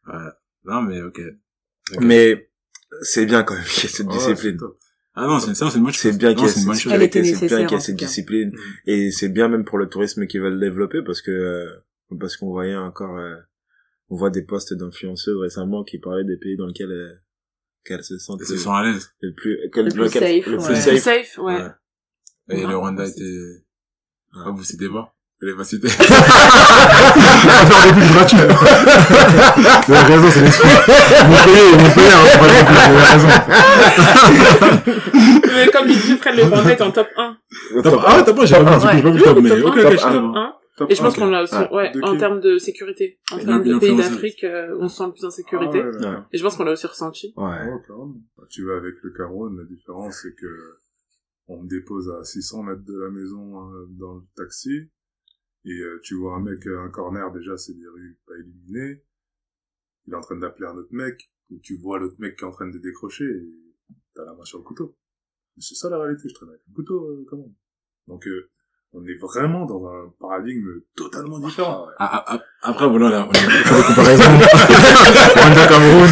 [0.07, 0.31] Ouais.
[0.65, 1.21] Non mais ok.
[1.95, 2.03] Ok.
[2.03, 2.51] Mais
[3.03, 4.59] c'est bien quand même qu'il y ait cette Ouais, discipline.
[5.15, 5.21] C'est.
[5.21, 6.19] Ah non, c'est ça, c'est une bonne C'est chose.
[6.19, 6.87] bien Non, qu'il y ait c'est une bonne cette-
[7.37, 8.07] c'est bien qu'il y ait en cette tout cas.
[8.07, 8.53] discipline.
[8.87, 11.69] Et c'est bien même pour le tourisme qui veulent développer parce que euh,
[12.19, 13.37] parce qu'on voyait encore euh,
[14.09, 17.13] on voit des posts d'influenceuses récemment qui parlaient des pays dans lesquels euh,
[17.85, 19.13] qu'elles se sentent se le, sont à l'aise.
[19.21, 20.65] le plus quel- Le plus lequel- safe, le ouais.
[20.65, 20.99] plus Plus safe.
[21.03, 21.55] safe, ouais.
[21.57, 21.69] Ouais.
[22.51, 22.71] Et Ouais.
[22.71, 23.65] le Rwanda était...
[24.35, 25.15] Ah, vous citez pas?
[25.43, 25.89] Je l'ai pas cité.
[25.99, 28.41] On va faire des pubs gratuites.
[29.87, 30.69] Vous avez raison, c'est l'esprit.
[31.29, 33.31] Montpellier, Montpellier, hein, c'est pas des pubs, vous avez raison.
[35.55, 37.19] Mais comme ils prennent le Vendée est en top 1.
[37.23, 39.77] Ah ouais, t'as pas, j'ai pas vu, j'ai pas vu le top, mais Top ok,
[39.77, 40.33] un, ok, je top sais un.
[40.33, 40.57] pas.
[40.89, 43.19] Et je pense qu'on l'a aussi, Ah, ouais, en termes de sécurité.
[43.33, 45.83] En termes de pays d'Afrique, euh, on se sent plus en sécurité.
[46.05, 46.27] Ah.
[46.33, 47.33] Et je pense qu'on l'a aussi ressenti.
[47.37, 47.59] Ouais.
[48.51, 50.77] Tu vas avec le Cameroun, la différence c'est que
[51.49, 54.89] on me dépose à 600 mètres de la maison euh, dans le taxi
[55.65, 59.05] et euh, tu vois un mec à un corner déjà c'est des rues pas illuminées.
[60.07, 62.47] Il est en train d'appeler un autre mec et tu vois l'autre mec qui est
[62.47, 63.55] en train de décrocher et
[64.15, 64.97] t'as la main sur le couteau.
[65.59, 67.27] C'est ça la réalité, je traîne avec un couteau euh.
[68.07, 68.51] Donc euh,
[68.93, 70.67] on est vraiment dans un paradigme
[70.97, 71.87] totalement différent.
[71.99, 74.23] Ah, ah, ah, Après, voilà, là, on a fait des comparaisons.
[75.37, 76.09] Rwanda, Cameroun.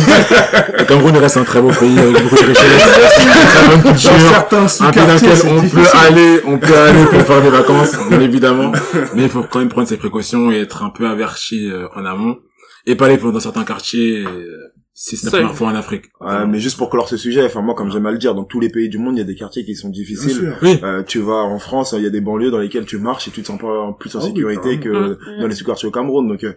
[0.78, 2.88] Le Cameroun reste un très beau pays avec beaucoup de richesses.
[3.18, 4.10] Une très bonne Dans culture.
[4.30, 5.82] certains Un pays dans sous-quartiers, lequel c'est on difficile.
[5.90, 8.72] peut aller, on peut aller pour faire des vacances, bien évidemment.
[9.14, 12.04] Mais il faut quand même prendre ses précautions et être un peu averti euh, en
[12.04, 12.38] amont.
[12.86, 16.06] Et pas aller dans certains quartiers, euh, c'est la première fois en Afrique.
[16.20, 18.44] Ouais, mais juste pour clore ce sujet, enfin moi comme j'aime à le dire, dans
[18.44, 20.56] tous les pays du monde, il y a des quartiers qui sont difficiles.
[20.62, 20.78] Oui.
[20.82, 23.30] Euh, tu vas en France, il y a des banlieues dans lesquelles tu marches et
[23.30, 25.40] tu te sens pas plus en Ah oui, sécurité que carrément.
[25.42, 26.26] dans les sous-quartiers au Cameroun.
[26.28, 26.52] Donc euh,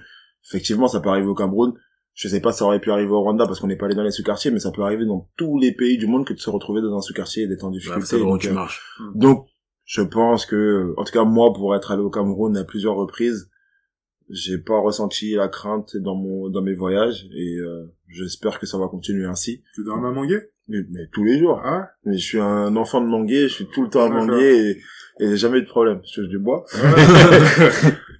[0.50, 1.74] effectivement, ça peut arriver au Cameroun.
[2.14, 3.96] Je sais pas si ça aurait pu arriver au Rwanda parce qu'on n'est pas allé
[3.96, 6.40] dans les sous-quartiers, mais ça peut arriver dans tous les pays du monde que de
[6.40, 8.16] se retrouver dans un sous-quartier et d'être en Ouais, difficulté.
[8.18, 8.82] où Donc, tu euh, marches.
[9.16, 9.46] donc,
[9.86, 13.50] je pense que, en tout cas, moi, pour être allé au Cameroun à plusieurs reprises,
[14.30, 18.78] j'ai pas ressenti la crainte dans mon, dans mes voyages et euh, j'espère que ça
[18.78, 19.64] va continuer ainsi.
[19.76, 20.38] Tu dors à Mangué
[20.68, 21.62] Mais, mais tous les jours.
[21.64, 24.10] Ah Mais je suis un enfant de Mangué, je suis tout le temps à.
[24.10, 24.78] Mangué
[25.20, 26.02] et, et jamais eu de problème.
[26.06, 26.66] Je touche du bois.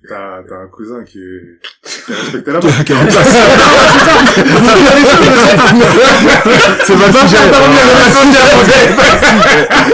[0.10, 2.68] T'as t'as un cousin qui est, qui est respecté là-bas.
[6.84, 7.38] C'est pas le sujet.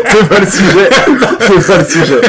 [0.10, 0.89] C'est pas le sujet.
[1.41, 2.22] C'est pas le sujet.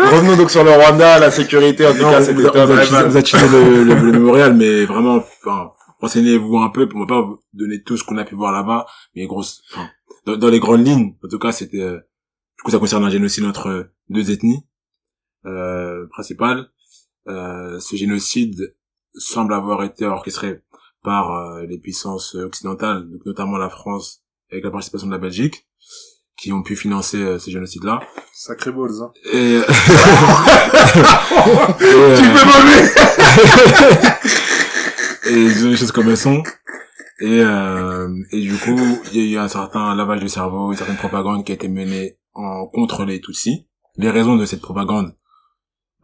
[0.00, 3.16] Revenons donc sur le Rwanda, la sécurité, en tout cas, vous, c'était vous, vous, vous
[3.16, 5.72] avez cheaté le, le, le mémorial, mais vraiment, enfin,
[6.02, 8.86] renseignez-vous un peu, on va pas vous donner tout ce qu'on a pu voir là-bas,
[9.14, 9.88] mais grosse, enfin,
[10.26, 13.10] dans, dans les grandes lignes, en tout cas, c'était, euh, du coup, ça concerne un
[13.10, 14.66] génocide entre deux ethnies,
[15.46, 16.68] euh, principales.
[17.28, 18.76] Euh, ce génocide
[19.14, 20.60] semble avoir été orchestré
[21.04, 25.66] par euh, les puissances occidentales, donc notamment la France, avec la participation de la Belgique,
[26.36, 28.00] qui ont pu financer euh, ce génocide-là.
[28.34, 29.12] Sacré balls, hein.
[29.32, 29.62] Et, euh,
[35.32, 36.42] et, et disons les choses comme elles sont.
[37.20, 38.76] Et, euh, et du coup,
[39.12, 41.68] il y a eu un certain lavage de cerveau, une certaine propagande qui a été
[41.68, 43.66] menée en contre les Tutsis.
[43.96, 45.14] Les raisons de cette propagande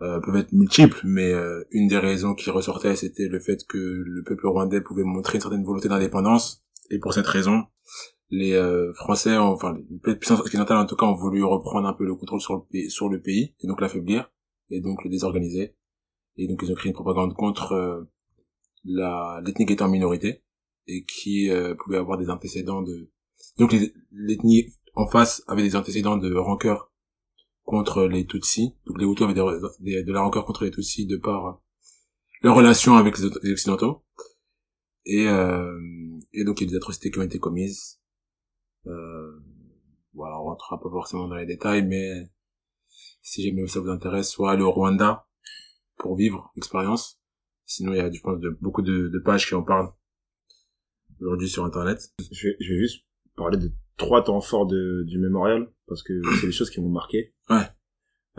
[0.02, 3.78] euh, peuvent être multiples, mais euh, une des raisons qui ressortait, c'était le fait que
[3.78, 6.62] le peuple rwandais pouvait montrer une certaine volonté d'indépendance.
[6.90, 7.64] Et pour cette raison,
[8.30, 9.76] les euh, Français, ont- enfin
[10.06, 12.88] les puissances occidentales en tout cas, ont voulu reprendre un peu le contrôle sur le
[12.90, 14.30] sur le pays et donc l'affaiblir
[14.70, 15.74] et donc le désorganiser.
[16.36, 18.04] Et donc ils ont créé une propagande contre euh,
[18.84, 20.42] l'ethnie était en minorité
[20.86, 23.10] et qui euh, pouvait avoir des antécédents de
[23.58, 23.74] donc
[24.12, 26.92] l'ethnie en face avait des antécédents de rancœur
[27.64, 28.74] contre les Tutsis.
[28.86, 31.52] Donc les Hutus avaient de la rancœur contre les Tutsis de par euh,
[32.42, 34.04] leur relation avec les, les Occidentaux.
[35.04, 35.78] Et, euh,
[36.32, 38.00] et donc il y a des atrocités qui ont été commises.
[38.86, 39.40] Euh,
[40.14, 42.30] voilà, on rentrera pas forcément dans les détails, mais
[43.22, 45.26] si jamais ça vous intéresse, soit aller au Rwanda
[45.96, 47.17] pour vivre l'expérience.
[47.68, 49.92] Sinon, il y a, je pense, de, beaucoup de, de pages qui en parlent
[51.20, 52.00] aujourd'hui sur Internet.
[52.32, 53.04] Je vais, je vais juste
[53.36, 56.88] parler de trois temps forts de, du mémorial, parce que c'est des choses qui m'ont
[56.88, 57.34] marqué.
[57.50, 57.66] Ouais.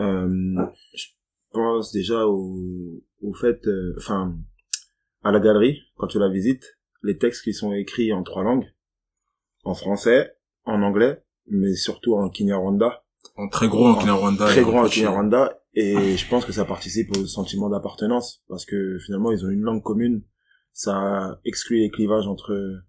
[0.00, 1.06] Euh, je
[1.52, 4.36] pense déjà au, au fait, euh, enfin,
[5.22, 8.66] à la galerie, quand tu la visites, les textes qui sont écrits en trois langues,
[9.62, 13.04] en français, en anglais, mais surtout en Kinyarwanda,
[13.36, 14.46] En très gros en Kinyarwanda.
[14.46, 14.88] très grand en.
[14.88, 19.50] Kinyarwanda, et je pense que ça participe au sentiment d'appartenance, parce que finalement ils ont
[19.50, 20.22] une langue commune,
[20.72, 22.80] ça exclut les clivages entre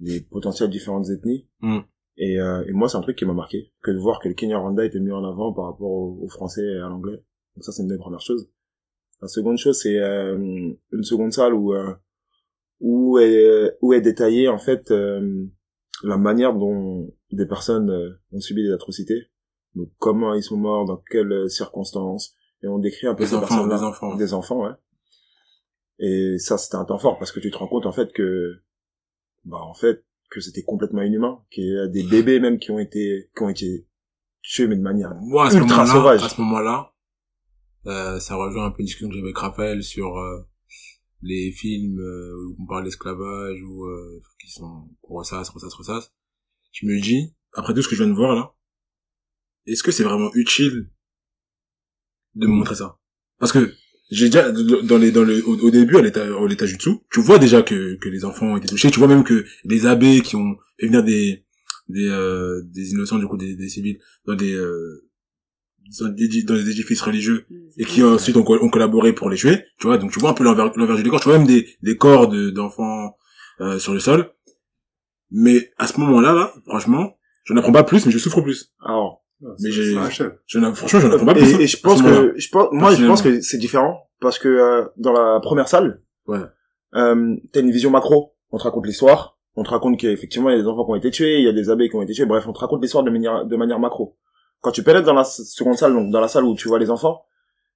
[0.00, 1.78] les potentielles différentes ethnies, Mm.
[2.18, 4.34] et, euh, et moi c'est un truc qui m'a marqué, que de voir que le
[4.34, 7.16] Kinyarwanda était mis en avant par rapport au, au français et à l'anglais,
[7.54, 8.50] donc ça c'est une des premières choses.
[9.22, 10.36] La seconde chose c'est euh,
[10.92, 11.94] une seconde salle où euh,
[12.80, 15.46] où est où est détaillée en fait euh,
[16.04, 19.28] la manière dont des personnes euh, ont subi des atrocités
[19.76, 23.34] donc comment ils sont morts, dans quelles euh, circonstances, et on décrit un peu Des
[23.34, 24.16] enfants, des enfants.
[24.16, 24.74] Des enfants, ouais.
[25.98, 28.62] Et ça, c'était un temps fort, parce que tu te rends compte, en fait, que,
[29.44, 32.78] bah, en fait, que c'était complètement inhumain, qu'il y a des bébés même qui ont
[32.78, 33.86] été, qui ont été
[34.42, 36.22] tués, mais de manière Moi, à ce ultra sauvage.
[36.22, 36.92] à ce moment-là,
[37.86, 40.40] euh, ça rejoint un peu une discussion que j'avais avec Raphaël sur euh,
[41.22, 46.12] les films euh, où on parle d'esclavage ou euh, qui sont ressasse, ressasse, ressasse.
[46.72, 48.54] Je me dis, après tout ce que je viens de voir là,
[49.66, 50.88] est-ce que c'est vraiment utile
[52.34, 52.98] de me montrer ça?
[53.38, 53.72] Parce que
[54.10, 57.20] j'ai déjà dans les dans le au, au début à l'état au l'état jutsu tu
[57.20, 58.90] vois déjà que que les enfants ont été touchés.
[58.90, 61.44] Tu vois même que les abbés qui ont fait venir des
[61.88, 65.08] des euh, des innocents du coup des, des civils dans des euh,
[66.00, 67.46] dans des dans des édifices religieux
[67.78, 69.98] et qui ensuite ont, ont collaboré pour les tuer tu vois.
[69.98, 72.28] Donc tu vois un peu l'envers l'envers du décor tu vois même des des corps
[72.28, 73.16] de d'enfants
[73.60, 74.32] euh, sur le sol.
[75.32, 78.72] Mais à ce moment-là là franchement je n'apprends pas plus mais je souffre plus.
[78.84, 80.58] Alors, Mais j'ai- je franchement je
[81.08, 83.40] n'apprends pas plus hein, et, et je pense que, je pense, moi, je pense que
[83.40, 86.38] c'est différent parce que euh, dans la première salle, Ouais.
[86.94, 88.34] euh, t'as une vision macro.
[88.50, 89.38] On te raconte l'histoire.
[89.56, 91.48] On te raconte qu'effectivement, il y a des enfants qui ont été tués, il y
[91.48, 92.24] a des abeilles qui ont été tués.
[92.26, 94.16] Bref, on te raconte l'histoire de manière, de manière macro.
[94.60, 96.90] Quand tu pénètres dans la seconde salle, donc dans la salle où tu vois les
[96.90, 97.22] enfants,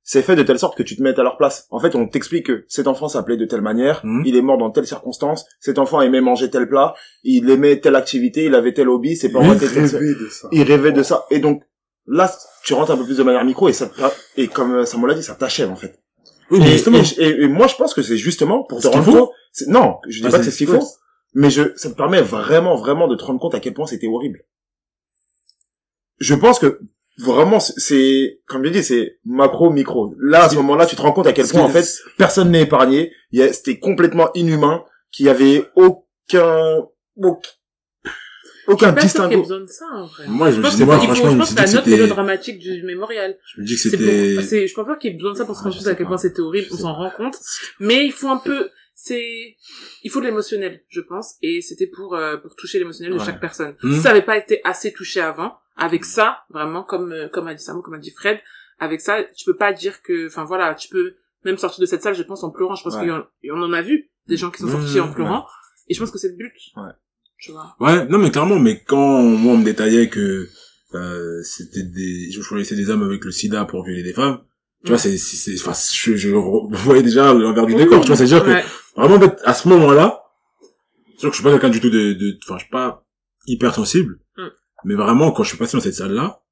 [0.03, 1.67] c'est fait de telle sorte que tu te mettes à leur place.
[1.71, 4.23] En fait, on t'explique que cet enfant s'appelait de telle manière, Mhm.
[4.27, 7.97] il est mort dans telle circonstance, cet enfant aimait manger tel plat, il aimait telle
[7.97, 10.49] activité, il avait tel hobby, ses parents Il rêvait de ça.
[10.53, 11.27] il rêvait de ça.
[11.31, 11.63] Et donc,
[12.07, 12.33] là,
[12.65, 14.01] tu rentres un peu plus de manière micro et ça, te-
[14.41, 16.01] et comme euh, Samuel l'a dit, ça t'achève, en fait.
[16.51, 18.89] oui mais Et, justement et, et- et moi, je pense que c'est justement pour te
[18.89, 19.31] rendre compte.
[19.53, 20.85] c'est- Non, je dis Ah, pas que c'est- c'est ce qu'il faut.
[21.35, 24.09] Mais je, ça te permet vraiment, vraiment de te rendre compte à quel point c'était
[24.09, 24.41] horrible.
[26.19, 26.81] Je pense que
[27.23, 30.15] vraiment, c'est- comme je dis, c'est macro, micro.
[30.21, 31.87] Là, à ce moment-là, tu te rends compte à quel point, en fait,
[32.19, 33.13] personne n'est épargné.
[33.33, 36.83] Il y a- C'était complètement inhumain, qu'il y avait aucun,
[38.69, 39.41] aucun, distinguo.
[39.43, 40.25] besoin de ça, en vrai.
[40.29, 43.37] moi je, Je pense moi franchement je pense que la note c'était mélodramatique du mémorial.
[43.45, 45.57] je me dis que c'était je pense pas qu'il y ait besoin de ça pour
[45.57, 47.37] se rendre compte à quel point c'était horrible, on s'en rend compte.
[47.81, 48.69] Mais il faut un peu,
[49.03, 49.57] c'est,
[50.03, 53.25] il faut de l'émotionnel, je pense, et c'était pour, euh, pour toucher l'émotionnel de Ouais.
[53.25, 53.75] chaque personne.
[53.83, 57.55] Si ça avait pas été assez touché avant, avec ça, vraiment, comme, euh, comme a
[57.55, 58.39] dit Samo, comme a dit Fred,
[58.79, 61.15] avec ça, tu peux pas dire que, enfin voilà, tu peux
[61.47, 62.75] même sortir de cette salle, je pense, en pleurant.
[62.75, 63.09] Je pense Ouais.
[63.09, 65.47] qu'on en a vu des gens qui sont sortis en pleurant,
[65.89, 66.53] et je pense que c'est le but.
[66.77, 66.91] Ouais.
[67.39, 67.75] Tu vois.
[67.81, 70.47] Ouais, non mais clairement, mais quand moi on me détaillait que
[70.95, 74.43] euh, c'était des, je choisissais des hommes avec le sida pour violer des femmes,
[74.85, 76.29] tu vois, c'est, c'est, c'est- enfin, je, je
[76.85, 78.65] voyais déjà l'envers du décor, tu vois, c'est-à-dire que Ouais.
[78.97, 80.23] Vraiment en fait, à ce moment-là,
[81.15, 83.05] c'est sûr que je suis pas quelqu'un du tout de, de, enfin, je suis pas
[83.47, 84.47] hyper sensible, Mm.
[84.85, 86.43] mais vraiment quand je suis passé dans cette salle-là,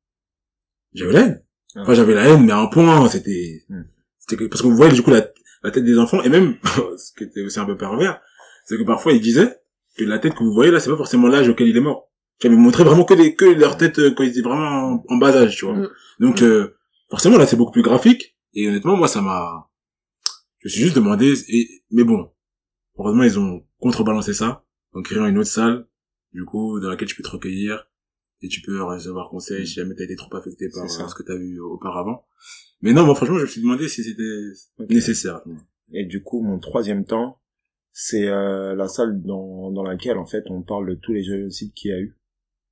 [0.94, 1.44] j'avais la haine.
[1.76, 3.82] Enfin, j'avais la haine, mais à un point, c'était, Mm.
[4.18, 5.26] c'était que, parce qu'on voyait du coup la,
[5.62, 6.56] la tête des enfants, et même,
[6.96, 8.20] ce qui était aussi un peu pervers,
[8.64, 9.56] c'est que parfois ils disaient
[9.96, 12.08] que la tête que vous voyez là, c'est pas forcément l'âge auquel il est mort.
[12.44, 15.16] Ils montraient vraiment que des, que leur tête euh, quand ils étaient vraiment en, en
[15.16, 15.74] bas âge, tu vois.
[15.74, 15.88] Mm.
[16.20, 16.76] Donc, euh,
[17.10, 19.67] forcément là, c'est beaucoup plus graphique, et honnêtement, moi, ça m'a,
[20.60, 22.30] je me suis juste demandé, et, mais bon,
[22.98, 25.86] heureusement, ils ont contrebalancé ça, en créant une autre salle,
[26.32, 27.88] du coup, dans laquelle tu peux te recueillir,
[28.42, 31.36] et tu peux recevoir conseil si jamais t'as été trop affecté par ce que t'as
[31.36, 32.26] vu auparavant.
[32.80, 35.40] Mais non, moi, franchement, je me suis demandé si c'était nécessaire.
[35.92, 37.40] Et du coup, mon troisième temps,
[37.92, 41.72] c'est euh, la salle dans, dans laquelle, en fait, on parle de tous les génocides
[41.72, 42.16] qu'il y a eu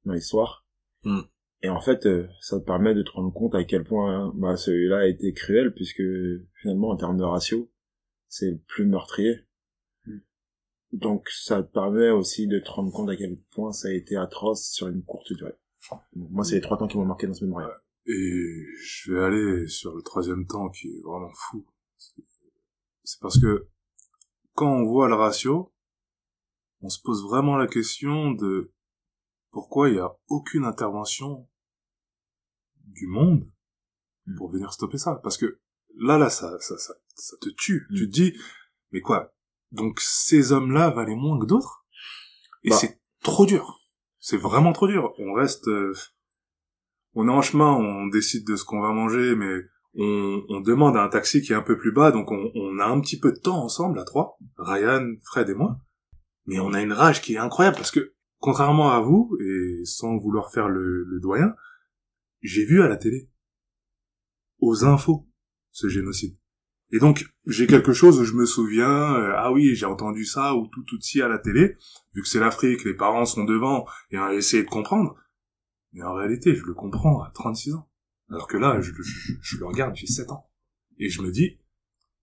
[0.05, 0.65] dans l'histoire.
[1.03, 1.23] Hmm.
[1.63, 4.57] Et en fait, euh, ça te permet de te rendre compte à quel point bah,
[4.57, 6.03] celui-là a été cruel, puisque
[6.61, 7.69] finalement, en termes de ratio,
[8.29, 9.47] c'est le plus meurtrier.
[10.93, 14.17] Donc, ça te permet aussi de te rendre compte à quel point ça a été
[14.17, 15.57] atroce sur une courte durée.
[16.15, 17.73] Donc, moi, c'est les trois temps qui m'ont marqué dans ce mémorial.
[18.07, 21.67] Et je vais aller sur le troisième temps qui est vraiment fou.
[21.99, 22.23] C'est-
[23.03, 23.69] C'est parce que
[24.55, 25.73] quand on voit le ratio,
[26.81, 28.73] on se pose vraiment la question de
[29.51, 31.49] pourquoi il n'y a aucune intervention
[32.85, 33.51] du monde
[34.37, 35.21] pour venir stopper ça.
[35.23, 35.61] Parce que
[35.97, 37.87] là, là, ça, ça, ça, ça te tue.
[37.91, 37.97] Mm.
[37.97, 38.39] Tu te dis,
[38.93, 39.35] mais quoi?
[39.73, 41.85] Donc ces hommes-là valaient moins que d'autres?
[42.63, 42.77] Et Bah.
[42.77, 43.81] c'est trop dur.
[44.21, 45.13] C'est vraiment trop dur.
[45.19, 45.69] On reste...
[45.69, 45.93] euh,
[47.15, 49.63] on est en chemin, on décide de ce qu'on va manger, mais
[49.95, 52.79] on, on demande à un taxi qui est un peu plus bas, donc on, on
[52.79, 55.81] a un petit peu de temps ensemble à trois, Ryan, Fred et moi.
[56.45, 60.19] Mais on a une rage qui est incroyable parce que, contrairement à vous, et sans
[60.19, 61.55] vouloir faire le, le doyen,
[62.43, 63.31] j'ai vu à la télé,
[64.59, 65.27] aux infos,
[65.71, 66.37] ce génocide.
[66.93, 70.55] Et donc, j'ai quelque chose où je me souviens, euh, ah oui, j'ai entendu ça,
[70.55, 71.77] ou tout, tout ci à la télé,
[72.15, 75.17] vu que c'est l'Afrique, les parents sont devant, et on a essayé de comprendre.
[75.93, 77.89] Mais en réalité, je le comprends à 36 ans.
[78.31, 80.49] Alors que là, je, je, je le regarde, j'ai 7 ans.
[80.99, 81.59] Et je me dis,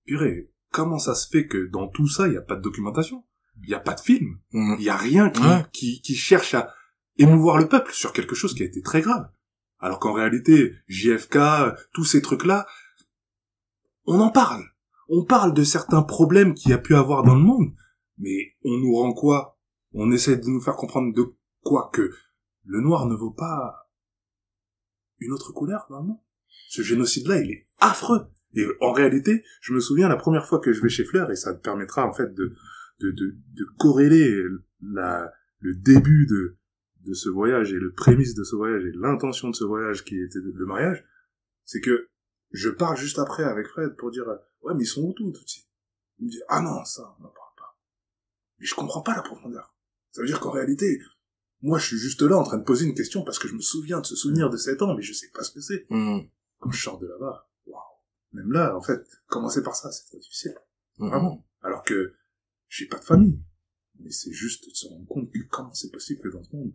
[0.06, 3.26] purée, comment ça se fait que dans tout ça, il n'y a pas de documentation?
[3.62, 4.76] Il n'y a pas de film Mm.
[4.80, 5.66] Il n'y a rien qui, Ouais.
[5.74, 6.74] qui, qui cherche à
[7.18, 9.30] émouvoir le peuple sur quelque chose qui a été très grave.
[9.80, 11.38] Alors qu'en réalité, JFK,
[11.94, 12.66] tous ces trucs-là,
[14.06, 14.64] on en parle.
[15.10, 17.74] On parle de certains problèmes qu'il y a pu avoir dans le monde,
[18.18, 19.60] mais on nous rend quoi?
[19.94, 21.24] On essaie de nous faire comprendre de
[21.62, 22.10] quoi que
[22.66, 23.90] le noir ne vaut pas
[25.20, 26.22] une autre couleur dans le monde.
[26.70, 28.28] Ce génocide-là, il est affreux.
[28.56, 31.36] Et en réalité, je me souviens la première fois que je vais chez Fleur, et
[31.36, 32.54] ça te permettra en fait de
[33.00, 34.44] de, de, de corréler
[34.82, 36.58] la, le début de,
[37.02, 40.16] de ce voyage et le prémisse de ce voyage et l'intention de ce voyage qui
[40.22, 41.04] était le mariage,
[41.66, 42.10] c'est que
[42.54, 44.26] Je parle juste après avec Fred pour dire,
[44.62, 45.68] ouais, mais ils sont où tout, Tutsi?
[46.20, 47.78] Il me dit, ah non, ça, on n'en parle pas.
[48.60, 49.76] Mais je comprends pas la profondeur.
[50.12, 51.00] Ça veut dire qu'en réalité,
[51.62, 53.62] moi, je suis juste là en train de poser une question parce que je me
[53.62, 55.88] souviens de ce souvenir de 7 ans, mais je sais pas ce que c'est.
[55.90, 56.22] Mm.
[56.60, 57.82] Quand je sors de là-bas, waouh.
[58.34, 60.56] Même là, en fait, commencer par ça, c'est très difficile.
[61.00, 61.10] Mm.
[61.10, 61.46] Vraiment.
[61.62, 62.14] Alors que
[62.68, 63.44] j'ai pas de famille.
[64.00, 66.74] Mais c'est juste de se rendre compte que comment c'est possible que dans ce monde,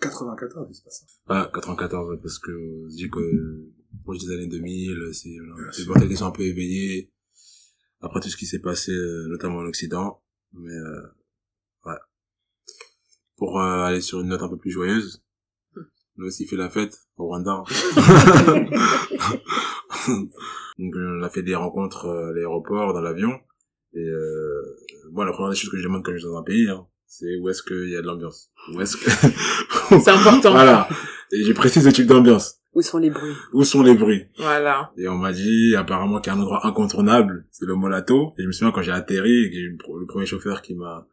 [0.00, 1.06] 94, il se passe ça.
[1.28, 2.52] Ah, 94, ouais, parce que
[2.90, 3.72] je dis que
[4.02, 5.88] proche des années 2000, c'est voilà, Bien les sûr.
[5.88, 7.12] mentalités sont un peu éveillées
[8.00, 10.22] après tout ce qui s'est passé, euh, notamment en Occident.
[10.52, 11.02] Mais euh,
[11.86, 11.96] ouais.
[13.36, 15.22] Pour euh, aller sur une note un peu plus joyeuse,
[16.18, 17.62] on a aussi fait la fête au Rwanda.
[20.78, 23.32] Donc euh, on a fait des rencontres euh, à l'aéroport, dans l'avion.
[23.94, 24.76] Et euh,
[25.12, 26.86] moi, la première des choses que je demande quand je suis dans un pays, hein,
[27.06, 28.50] c'est où est-ce qu'il y a de l'ambiance?
[28.74, 29.10] Où est-ce que...
[30.00, 30.50] C'est important.
[30.52, 30.88] Voilà.
[31.32, 32.60] Et je précise le type d'ambiance.
[32.76, 33.34] Où sont les bruits?
[33.54, 34.26] Où sont les bruits?
[34.36, 34.92] Voilà.
[34.98, 38.34] Et on m'a dit apparemment qu'il y a un endroit incontournable, c'est le Molato.
[38.36, 41.06] Et je me souviens quand j'ai atterri, le premier chauffeur qui m'a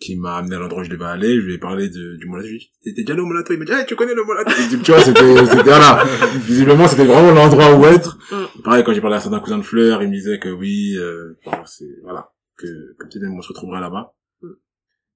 [0.00, 2.26] qui m'a amené à l'endroit où je devais aller, je lui ai parlé de, du
[2.26, 2.48] Molato.
[2.48, 4.14] Je lui ai dit, t'es déjà allé au Molato Il m'a dit, ah, tu connais
[4.14, 6.02] le Molato Et Tu vois, c'était, c'était, voilà.
[6.38, 8.18] Visiblement, c'était vraiment l'endroit où être.
[8.64, 11.38] Pareil, quand j'ai parlé à certains cousins de fleurs, ils me disaient que oui, euh,
[11.44, 12.66] bon, c'est, voilà, que,
[12.98, 14.12] que peut-être on se retrouverait là-bas.
[14.42, 14.48] Mm.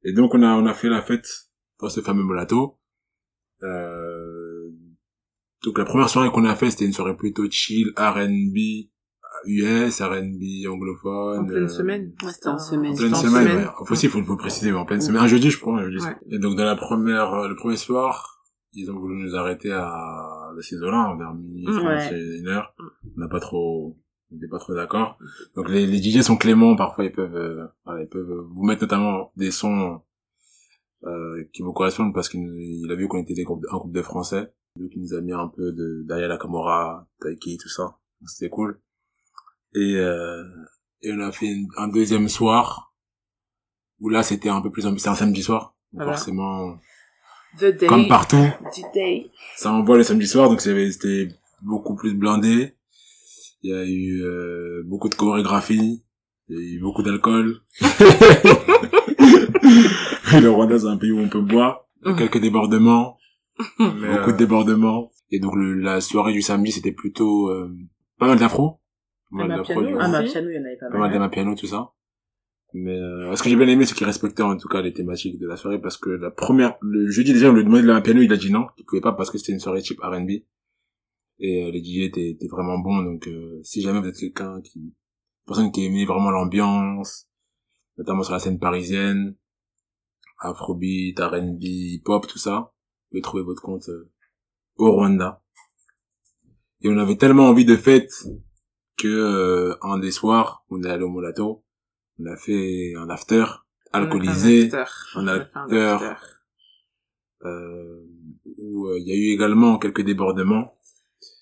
[0.05, 1.27] Et donc, on a, on a fait la fête
[1.81, 2.79] dans ce fameux Molato.
[3.65, 4.38] Euh,
[5.65, 8.89] donc la première soirée qu'on a fait, c'était une soirée plutôt chill, R&B,
[9.47, 11.41] US, R&B anglophone.
[11.41, 12.13] En pleine euh, semaine.
[12.25, 12.93] Ouais, c'était en semaine.
[12.93, 13.57] En pleine en semaine, semaine.
[13.59, 13.69] ouais.
[13.81, 15.23] Enfin, aussi, il faut, faut préciser, mais en pleine semaine.
[15.23, 16.05] Un jeudi, je crois, un jeudi.
[16.05, 16.17] Ouais.
[16.31, 18.43] Et donc, dans la première, euh, le premier soir,
[18.73, 21.73] ils ont voulu nous arrêter à la Cisola, vers minuit, Mm.
[21.73, 22.39] 30, Ouais.
[22.41, 22.75] une heure.
[23.17, 23.97] On n'a pas trop,
[24.31, 25.19] on n'était pas trop d'accord.
[25.57, 28.83] Donc, les, les DJ sont cléments, parfois, ils peuvent, euh, voilà, ils peuvent vous mettre
[28.83, 30.01] notamment des sons,
[31.05, 34.03] euh, qui vous correspondent parce qu'il a vu qu'on était des groupes, un groupe de
[34.03, 34.53] français.
[34.79, 37.99] Donc, il nous a mis un peu de Daya Nakamura, Taiki, tout ça.
[38.27, 38.81] C'était cool.
[39.75, 40.43] Et, euh,
[41.03, 42.93] et on a fait une- un deuxième soir
[44.01, 46.13] où là c'était un peu plus ambi- c'est un samedi soir Donc Voilà.
[46.17, 46.79] forcément
[47.59, 47.87] The day.
[47.87, 49.31] comme partout The day.
[49.57, 51.29] ça envoie le samedi soir donc c'était c'était
[51.63, 52.75] beaucoup plus blindé
[53.63, 56.03] il y a eu euh, beaucoup de chorégraphie
[56.49, 57.61] il y a eu beaucoup d'alcool
[60.41, 63.18] le Rwanda c'est un pays où on peut boire Il y a quelques débordements
[63.79, 67.75] Mais, beaucoup euh, de débordements et donc le, la soirée du samedi c'était plutôt euh,
[68.19, 68.81] pas mal d'afro
[69.31, 71.29] pas mal d'afro piano, Ah, piano, il y en avait pas pas mal mal.
[71.29, 71.93] de piano tout ça.
[72.75, 75.39] Mais euh, ce que j'ai bien aimé c'est qu'il respectait en tout cas les thématiques
[75.39, 78.01] de la soirée parce que la première le jeudi déjà on lui demandait de la
[78.01, 80.31] piano il a dit non il pouvait pas parce que c'était une soirée type R&B
[81.41, 84.61] et euh, les DJ étaient, étaient vraiment bons donc euh, si jamais vous êtes quelqu'un
[84.61, 84.95] qui
[85.47, 87.29] personne qui aimait vraiment l'ambiance
[87.97, 89.35] notamment sur la scène parisienne
[90.41, 92.73] afrobeat R&B hip-hop tout ça
[93.11, 94.11] pouvez trouver votre compte euh,
[94.77, 95.43] au Rwanda
[96.83, 98.13] et on avait tellement envie de fête
[98.97, 101.65] que euh, un des soirs on est allé au Molato
[102.19, 103.45] on a fait un after
[103.93, 104.71] alcoolisé
[105.15, 105.51] Un after.
[105.55, 106.17] un
[107.45, 108.05] euh,
[108.59, 110.77] où euh, il y a eu également quelques débordements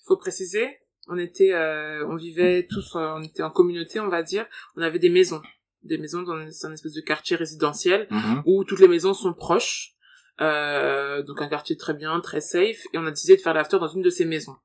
[0.05, 0.67] Faut préciser,
[1.07, 4.45] on était, euh, on vivait tous, on était en communauté, on va dire.
[4.75, 5.41] On avait des maisons,
[5.83, 8.07] des maisons dans un, espèce de quartier résidentiel
[8.45, 9.95] où toutes les maisons sont proches.
[10.41, 12.79] Euh, donc un quartier très bien, très safe.
[12.93, 14.55] Et on a décidé de faire l'after dans une de ces maisons.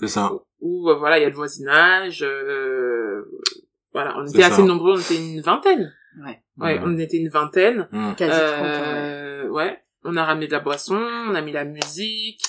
[0.00, 2.22] c'est ça Où euh, voilà, il y a le voisinage.
[2.22, 3.24] euh,
[3.92, 4.48] voilà, on était ça.
[4.48, 5.92] assez nombreux, on était une vingtaine.
[6.24, 6.42] Ouais.
[6.58, 6.80] Ouais, Ouais.
[6.84, 7.88] on était une vingtaine.
[7.92, 8.14] Mm.
[8.16, 8.68] Quasi 30 ans, ouais.
[8.82, 9.78] Euh, ouais.
[10.04, 12.42] On a ramené de la boisson, on a mis la musique.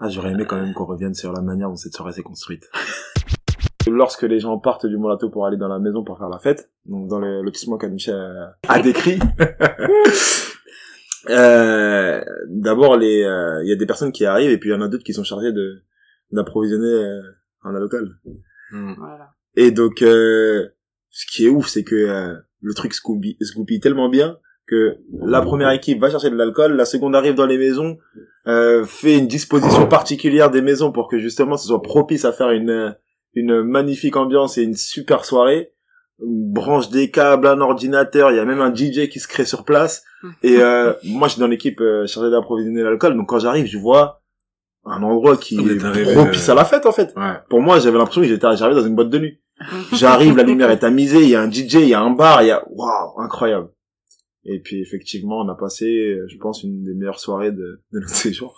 [0.00, 2.68] Ah, j'aurais aimé quand même qu'on revienne sur la manière dont cette soirée s'est construite.
[3.90, 6.70] Lorsque les gens partent du Molato pour aller dans la maison pour faire la fête,
[6.84, 9.18] donc dans le lotissement qu'Amichel a, a décrit,
[11.28, 14.76] euh, d'abord les, euh, il y a des personnes qui arrivent et puis il y
[14.76, 15.82] en a d'autres qui sont chargées de
[16.30, 17.22] d'approvisionner euh,
[17.64, 18.08] un local.
[18.70, 18.94] Mm.
[18.98, 19.30] Voilà.
[19.56, 20.68] Et donc, euh,
[21.10, 24.38] ce qui est ouf, c'est que euh, le truc se goupille, se goupille tellement bien
[24.66, 27.96] que la première équipe va chercher de l'alcool, la seconde arrive dans les maisons,
[28.46, 32.50] euh, fait une disposition particulière des maisons pour que justement ce soit propice à faire
[32.50, 32.90] une euh,
[33.34, 35.72] une magnifique ambiance et une super soirée.
[36.20, 39.64] Branche des câbles, un ordinateur, il y a même un DJ qui se crée sur
[39.64, 40.04] place.
[40.42, 43.78] Et euh, moi, je suis dans l'équipe euh, chargée d'approvisionner l'alcool, donc quand j'arrive, je
[43.78, 44.22] vois
[44.84, 47.12] un endroit qui est propice euh, à la fête en fait.
[47.16, 49.40] ouais Pour moi, j'avais l'impression que j'étais j'arrivais dans une boîte de nuit.
[49.92, 52.42] J'arrive, la lumière est tamisée, il y a un DJ, il y a un bar,
[52.42, 53.68] il y a waouh, incroyable.
[54.44, 58.08] Et puis effectivement, on a passé, je pense, une des meilleures soirées de, de notre
[58.14, 58.54] séjour.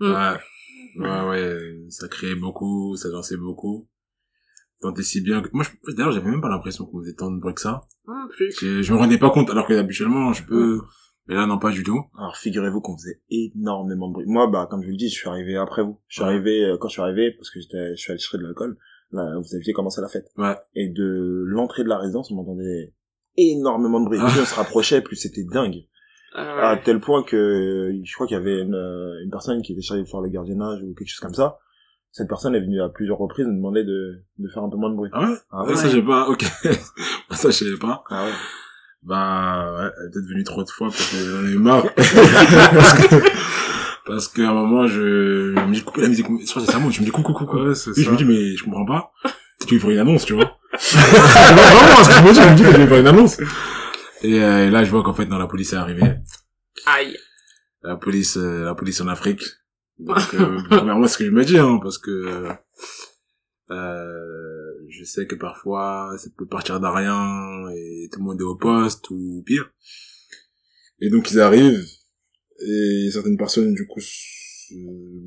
[0.00, 0.36] ouais
[0.98, 1.58] ouais ouais
[1.90, 3.88] ça créait beaucoup ça dansait beaucoup
[4.80, 7.30] tant et si bien que moi je- d'ailleurs j'avais même pas l'impression qu'on faisait tant
[7.30, 7.82] de bruit que ça
[8.36, 8.54] plus.
[8.60, 10.80] je, je me rendais pas compte alors que habituellement je peux
[11.28, 12.00] Mais là, non, pas du tout.
[12.18, 14.26] Alors figurez-vous qu'on faisait énormément de bruit.
[14.28, 15.98] Moi, bah comme je vous le dis, je suis arrivé après vous.
[16.06, 16.28] Je suis Ouais.
[16.28, 18.76] arrivé euh, quand je suis arrivé parce que j'étais, je suis allé chercher de l'alcool.
[19.10, 20.26] Là, vous aviez commencé la fête.
[20.36, 20.54] Ouais.
[20.76, 22.94] Et de l'entrée de la résidence, on entendait
[23.36, 24.18] énormément de bruit.
[24.22, 24.28] Ah.
[24.30, 25.86] Plus on se rapprochait, plus c'était dingue.
[26.34, 26.82] Ah À ouais.
[26.84, 30.02] tel point que je crois qu'il y avait une, euh, une personne qui était chargée
[30.04, 31.58] de faire le gardiennage ou quelque chose comme ça.
[32.16, 34.88] Cette personne est venue à plusieurs reprises nous demander de, de faire un peu moins
[34.88, 35.10] de bruit.
[35.12, 35.36] Ah ouais?
[35.52, 36.44] Ah Ouais, Ça, j'ai pas, ok.
[37.32, 38.04] ça, je savais pas.
[38.08, 38.32] Ah ouais.
[39.02, 41.82] Bah, ouais, elle est peut-être venue trop de fois parce que j'en ai marre.
[41.94, 43.16] parce que,
[44.06, 46.24] parce qu'à un moment, je, je me dis, couper la musique.
[46.26, 47.58] Je crois que c'est ça, moi, je me dis, coucou, coucou.
[47.58, 49.12] Ouais, c'est je me dis, mais je comprends pas.
[49.66, 50.56] Tu veux faire une annonce, tu vois.
[50.72, 53.38] Vraiment, ce que je me dis, je me dis que je vais faire une annonce.
[54.22, 56.14] Et, euh, et là, je vois qu'en fait, dans la police est arrivée.
[56.86, 57.14] Aïe.
[57.82, 59.42] La police, euh, la police en Afrique.
[59.98, 62.48] Donc, euh, premièrement, c'est ce que je me dis, hein, parce que,
[63.70, 68.44] euh, je sais que parfois, ça peut partir d'un rien et tout le monde est
[68.44, 69.70] au poste ou pire.
[71.00, 71.84] Et donc, ils arrivent
[72.60, 74.00] et certaines personnes, du coup,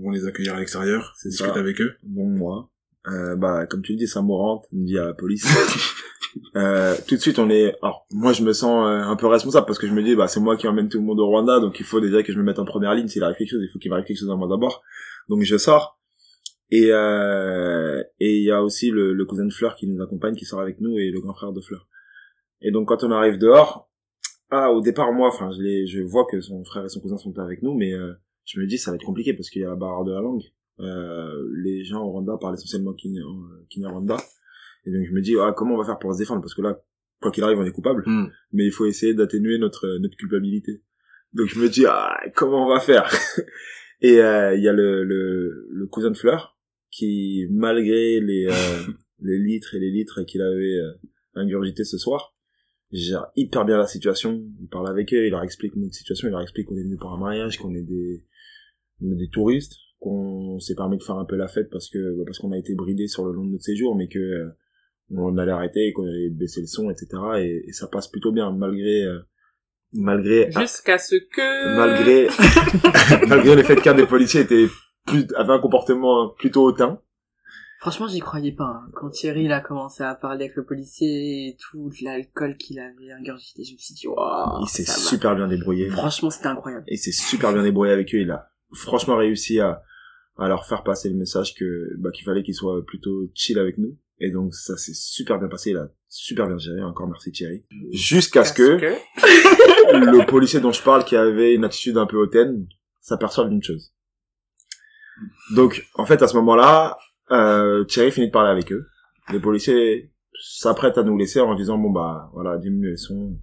[0.01, 1.59] vont les accueillir à l'extérieur, C'est discuter ça.
[1.59, 1.93] avec eux.
[2.03, 2.72] Bon, moi,
[3.08, 5.45] euh, bah, comme tu le dis, ça mourante, me dit à la police.
[6.56, 9.66] euh, tout de suite, on est, alors, moi, je me sens euh, un peu responsable
[9.66, 11.60] parce que je me dis, bah, c'est moi qui emmène tout le monde au Rwanda,
[11.60, 13.08] donc il faut déjà que je me mette en première ligne.
[13.08, 14.84] S'il arrive quelque chose, il faut qu'il m'arrive quelque chose à moi d'abord.
[15.30, 16.00] Donc, je sors.
[16.72, 20.36] Et, euh, et il y a aussi le, le cousin de Fleur qui nous accompagne,
[20.36, 21.88] qui sort avec nous, et le grand frère de Fleur.
[22.62, 23.89] Et donc, quand on arrive dehors,
[24.52, 27.18] ah, au départ, moi, enfin, je les, je vois que son frère et son cousin
[27.18, 28.14] sont avec nous, mais, euh,
[28.45, 30.22] je me dis, ça va être compliqué parce qu'il y a la barrière de la
[30.22, 30.43] langue.
[30.80, 34.17] Euh, les gens au Rwanda parlent essentiellement Kenya- euh, Kinyarwanda.
[34.86, 36.41] Et donc je me dis, ah, comment on va faire pour se défendre?
[36.41, 36.82] Parce que là,
[37.21, 38.03] quoi qu'il arrive, on est coupable.
[38.05, 38.27] Hmm.
[38.53, 40.82] Mais il faut essayer d'atténuer notre, euh, notre culpabilité.
[41.34, 43.09] Donc je me dis, ah, comment on va faire?
[44.01, 46.57] Et euh, il y a le, le, le cousin de Fleur
[46.89, 50.93] qui, malgré les, euh, les litres et les litres qu'il avait euh,
[51.36, 52.34] ingurgité ce soir,
[52.91, 54.41] gère hyper bien la situation.
[54.61, 56.97] Il parle avec eux, il leur explique notre situation, il leur explique qu'on est venu
[56.97, 58.23] pour un mariage, qu'on est des,
[59.01, 62.52] des touristes, qu'on s'est permis de faire un peu la fête parce que parce qu'on
[62.52, 64.50] a été bridé sur le long de notre séjour, mais que euh,
[65.12, 67.08] on allait arrêter et qu'on allait baisser le son, etc.
[67.39, 69.20] Et, et ça passe plutôt bien malgré euh,
[69.93, 71.76] malgré Jusqu'à ce que...
[71.76, 72.28] malgré
[73.28, 74.68] malgré le fait qu'un des policiers était
[75.06, 77.02] plus avait un comportement plutôt hautain.
[77.82, 78.66] Franchement, j'y croyais pas.
[78.66, 78.91] hein.
[78.93, 83.14] Quand Thierry il a commencé à parler avec le policier et tout, l'alcool qu'il avait
[83.14, 84.91] ingurgité, je me suis dit, waouh, il s'est va.
[84.93, 85.89] super bien débrouillé.
[85.89, 86.84] Franchement, c'était incroyable.
[86.89, 88.20] Et il s'est super bien débrouillé avec eux.
[88.20, 89.82] Il a franchement réussi à,
[90.38, 93.78] à leur faire passer le message que bah, qu'il fallait qu'ils soient plutôt chill avec
[93.78, 93.97] nous.
[94.22, 95.72] Et donc ça s'est super bien passé.
[95.72, 96.82] Il a super bien géré.
[96.84, 97.65] Encore merci Thierry.
[97.91, 98.78] Jusqu'à ce que
[99.93, 102.67] le policier dont je parle, qui avait une attitude un peu hautaine,
[102.99, 103.93] s'aperçoive d'une chose.
[105.55, 106.97] Donc, en fait, à ce moment-là,
[107.32, 108.88] euh, Thierry finit de parler avec eux.
[109.32, 110.11] Les policiers
[110.41, 113.38] s'apprêtent à nous laisser en disant bon bah voilà, diminuez son,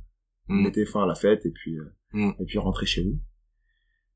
[0.48, 0.62] Hmm.
[0.62, 2.30] mettez fin à la fête et puis euh, Mm.
[2.38, 3.18] et puis rentrez chez vous.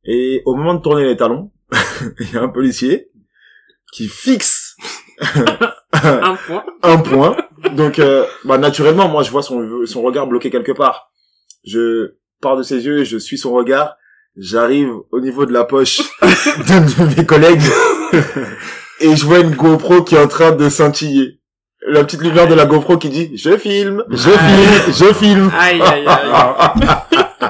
[0.04, 1.52] Et au moment de tourner les talons,
[2.20, 3.10] il y a un policier
[3.92, 4.76] qui fixe
[5.92, 6.64] Un point.
[6.82, 7.36] un point.
[7.72, 11.10] Donc, euh, bah, naturellement, moi, je vois son, son regard bloqué quelque part.
[11.64, 13.96] Je pars de ses yeux et je suis son regard.
[14.36, 16.00] J'arrive au niveau de la poche
[16.68, 17.60] d'un de mes collègues
[19.00, 21.39] et je vois une GoPro qui est en train de scintiller.
[21.86, 25.50] La petite lumière de la GoPro qui dit je filme, je filme, je filme.
[25.58, 26.30] Aïe, aïe, aïe.
[26.30, 26.74] Alors,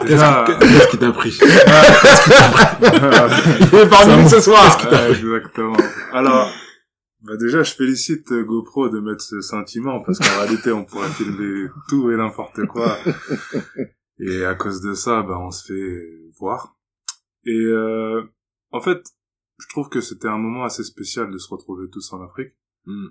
[0.07, 1.37] déjà, Qu'est-ce qui t'a pris
[3.73, 4.79] Il est parmi nous ce soir.
[4.91, 5.77] Ouais, exactement.
[6.13, 6.49] Alors,
[7.23, 11.09] bah déjà, je félicite euh, GoPro de mettre ce sentiment parce qu'en réalité, on pourrait
[11.09, 12.97] filmer tout et n'importe quoi.
[14.21, 16.03] Et à cause de ça, bah, on se fait
[16.39, 16.77] voir.
[17.47, 18.23] Et euh,
[18.71, 19.03] en fait,
[19.59, 22.53] je trouve que c'était un moment assez spécial de se retrouver tous en Afrique,
[22.87, 23.09] Hmm.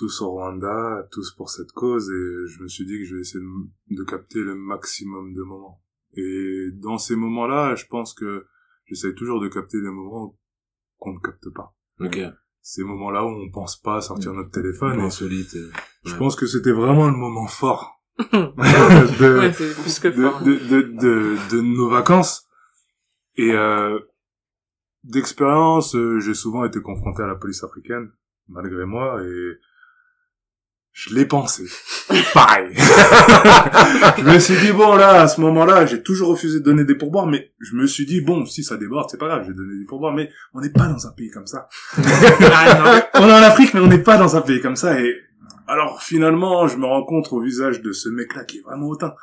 [0.00, 2.08] Tous au Rwanda, tous pour cette cause.
[2.10, 5.42] Et je me suis dit que je vais essayer de, de capter le maximum de
[5.42, 5.82] moments.
[6.16, 8.46] Et dans ces moments-là, je pense que
[8.86, 10.36] j'essaie toujours de capter les moments
[10.98, 12.18] qu'on ne capte pas Ok.
[12.62, 14.98] ces moments-là où on pense pas à sortir notre téléphone.
[15.00, 15.54] Et Insolite.
[15.54, 15.70] euh,
[16.04, 16.18] je ouais.
[16.18, 20.42] pense que c'était vraiment le moment fort de, Ouais, c'est plus que fort.
[20.42, 22.46] de, de, de, de nos vacances.
[23.36, 23.98] Et euh,
[25.04, 28.10] d'expérience, euh, j'ai souvent été confronté à la police africaine,
[28.48, 29.52] malgré moi, et
[30.92, 31.64] je l'ai pensé.
[32.34, 32.68] Pareil.
[34.18, 36.94] je me suis dit, bon, là, à ce moment-là, j'ai toujours refusé de donner des
[36.94, 39.56] pourboires, mais je me suis dit, bon, si ça déborde, c'est pas grave, je vais
[39.56, 41.68] donner des pourboires, mais on n'est pas dans un pays comme ça.
[42.52, 45.00] Ah, on est en Afrique, mais on n'est pas dans un pays comme ça.
[45.00, 45.14] Et
[45.66, 49.14] alors finalement, je me rencontre au visage de ce mec-là qui est vraiment hautain.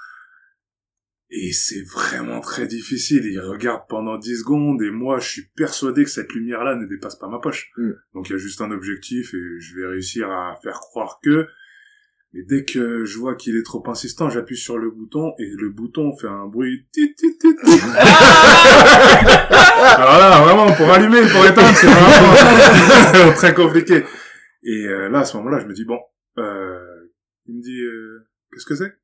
[1.30, 3.26] Et c'est vraiment très difficile.
[3.26, 7.18] Il regarde pendant 10 secondes et moi, je suis persuadé que cette lumière-là ne dépasse
[7.18, 7.72] pas ma poche.
[7.78, 7.92] Mm.
[8.14, 11.48] Donc il y a juste un objectif et je vais réussir à faire croire que...
[12.34, 15.70] Mais dès que je vois qu'il est trop insistant, j'appuie sur le bouton et le
[15.70, 16.86] bouton fait un bruit.
[16.92, 17.80] tit, tit, tit, tit.
[19.80, 24.04] Alors là, vraiment, pour allumer, pour éteindre, c'est vraiment très compliqué.
[24.64, 26.00] Et euh, là, à ce moment-là, je me dis bon,
[26.38, 27.10] euh,
[27.46, 28.98] il me dit euh, qu'est-ce que c'est?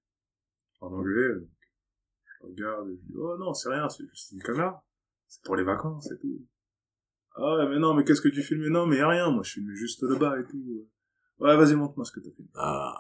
[0.82, 1.30] En anglais.
[2.44, 4.84] Je regarde et je dis oh non, c'est rien, c'est juste une caméra.
[5.28, 6.42] C'est pour les vacances et tout.
[7.36, 8.68] Ah ouais, mais non, mais qu'est-ce que tu filmes?
[8.68, 10.88] Non, mais y a rien, moi je filme juste le bas et tout.
[11.40, 12.52] Ouais, vas-y, montre-moi ce que t'as filmé.
[12.56, 12.94] Ah.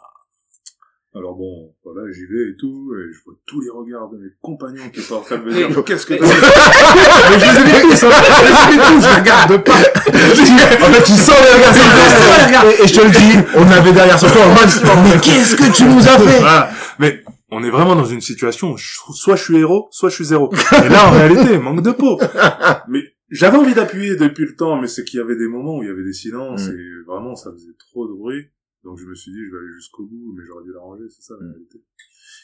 [1.16, 4.30] Alors bon, voilà, j'y vais et tout, et je vois tous les regards de mes
[4.42, 7.30] compagnons qui sont en train de me dire, mais qu'est-ce que t'as fait?
[7.30, 8.10] Mais je les ai tous, hein.
[8.10, 9.74] je les ai tous, je regarde pas.
[9.74, 14.18] En fait, tu sens les regards et, et je te le dis, on avait derrière
[14.24, 16.40] en mode, mais qu'est-ce que tu nous as fait?
[16.40, 16.72] Voilà.
[16.98, 17.24] Mais
[17.54, 20.26] on est vraiment dans une situation où je- soit je suis héros, soit je suis
[20.26, 20.52] zéro.
[20.54, 22.20] Et là, en réalité, manque de peau.
[22.90, 25.84] Mais j'avais envie d'appuyer depuis le temps, mais c'est qu'il y avait des moments où
[25.84, 26.76] il y avait des silences Mm.
[26.78, 28.46] et vraiment ça faisait trop de bruit.
[28.84, 31.22] Donc je me suis dit, je vais aller jusqu'au bout, mais j'aurais dû l'arranger, c'est
[31.24, 31.52] ça la Mm.
[31.52, 31.84] réalité.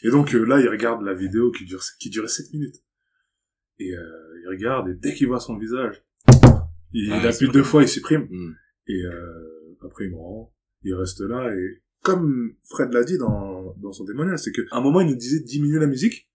[0.03, 2.75] Et donc euh, là, il regarde la vidéo qui dure qui durait 7 minutes.
[3.79, 4.01] Et euh,
[4.43, 6.01] il regarde et dès qu'il voit son visage,
[6.93, 8.27] il, Ah, il appuie deux fois, il supprime.
[8.29, 8.53] Hmm.
[8.87, 10.51] Et euh, après, il me rend.
[10.83, 11.53] Il reste là.
[11.53, 15.15] Et comme Fred l'a dit dans, dans son témoignage, c'est qu'à un moment, il nous
[15.15, 16.29] disait de diminuer la musique.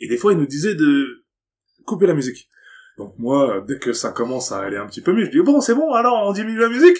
[0.00, 1.24] Et des fois, il nous disait de
[1.84, 2.48] couper la musique.
[2.98, 5.60] Donc moi, dès que ça commence à aller un petit peu mieux, je dis, bon,
[5.60, 6.98] c'est bon, alors on diminue la musique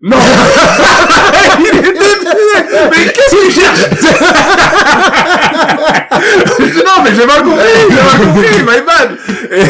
[0.00, 0.16] Non
[1.60, 2.08] Il est défilé
[2.90, 3.80] Mais qu'est-ce qu'il cherche?
[6.20, 9.18] Non, mais j'ai mal compris J'ai mal compris, my bad
[9.50, 9.62] Et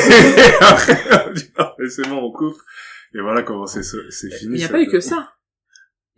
[0.61, 0.99] après,
[1.29, 2.57] on dit, non, mais c'est bon, on coupe.
[3.15, 4.55] Et voilà comment c'est c'est fini.
[4.55, 5.33] Il n'y a pas eu que ça.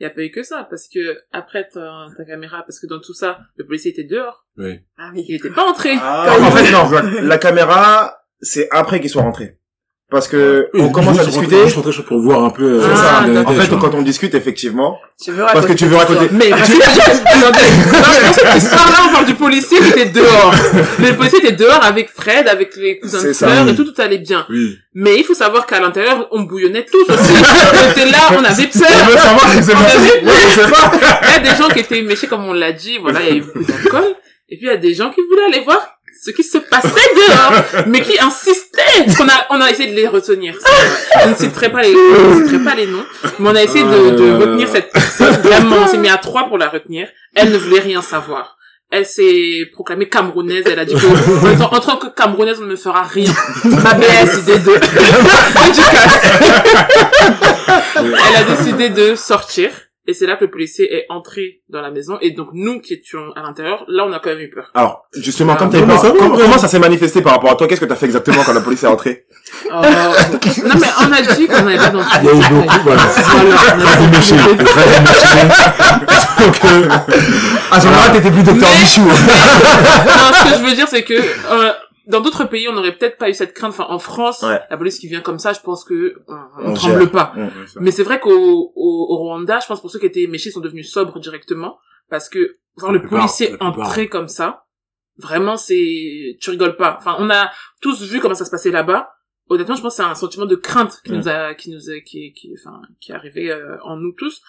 [0.03, 2.88] Il n'y a pas eu que ça, parce que après ta, ta caméra, parce que
[2.88, 4.48] dans tout ça, le policier était dehors.
[4.57, 4.80] Oui.
[4.98, 5.24] Ah oui.
[5.28, 5.92] Il était pas entré.
[5.96, 9.61] Ah, En fait, non, la, la caméra, c'est après qu'ils soient rentrés.
[10.12, 11.54] Parce que Oui, on commence à discuter.
[11.56, 12.64] rentrer- juste rentrer pour voir un peu.
[12.64, 13.24] euh, C'est ça.
[13.46, 16.28] En fait, quand on discute, effectivement, Tu veux parce que tu veux raconter.
[16.32, 16.76] Mais parce que
[18.34, 20.54] cette histoire-là, on parle du policier qui était dehors.
[20.98, 24.18] Le policier était dehors avec Fred, avec les cousins de fleurs et tout, tout allait
[24.18, 24.44] bien.
[24.50, 24.76] Oui.
[24.94, 27.32] Mais il faut savoir qu'à l'intérieur, on bouillonnait tous aussi.
[27.32, 29.22] on était là, on avait Je veux peur.
[29.22, 30.92] savoir si c'est je pas.
[31.22, 33.30] Il y a des gens qui étaient méchés, comme on l'a dit, voilà, il y
[33.30, 34.14] a eu beaucoup d'alcool.
[34.50, 35.80] Et puis il y a des gens qui voulaient aller voir
[36.20, 39.04] ce qui se passait dehors, mais qui insistaient.
[39.06, 40.54] Parce qu'on a, on a essayé de les retenir.
[41.24, 43.04] Je ne citerai pas les, je ne citerai pas les noms,
[43.38, 44.38] mais on a essayé de, de Euh.
[44.38, 45.34] retenir cette personne.
[45.42, 47.08] Vraiment, on s'est mis à trois pour la retenir.
[47.34, 48.56] Elle ne voulait rien savoir.
[48.94, 50.64] Elle s'est proclamée camerounaise.
[50.66, 53.32] Elle a dit que, en tant, que camerounaise, on ne me fera rien.
[53.64, 54.72] Ma belle a décidé de,
[57.96, 59.70] elle a décidé de sortir.
[60.09, 62.18] Et c'est là que le policier est entré dans la maison.
[62.20, 64.70] Et donc, nous qui étions à l'intérieur, là, on a quand même eu peur.
[64.74, 67.68] Alors, justement, comme t'as ça va, comment, comment ça s'est manifesté par rapport à toi?
[67.68, 69.26] Qu'est-ce que t'as fait exactement quand la police est rentrée
[69.70, 69.74] Oh.
[69.80, 73.03] non, mais on a dit qu'on n'avait pas dans Il y a eu beaucoup, voilà.
[73.03, 75.48] Très éméché, très éméché.
[76.38, 76.88] Donc, euh,
[77.70, 79.00] À ce moment-là, t'étais plus docteur Mais- Michou.
[79.07, 81.72] non, ce que je veux dire, c'est que euh,
[82.07, 83.70] dans d'autres pays, on n'aurait peut-être pas eu cette crainte.
[83.70, 84.61] Enfin, en France, Ouais.
[84.70, 87.11] la police qui vient comme ça, je pense que on, on On tremble gère.
[87.11, 87.34] pas.
[87.80, 90.53] Mais c'est vrai qu'au au, au Rwanda, je pense pour ceux qui étaient méchés, ils
[90.53, 91.78] sont devenus sobres directement
[92.11, 94.64] parce que voir le plupart, policier entrer comme ça,
[95.18, 96.96] vraiment, c'est tu rigoles pas.
[96.98, 97.50] Enfin, on a
[97.80, 99.11] tous vu comment ça se passait là-bas.
[99.48, 101.16] Honnêtement, je pense que c'est un sentiment de crainte qui Mm.
[101.16, 104.40] nous a, qui nous a, qui, qui, enfin, qui est arrivé euh, en nous tous.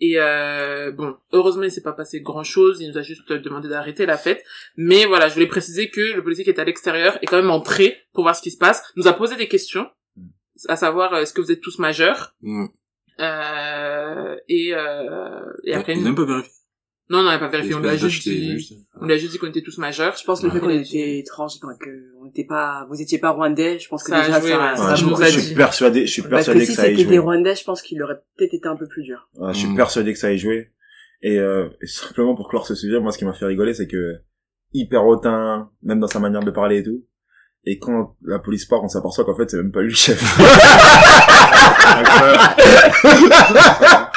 [0.00, 2.80] Et euh, bon, heureusement, il s'est pas passé grand-chose.
[2.80, 4.42] Il nous a juste demandé d'arrêter la fête.
[4.76, 7.50] Mais voilà, je voulais préciser que le policier qui est à l'extérieur est quand même
[7.50, 8.82] entré pour voir ce qui se passe.
[8.96, 9.88] Nous a posé des questions,
[10.68, 12.34] à savoir euh, est-ce que vous êtes tous majeurs?
[12.42, 12.66] Hmm.
[13.20, 16.52] euh, et, euh, et après, Ils n'ont même pas vérifié.
[17.10, 18.72] Non, non, on n'a pas vérifié, on lui a juste dit, juste.
[19.00, 20.16] on lui a juste dit qu'on était tous majeurs.
[20.16, 21.90] Je pense que le fait qu'on était étrange, enfin, que
[22.20, 24.94] on n'était pas, vous étiez pas rwandais, je pense que Ça a déjà joué, ça,
[25.28, 27.10] je suis persuadé, je suis persuadé que si ça ait c'était joué.
[27.12, 29.28] des rwandais, je pense qu'il aurait peut-être été un peu plus dur.
[29.34, 29.76] Ouais, je suis Mm.
[29.76, 30.70] persuadé que ça ait joué.
[31.22, 33.86] Et, euh, et simplement pour clore ce sujet, moi, ce qui m'a fait rigoler, c'est
[33.88, 34.20] que
[34.72, 37.04] hyper hautain, même dans sa manière de parler et tout.
[37.64, 40.18] Et quand la police part, on s'aperçoit qu'en fait, c'est même pas lui le chef.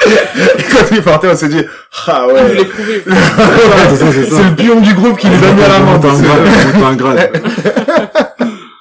[0.06, 1.62] et quand il partait, on s'est dit,
[2.06, 2.56] ah ouais.
[2.56, 6.04] c'est le pion du groupe qui nous a mis à la menthe.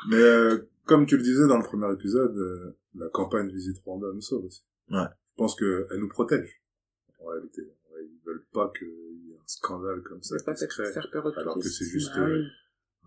[0.09, 4.07] Mais euh, comme tu le disais dans le premier épisode, euh, la campagne Visite Rwanda
[4.13, 4.63] nous sauve aussi.
[4.89, 4.99] Ouais.
[5.01, 6.61] Je pense qu'elle nous protège.
[7.21, 7.61] En réalité,
[7.99, 11.25] ils veulent pas qu'il y ait un scandale comme ça qui se crée, faire peur
[11.25, 12.31] aux alors que c'est juste Bah oui.
[12.33, 12.45] euh,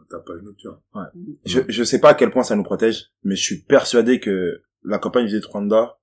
[0.09, 0.79] tapage nocturne.
[1.45, 4.63] Je, je sais pas à quel point ça nous protège, mais je suis persuadé que
[4.85, 5.99] la campagne Visite Rwanda,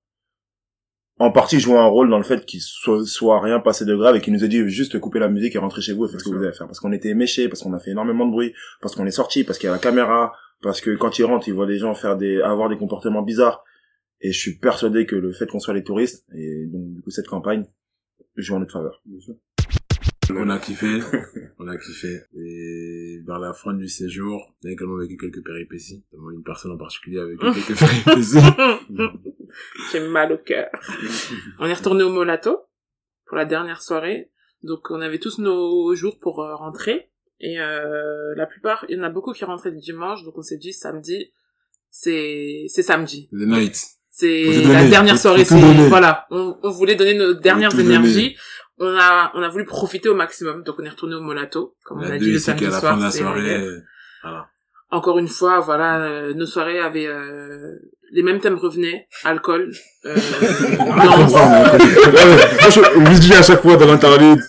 [1.18, 4.16] en partie joue un rôle dans le fait qu'il soit, soit rien passé de grave
[4.16, 6.20] et qu'il nous a dit juste couper la musique et rentrer chez vous et faites
[6.20, 6.66] ce que vous avez à faire.
[6.66, 9.44] Parce qu'on était méchés, parce qu'on a fait énormément de bruit, parce qu'on est sorti,
[9.44, 11.94] parce qu'il y a la caméra, parce que quand ils rentrent, ils voient des gens
[11.94, 13.64] faire des, avoir des comportements bizarres.
[14.20, 17.10] Et je suis persuadé que le fait qu'on soit les touristes, et donc du coup
[17.10, 17.64] cette campagne,
[18.36, 19.00] joue en notre faveur.
[19.04, 19.34] Bien sûr.
[20.30, 21.00] On a kiffé,
[21.58, 22.22] on a kiffé.
[22.34, 26.04] Et vers la fin du séjour, on a également vécu quelques péripéties.
[26.12, 28.38] Une personne en particulier a vécu quelques péripéties.
[29.92, 30.68] J'ai mal au cœur.
[31.58, 32.58] On est retourné au Molato
[33.26, 34.30] pour la dernière soirée.
[34.62, 37.10] Donc on avait tous nos jours pour euh, rentrer.
[37.40, 40.24] Et euh, la plupart, il y en a beaucoup qui rentraient le dimanche.
[40.24, 41.32] Donc on s'est dit samedi,
[41.90, 43.28] c'est c'est samedi.
[43.32, 43.76] The night.
[44.10, 45.44] C'est la donner, dernière soirée.
[45.44, 45.58] C'est
[45.88, 48.36] voilà, on, on voulait donner nos dernières donner.
[48.78, 50.62] On a on a voulu profiter au maximum.
[50.64, 52.80] Donc on est retourné au Molato, comme on a deux, dit le samedi soir.
[52.80, 53.62] fin de la c'est soirée, relief.
[53.62, 53.80] euh,
[54.22, 54.48] voilà.
[54.90, 57.72] Encore une fois, voilà, euh, nos soirées avaient euh,
[58.12, 59.72] les mêmes thèmes revenaient alcool,
[60.06, 60.14] euh,
[60.78, 61.32] danse.
[61.32, 64.40] Moi, je vous dis à chaque fois dans l'interlude,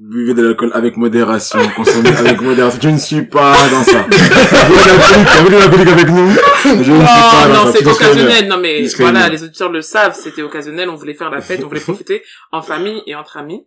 [0.00, 2.80] buvez de l'alcool avec modération, consommez avec modération.
[2.82, 4.06] Je ne suis pas dans ça.
[4.08, 6.30] Vous êtes alcoolique avec nous.
[6.64, 8.48] Je ne suis pas Non, non, c'est occasionnel.
[8.48, 10.88] Non, mais voilà, les auditeurs le savent, c'était occasionnel.
[10.88, 12.22] On voulait faire la fête, on voulait profiter
[12.52, 13.66] en famille et entre amis.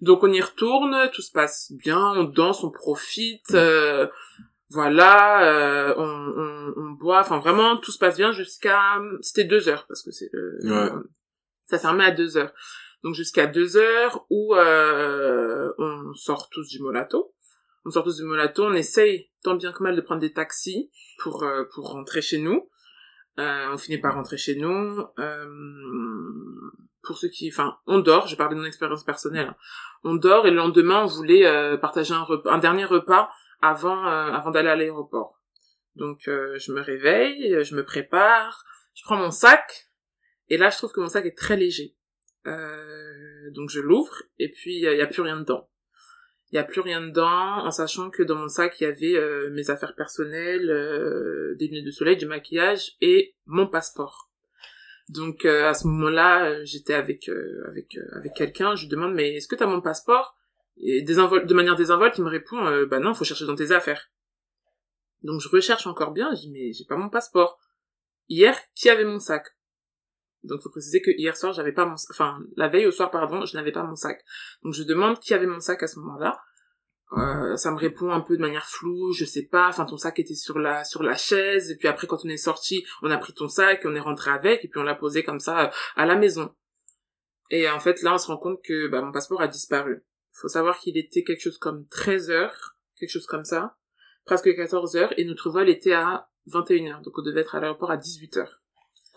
[0.00, 4.06] Donc on y retourne, tout se passe bien, on danse, on profite, euh,
[4.70, 7.20] voilà, euh, on, on, on boit.
[7.20, 8.78] Enfin vraiment, tout se passe bien jusqu'à.
[9.22, 10.90] C'était deux heures parce que c'est le- Ouais.
[11.66, 12.52] ça fermait à deux heures.
[13.04, 17.34] Donc jusqu'à deux heures où euh, on sort tous du Molato.
[17.84, 20.90] On sort tous du Molato, on essaye tant bien que mal de prendre des taxis
[21.22, 22.68] pour euh, pour rentrer chez nous.
[23.38, 25.04] Euh, on finit par rentrer chez nous.
[27.02, 28.26] Pour ceux qui, enfin, on dort.
[28.26, 29.54] Je parle de mon expérience personnelle.
[30.02, 33.30] On dort et le lendemain, on voulait partager un un dernier repas
[33.62, 35.40] avant avant d'aller à l'aéroport.
[35.94, 39.88] Donc je me réveille, je me prépare, je prends mon sac
[40.48, 41.97] et là je trouve que mon sac est très léger.
[42.46, 45.68] Euh, donc je l'ouvre et puis il y, a plus rien dedans.
[46.50, 49.16] Il y a plus rien dedans en sachant que dans mon sac il y avait
[49.16, 54.30] euh, mes affaires personnelles, euh, des lunettes de soleil, du maquillage et mon passeport.
[55.08, 57.28] Donc euh, à ce moment-là, euh, j'étais avec
[57.68, 60.36] avec avec quelqu'un, je lui demande mais est-ce que tu as mon passeport?
[60.80, 64.10] Et de manière désinvolte, il me répond bah non, faut chercher dans tes affaires.
[65.22, 67.58] Donc je recherche encore bien, je dis mais j'ai pas mon passeport.
[68.28, 69.57] Hier, qui avait mon sac?
[70.44, 73.44] Donc faut préciser que hier soir, j'avais pas mon enfin la veille au soir pardon,
[73.44, 74.24] je n'avais pas mon sac.
[74.62, 76.40] Donc je demande qui avait mon sac à ce moment-là.
[77.12, 80.18] Euh, ça me répond un peu de manière floue, je sais pas, enfin ton sac
[80.18, 83.16] était sur la sur la chaise et puis après quand on est sorti, on a
[83.16, 85.70] pris ton sac, on est rentré avec et puis on l'a posé comme ça euh,
[85.96, 86.54] à la maison.
[87.50, 90.04] Et en fait là on se rend compte que bah, mon passeport a disparu.
[90.32, 93.76] Faut savoir qu'il était quelque chose comme 13 heures, quelque chose comme ça,
[94.26, 97.60] presque 14 heures et notre vol était à 21 heures, donc on devait être à
[97.60, 98.62] l'aéroport à 18 heures.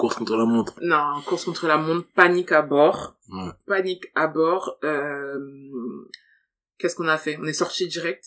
[0.02, 0.74] Course contre la montre.
[0.82, 3.18] Non, course contre la montre, panique à bord.
[3.32, 3.52] Ouais.
[3.68, 4.80] Panique à bord.
[4.84, 5.38] Euh...
[6.80, 7.38] Qu'est-ce qu'on a fait?
[7.40, 8.26] On est sorti direct.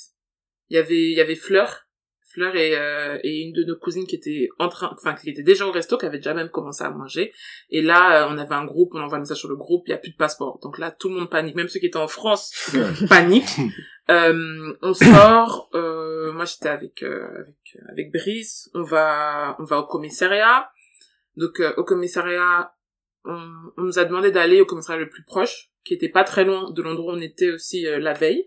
[0.69, 1.89] Il y avait, il y avait Fleur,
[2.33, 5.43] Fleur et, euh, et une de nos cousines qui était en train, enfin qui était
[5.43, 7.33] déjà au resto, qui avait déjà même commencé à manger.
[7.71, 9.91] Et là, euh, on avait un groupe, on envoie un message sur le groupe, il
[9.91, 10.61] y a plus de passeport.
[10.63, 12.73] Donc là, tout le monde panique, même ceux qui étaient en France
[13.09, 13.59] paniquent.
[14.11, 15.71] Euh, on sort.
[15.75, 18.71] Euh, moi, j'étais avec euh, avec avec Brice.
[18.75, 20.69] On va on va au commissariat.
[21.37, 22.73] Donc euh, au commissariat,
[23.25, 23.39] on,
[23.77, 26.71] on nous a demandé d'aller au commissariat le plus proche, qui était pas très loin
[26.71, 28.45] de l'endroit où on était aussi euh, la veille.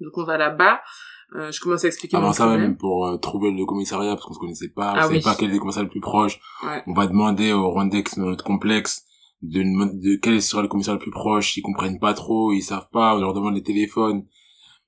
[0.00, 0.80] Donc on va là-bas.
[1.34, 2.68] Euh, je commence à expliquer Avant mon ça, problème.
[2.68, 5.22] même pour euh, trouver le commissariat, parce qu'on se connaissait pas, on Ah savait oui.
[5.22, 6.38] pas quel est le commissariat le plus proche.
[6.64, 6.82] Ouais.
[6.86, 9.04] On va demander aux Rwandais qui dans notre complexe
[9.42, 11.56] de, de quel sera le commissariat le plus proche.
[11.56, 14.24] Ils comprennent pas trop, ils savent pas, on leur demande les téléphones.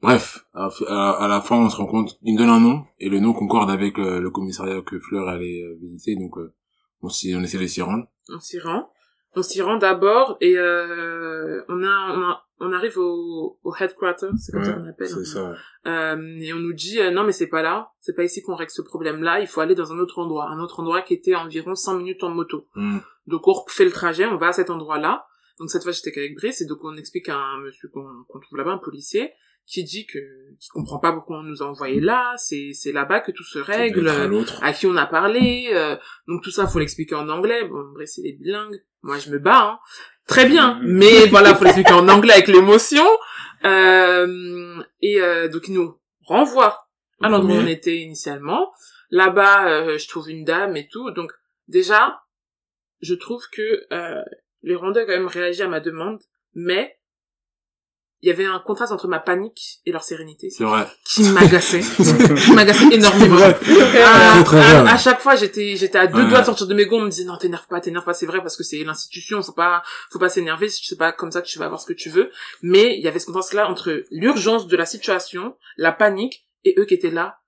[0.00, 2.84] Bref, à, à- à la fin, on se rend compte, ils me donnent un nom,
[3.00, 6.54] et le nom concorde avec euh, le commissariat que Fleur allait euh, visiter, donc euh,
[7.03, 8.07] on, s'y- on essaie de s'y rendre.
[8.28, 8.90] on s'y rend.
[9.36, 14.30] On s'y rend d'abord et euh, on a on a on arrive au, au headquarter,
[14.36, 15.07] c'est comme ça qu'on appelle.
[15.09, 15.55] c'est ça.
[15.86, 18.57] Euh, et on nous dit euh, non mais c'est pas là, c'est pas ici qu'on
[18.57, 21.34] règle ce problème-là, il faut aller dans un autre endroit, un autre endroit qui était
[21.34, 22.66] à environ 100 minutes en moto.
[22.74, 22.99] Hmm.
[23.26, 25.26] Donc on fait le trajet, on va à cet endroit-là.
[25.61, 28.40] Donc cette fois j'étais qu'avec Brice et donc on explique à un monsieur qu'on qu'on
[28.40, 29.30] trouve là-bas, un policier,
[29.68, 30.18] qui dit que
[30.58, 33.58] qui comprend pas pourquoi on nous a envoyés là, c'est c'est là-bas que tout se
[33.58, 34.28] règle, à
[34.66, 35.96] à qui on a parlé, euh,
[36.26, 37.64] donc tout ça faut l'expliquer en anglais.
[37.64, 39.78] Bon Brice il est bilingue, moi je me bats, hein.
[40.26, 43.06] très bien, mais voilà faut l'expliquer en anglais avec l'émotion.
[43.64, 46.88] Euh, et euh, donc il nous renvoie
[47.20, 48.72] à l'endroit où on était initialement.
[49.10, 51.10] Là-bas, euh, je trouve une dame et tout.
[51.10, 51.32] Donc
[51.66, 52.22] déjà,
[53.00, 54.22] je trouve que euh,
[54.62, 56.20] les Rwandais ont quand même réagi à ma demande,
[56.54, 56.97] mais
[58.22, 60.86] il y avait un contraste entre ma panique et leur sérénité C'est vrai.
[61.04, 63.36] qui m'agaçait, qui m'agaçait énormément.
[63.44, 64.90] À, très à- vrai.
[64.90, 66.28] à chaque fois, j'étais, j'étais à deux Ouais.
[66.28, 67.00] doigts de sortir de mes gonds.
[67.00, 68.14] On me disait non, t'énerve pas, t'énerve pas.
[68.14, 69.40] C'est vrai parce que c'est l'institution.
[69.42, 70.68] Faut pas, faut pas s'énerver.
[70.68, 72.30] C'est pas comme ça que tu vas avoir ce que tu veux.
[72.62, 76.84] Mais il y avait ce contraste-là entre l'urgence de la situation, la panique, et eux
[76.86, 77.38] qui étaient là.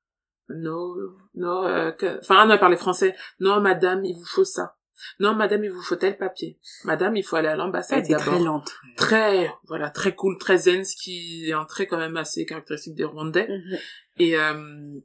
[0.48, 0.94] Non,
[1.34, 3.14] non, euh, que- enfin, non, elle parlait français.
[3.38, 4.74] Non, madame, il vous faut ça.
[5.18, 6.58] Non, madame, il vous faut tel papier.
[6.84, 8.44] Madame, il faut aller à l'ambassade était très d'abord.
[8.44, 8.72] lente.
[8.96, 12.94] Très, voilà, très cool, très zen, ce qui est un trait quand même assez caractéristique
[12.94, 13.48] des Rwandais.
[13.48, 13.78] Mhm.
[14.18, 15.00] Et euh,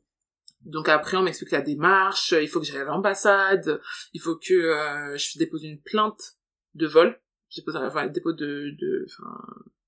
[0.61, 2.33] donc après, on m'explique la démarche.
[2.39, 3.79] Il faut que j'aille à l'ambassade.
[4.13, 6.37] Il faut que euh, je dépose une plainte
[6.73, 7.19] de vol.
[7.49, 9.37] Je dépose, enfin, dépôt de, de, enfin,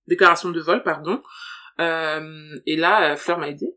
[0.07, 1.21] déclaration de vol, pardon.
[1.79, 3.75] Euh, et là, euh, Fleur m'a aidé.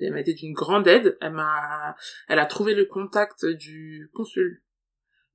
[0.00, 1.18] Elle m'a été d'une grande aide.
[1.20, 1.96] Elle m'a,
[2.28, 4.62] elle a trouvé le contact du consul,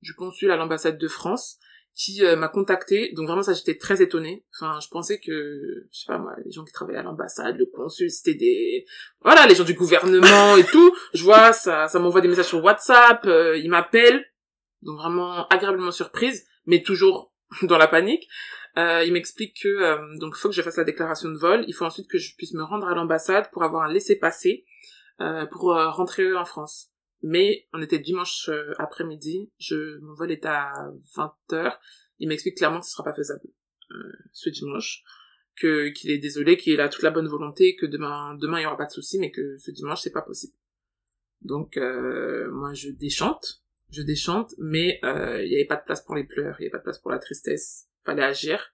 [0.04, 1.58] du consul à l'ambassade de France,
[1.94, 3.12] qui euh, m'a contacté.
[3.14, 4.44] Donc vraiment, ça, j'étais très étonnée.
[4.54, 7.66] Enfin, je pensais que, je sais pas moi, les gens qui travaillaient à l'ambassade, le
[7.66, 8.84] consul, c'était des,
[9.22, 10.94] voilà, les gens du gouvernement et tout.
[11.14, 14.24] Je vois, ça, ça m'envoie des messages sur WhatsApp, euh, ils m'appellent.
[14.82, 17.32] Donc vraiment agréablement surprise, mais toujours
[17.62, 18.28] dans la panique.
[18.76, 21.64] Euh, il m'explique que euh, donc faut que je fasse la déclaration de vol.
[21.68, 24.64] Il faut ensuite que je puisse me rendre à l'ambassade pour avoir un laissez-passer
[25.20, 26.90] euh, pour euh, rentrer en France.
[27.26, 29.50] Mais on était dimanche euh, après-midi.
[29.58, 31.78] Je mon vol est à 20h.
[32.18, 33.48] Il m'explique clairement que ce sera pas faisable
[33.92, 35.02] euh, ce dimanche.
[35.56, 38.66] Que qu'il est désolé, qu'il a toute la bonne volonté, que demain demain il y
[38.66, 40.52] aura pas de souci, mais que ce dimanche c'est pas possible.
[41.40, 46.02] Donc euh, moi je déchante, je déchante, mais euh, il y avait pas de place
[46.02, 47.88] pour les pleurs, il y avait pas de place pour la tristesse.
[48.04, 48.73] Fallait agir.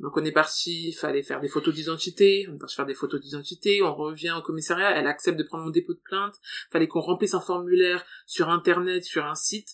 [0.00, 2.94] Donc on est parti, il fallait faire des photos d'identité, on est parti faire des
[2.94, 6.34] photos d'identité, on revient au commissariat, elle accepte de prendre mon dépôt de plainte,
[6.72, 9.68] fallait qu'on remplisse un formulaire sur internet, sur un site,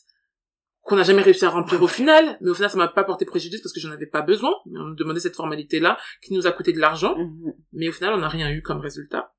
[0.83, 3.25] qu'on n'a jamais réussi à remplir au final, mais au final ça m'a pas porté
[3.25, 6.47] préjudice parce que j'en avais pas besoin, mais on nous demandait cette formalité-là, qui nous
[6.47, 7.55] a coûté de l'argent, Mhm.
[7.73, 9.35] mais au final on n'a rien eu comme résultat.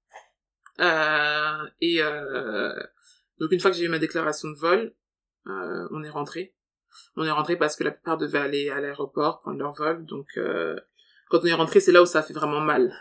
[0.79, 2.73] Euh, et euh,
[3.39, 4.95] donc une fois que j'ai eu ma déclaration de vol,
[5.47, 6.55] euh, on est rentré.
[7.15, 10.27] On est rentré parce que la plupart devaient aller à l'aéroport prendre leur vol, donc
[10.37, 10.75] euh,
[11.29, 12.93] quand on est rentré c'est là où ça fait vraiment mal.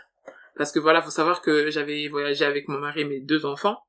[0.57, 3.79] Parce que voilà, faut savoir que j'avais voyagé avec mon mari et mes deux enfants,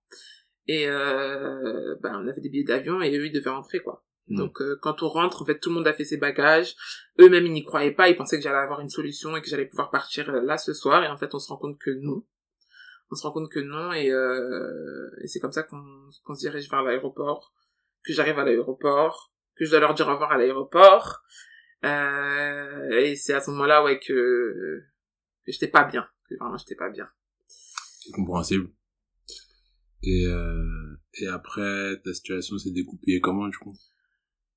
[0.67, 4.05] et euh, ben, on avait des billets d'avion et eux ils devaient rentrer quoi.
[4.29, 4.37] Mm.
[4.37, 6.75] Donc euh, quand on rentre, en fait tout le monde a fait ses bagages.
[7.21, 9.67] Eux-mêmes ils n'y croyaient pas, ils pensaient que j'allais avoir une solution et que j'allais
[9.67, 11.03] pouvoir partir euh, là ce soir.
[11.05, 12.25] Et en fait on se rend compte que non.
[13.11, 15.83] On se rend compte que non et, euh, et c'est comme ça qu'on
[16.25, 17.53] qu'on se dirige vers l'aéroport,
[18.05, 19.32] que j'arrive à l'aéroport,
[19.63, 21.23] que je dois leur dire au revoir à l'aéroport.
[21.85, 24.83] Euh, et c'est à ce moment-là ouais que,
[25.45, 27.09] que j'étais pas bien, que vraiment j'étais pas bien.
[27.49, 28.69] C'est compréhensible.
[30.03, 33.75] Et, euh, et après, ta situation s'est découpée comment, du coup?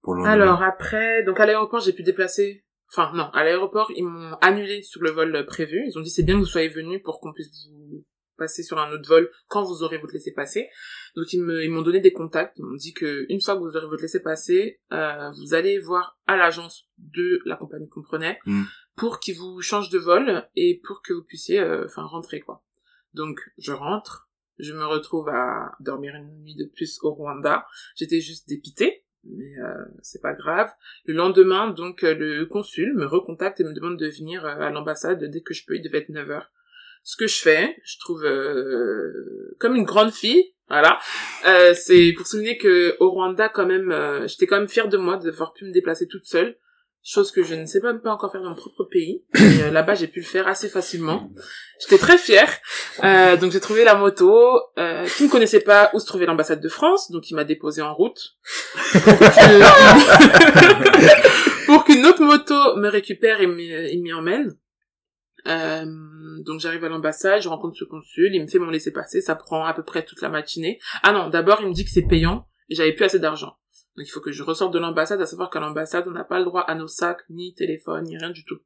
[0.02, 2.66] Pour Alors après, donc à l'aéroport, j'ai pu déplacer.
[2.92, 5.84] Enfin non, à l'aéroport, ils m'ont annulé sur le vol prévu.
[5.88, 8.06] Ils ont dit c'est bien que vous soyez venu pour qu'on puisse vous
[8.38, 10.70] passer sur un autre vol quand vous aurez votre laisser passer.
[11.16, 12.58] Donc ils me, ils m'ont donné des contacts.
[12.58, 15.80] Ils m'ont dit que une fois que vous aurez votre laisser passer, euh, vous allez
[15.80, 18.64] voir à l'agence de la compagnie qu'on prenait Mm.
[18.96, 22.64] pour qu'ils vous changent de vol et pour que vous puissiez, euh, enfin rentrer quoi.
[23.14, 24.30] Donc je rentre,
[24.60, 27.66] je me retrouve à dormir une nuit de plus au Rwanda.
[27.96, 30.70] J'étais juste dépitée, mais euh, c'est pas grave.
[31.06, 34.70] Le lendemain, donc, euh, le consul me recontacte et me demande de venir euh, à
[34.70, 35.76] l'ambassade dès que je peux.
[35.76, 36.52] Il devait être 9 heures.
[37.08, 40.98] Ce que je fais, je trouve euh, comme une grande fille, voilà.
[41.48, 44.98] Euh, c'est pour souligner que au Rwanda, quand même, euh, j'étais quand même fière de
[44.98, 46.58] moi d'avoir pu me déplacer toute seule.
[47.08, 49.24] Chose que je ne sais même pas encore faire dans mon propre pays.
[49.36, 51.30] Mais euh, là-bas, j'ai pu le faire assez facilement.
[51.80, 52.52] J'étais très fière.
[53.04, 56.62] Euh, donc j'ai trouvé la moto, euh, qui ne connaissait pas où se trouvait l'ambassade
[56.62, 58.36] de France, donc il m'a déposé en route.
[61.68, 64.58] pour qu'une autre moto me récupère et et m'y emmène.
[65.48, 65.86] Euh,
[66.44, 69.66] donc j'arrive à l'ambassade, je rencontre ce consul, il me fait mon laisser-passer, ça prend
[69.66, 70.80] à peu près toute la matinée.
[71.04, 73.58] Ah non, d'abord il me dit que c'est payant, et j'avais plus assez d'argent.
[73.96, 76.40] Donc il faut que je ressorte de l'ambassade, à savoir qu'à l'ambassade on n'a pas
[76.40, 78.60] le droit à nos sacs, ni téléphone, ni rien du tout.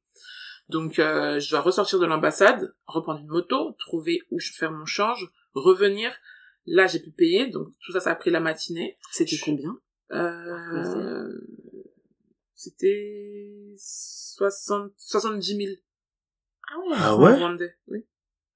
[0.70, 4.86] Donc euh, je dois ressortir de l'ambassade, reprendre une moto, trouver où je faire mon
[4.86, 6.12] change, revenir.
[6.66, 8.98] Là j'ai pu payer, donc tout ça ça a pris la matinée.
[9.12, 9.80] C'était combien
[10.12, 11.28] Euh,
[12.54, 15.70] c'était 60, 70 000.
[16.72, 18.06] Ah ouais Ah ouais rwandais, oui.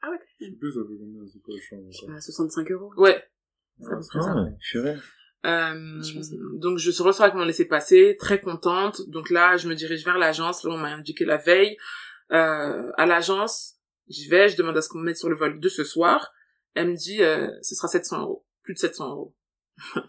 [0.04, 2.92] Je sais plus, ça fait combien, c'est quoi le change Je sais pas, 65 euros.
[2.98, 3.24] Ouais.
[3.82, 4.20] Près ça.
[4.36, 4.98] Ah, purée.
[5.46, 9.02] Euh, Je donc je ressors avec mon laissez-passer, très contente.
[9.10, 10.64] Donc là, je me dirige vers l'agence.
[10.64, 11.78] Là, on m'a indiqué la veille.
[12.32, 13.76] Euh, à l'agence,
[14.08, 16.32] j'y vais, je demande à ce qu'on me mette sur le vol de ce soir.
[16.76, 18.46] Elle me dit, euh, ce sera 700 euros.
[18.64, 19.36] Plus de 700 euros.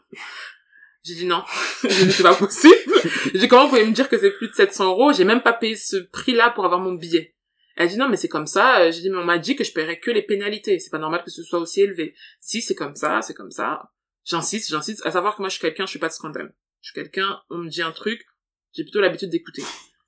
[1.03, 1.43] J'ai dit non,
[1.83, 2.75] c'est pas possible.
[3.33, 5.13] J'ai dit comment vous pouvez me dire que c'est plus de 700 euros?
[5.13, 7.35] J'ai même pas payé ce prix-là pour avoir mon billet.
[7.77, 8.81] Elle dit non mais c'est comme ça.
[8.81, 10.79] Euh, J'ai dit mais on m'a dit que je paierais que les pénalités.
[10.79, 12.15] C'est pas normal que ce soit aussi élevé.
[12.41, 13.91] Si c'est comme ça, c'est comme ça.
[14.25, 15.05] J'insiste, j'insiste.
[15.05, 16.55] À savoir que moi je suis quelqu'un, je suis pas de scandale.
[16.81, 18.25] Je suis quelqu'un, on me dit un truc,
[18.73, 19.63] j'ai plutôt l'habitude d'écouter.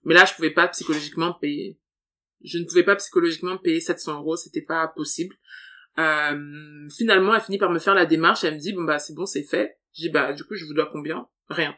[0.04, 1.78] Mais là je pouvais pas psychologiquement payer.
[2.44, 5.34] Je ne pouvais pas psychologiquement payer 700 euros, c'était pas possible.
[5.98, 8.44] Euh, finalement, elle finit par me faire la démarche.
[8.44, 9.78] Elle me dit bon bah c'est bon, c'est fait.
[9.94, 11.26] Dis bah du coup je vous dois combien?
[11.48, 11.74] Rien.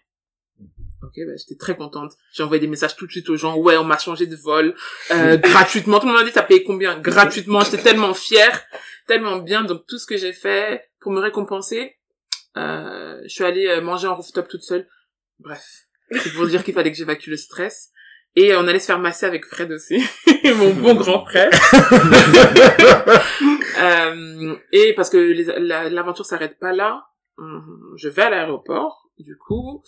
[1.02, 2.12] Ok, bah, j'étais très contente.
[2.32, 3.56] J'ai envoyé des messages tout de suite aux gens.
[3.56, 4.74] Ouais, on m'a changé de vol
[5.12, 6.00] euh, gratuitement.
[6.00, 6.98] Tout le monde m'a dit t'as payé combien?
[6.98, 7.60] Gratuitement.
[7.60, 8.62] J'étais tellement fière,
[9.06, 9.62] tellement bien.
[9.62, 11.96] Donc tout ce que j'ai fait pour me récompenser,
[12.56, 14.88] euh, je suis allée euh, manger en rooftop toute seule.
[15.38, 15.64] Bref,
[16.10, 17.90] c'est pour dire qu'il fallait que j'évacue le stress.
[18.36, 20.00] Et on allait se faire masser avec Fred aussi,
[20.56, 21.50] mon bon grand frère.
[23.80, 27.06] Euh, et parce que les- la- l'aventure s'arrête pas là,
[27.96, 29.08] je vais à l'aéroport.
[29.18, 29.82] Du coup,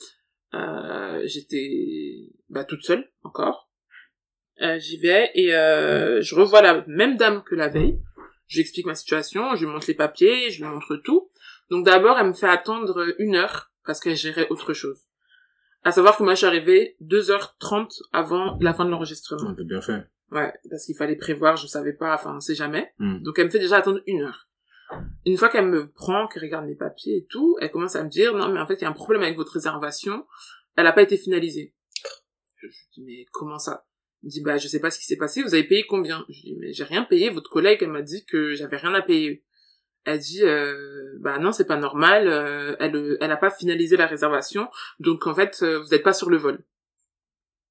[0.55, 3.71] euh, j'étais bah, toute seule encore.
[4.63, 8.01] Euh, J'y vais et euh, je revois la même dame que la veille.
[8.47, 11.31] Je lui explique ma situation, je lui montre les papiers, je lui montre tout.
[11.71, 15.07] Donc d'abord, elle me fait attendre une heure parce qu'elle gérait autre chose.
[15.83, 19.55] À savoir que moi, je suis arrivée 2h30 avant la fin de l'enregistrement.
[19.55, 20.05] T'as bien fait.
[20.31, 22.93] Ouais, parce qu'il fallait prévoir, je savais pas, enfin, on sait jamais.
[22.99, 23.23] Hmm.
[23.23, 24.49] Donc elle me fait déjà attendre une heure.
[25.27, 28.09] Une fois qu'elle me prend, qu'elle regarde mes papiers et tout, elle commence à me
[28.09, 30.27] dire, non, mais en fait, il y a un problème avec votre réservation.
[30.77, 31.75] Elle n'a pas été finalisée.
[32.57, 33.87] Je lui dis, mais comment ça?
[34.23, 36.25] Elle me dit, bah, je sais pas ce qui s'est passé, vous avez payé combien?
[36.29, 38.95] Je lui dis, mais j'ai rien payé, votre collègue, elle m'a dit que j'avais rien
[38.95, 39.45] à payer.
[40.05, 43.99] Elle dit, euh, bah non, c'est pas normal, euh, elle, euh, elle a pas finalisé
[43.99, 44.69] la réservation,
[44.99, 46.65] donc en fait, euh, vous n'êtes pas sur le vol.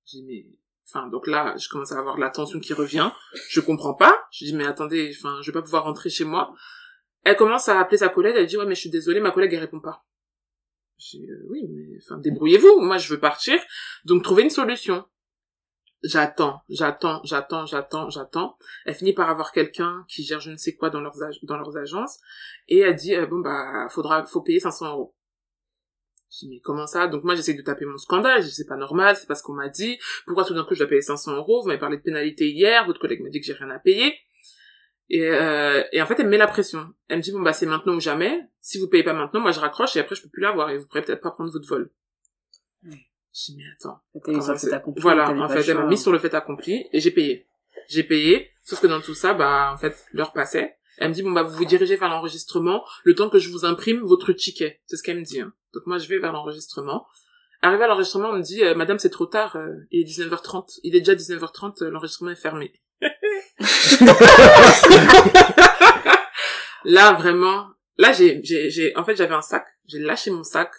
[0.06, 0.46] J'ai dit, mais,
[0.88, 3.10] enfin, donc là, je commence à avoir la tension qui revient,
[3.50, 6.54] je comprends pas, je dis, mais attendez, enfin, je vais pas pouvoir rentrer chez moi.
[7.24, 9.54] Elle commence à appeler sa collègue, elle dit, ouais, mais je suis désolée, ma collègue,
[9.54, 10.06] elle répond pas.
[10.98, 13.60] J'ai dit, euh, oui, mais, enfin, débrouillez-vous, moi, je veux partir,
[14.06, 15.06] donc trouvez une solution.
[16.02, 18.58] J'attends, j'attends, j'attends, j'attends, j'attends.
[18.86, 22.20] Elle finit par avoir quelqu'un qui gère je ne sais quoi dans leurs, agences,
[22.68, 25.16] et elle dit, euh, bon, bah, faudra, faut payer 500 euros.
[26.32, 27.08] Je dis, mais comment ça?
[27.08, 28.44] Donc moi, j'essaie de taper mon scandale.
[28.44, 29.98] Je c'est pas normal, c'est pas ce qu'on m'a dit.
[30.26, 31.62] Pourquoi tout d'un coup, je dois payer 500 euros?
[31.62, 34.16] Vous m'avez parlé de pénalité hier, votre collègue m'a dit que j'ai rien à payer.
[35.10, 36.94] Et, euh, et en fait, elle me met la pression.
[37.08, 38.48] Elle me dit, bon, bah, c'est maintenant ou jamais.
[38.62, 40.78] Si vous payez pas maintenant, moi, je raccroche et après, je peux plus l'avoir et
[40.78, 41.92] vous pourrez peut-être pas prendre votre vol.
[42.84, 42.90] Je
[43.46, 44.00] dis, mais attends.
[44.24, 47.48] Fait accompli, Voilà, en fait, elle m'a mis sur le fait accompli et j'ai payé.
[47.88, 50.76] J'ai payé, sauf que dans tout ça, bah, en fait, l'heure passait.
[50.98, 53.66] Elle me dit, bon, bah, vous vous dirigez vers l'enregistrement, le temps que je vous
[53.66, 54.82] imprime votre ticket.
[54.86, 55.54] C'est ce qu'elle me dit, hein.
[55.74, 57.08] Donc moi, je vais vers l'enregistrement.
[57.62, 60.80] Arrivé à l'enregistrement, on me dit, euh, madame, c'est trop tard, euh, il est 19h30.
[60.84, 62.74] Il est déjà 19h30, euh, l'enregistrement est fermé.
[66.86, 67.68] là, vraiment,
[67.98, 70.72] là, j'ai, j'ai, j'ai, en fait, j'avais un sac, j'ai lâché mon sac,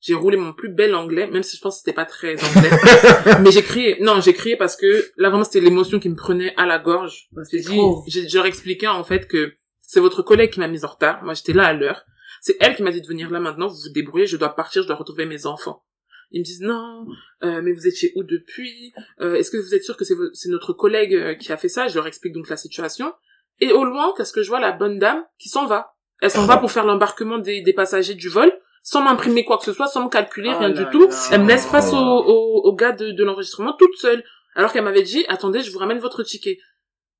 [0.00, 2.70] j'ai roulé mon plus bel anglais, même si je pense que c'était pas très anglais.
[3.40, 6.54] mais j'ai crié, non, j'ai crié parce que là, vraiment, c'était l'émotion qui me prenait
[6.56, 7.28] à la gorge.
[7.32, 10.68] Ouais, J'ai dit, j'ai, je leur expliquais, en fait, que c'est votre collègue qui m'a
[10.68, 11.22] mise en retard.
[11.24, 12.04] Moi, j'étais là à l'heure.
[12.40, 14.82] C'est elle qui m'a dit de venir là maintenant, vous vous débrouillez, je dois partir,
[14.82, 15.82] je dois retrouver mes enfants.
[16.30, 17.06] Ils me disent non,
[17.42, 18.92] euh, mais vous êtes chez où depuis?
[19.20, 21.68] Euh, Est-ce que vous êtes sûr que c'est c'est notre collègue euh, qui a fait
[21.70, 21.88] ça?
[21.88, 23.12] Je leur explique donc la situation.
[23.60, 24.60] Et au loin, qu'est-ce que je vois?
[24.60, 25.94] La bonne dame qui s'en va.
[26.20, 28.52] Elle s'en va pour faire l'embarquement des, des passagers du vol,
[28.82, 31.08] sans m'imprimer quoi que ce soit, sans me calculer, Oh rien là du tout.
[31.32, 34.22] Elle me laisse face au, au, au gars de, de l'enregistrement toute seule.
[34.54, 36.58] Alors qu'elle m'avait dit, attendez, je vous ramène votre ticket.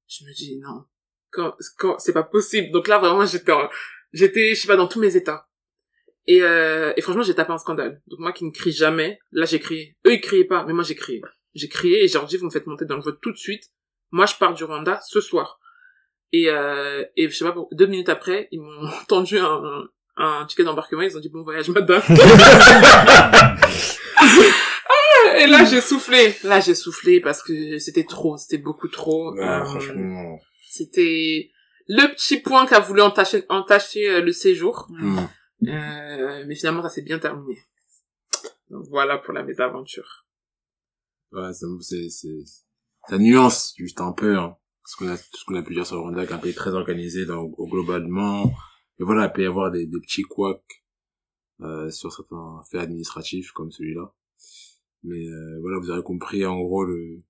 [0.09, 0.85] Je me dis, non,
[1.31, 2.71] quand, quand, c'est pas possible.
[2.73, 3.69] Donc là, vraiment, j'étais, en-
[4.13, 5.48] j'étais, je sais pas, dans tous mes états.
[6.29, 8.03] Et, euh, et franchement, j'ai tapé un scandale.
[8.07, 9.97] Donc moi qui ne crie jamais, là j'ai crié.
[10.07, 11.23] Eux ils criaient pas, mais moi j'ai crié.
[11.55, 13.65] J'ai crié et j'ai dit vous me faites monter dans le vote tout de suite.
[14.11, 15.59] Moi je pars du Rwanda ce soir.
[16.33, 19.85] Et, euh, et je sais pas, deux minutes après, ils m'ont tendu un,
[20.19, 21.01] un ticket d'embarquement.
[21.01, 22.03] Ils ont dit bon voyage madame.
[24.91, 26.35] Ah, et là j'ai soufflé.
[26.45, 29.37] Là j'ai soufflé parce que c'était trop, c'était beaucoup trop.
[29.39, 30.39] Euh, franchement.
[30.69, 31.51] C'était
[31.87, 34.87] le petit point qui a voulu entacher, entacher euh, le séjour.
[34.91, 35.21] hmm.
[35.65, 37.59] Euh, mais finalement, ça s'est bien terminé.
[38.71, 40.27] Donc voilà pour la mésaventure.
[41.33, 42.45] Ouais, c'est, c'est,
[43.09, 44.57] ça nuance juste un peu, hein.
[44.85, 46.55] Ce qu'on a, ce qu'on a pu dire sur le Rwanda, qui est un pays
[46.55, 48.51] très organisé dans, globalement.
[48.99, 50.85] Mais voilà, il peut y avoir des, des petits couacs,
[51.61, 54.15] euh, sur certains faits administratifs comme celui-là.
[55.03, 57.23] Mais, euh, voilà, vous avez compris, en gros, le,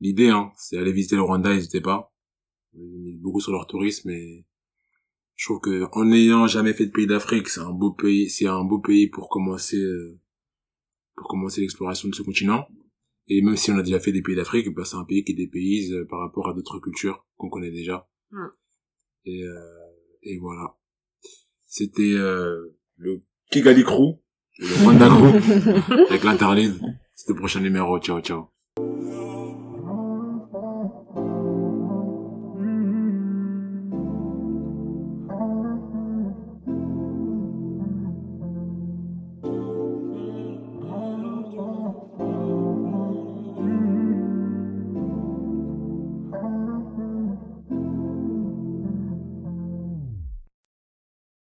[0.00, 0.52] l'idée, hein.
[0.58, 2.12] C'est aller visiter le Rwanda, n'hésitez pas.
[2.74, 4.46] Ils beaucoup sur leur tourisme et
[5.40, 8.46] je trouve que, en n'ayant jamais fait de pays d'Afrique, c'est un beau pays, c'est
[8.46, 10.20] un beau pays pour commencer, euh,
[11.16, 12.66] pour commencer l'exploration de ce continent.
[13.26, 15.34] Et même si on a déjà fait des pays d'Afrique, bah, c'est un pays qui
[15.34, 18.06] dépayse euh, par rapport à d'autres cultures qu'on connaît déjà.
[18.32, 18.46] Mm.
[19.24, 19.56] Et, euh,
[20.24, 20.76] et voilà.
[21.66, 24.20] C'était euh, le Kigali Crew,
[24.58, 26.82] le Rwanda Crew, avec l'interlude.
[27.14, 27.98] C'était le prochain numéro.
[27.98, 28.50] Ciao, ciao.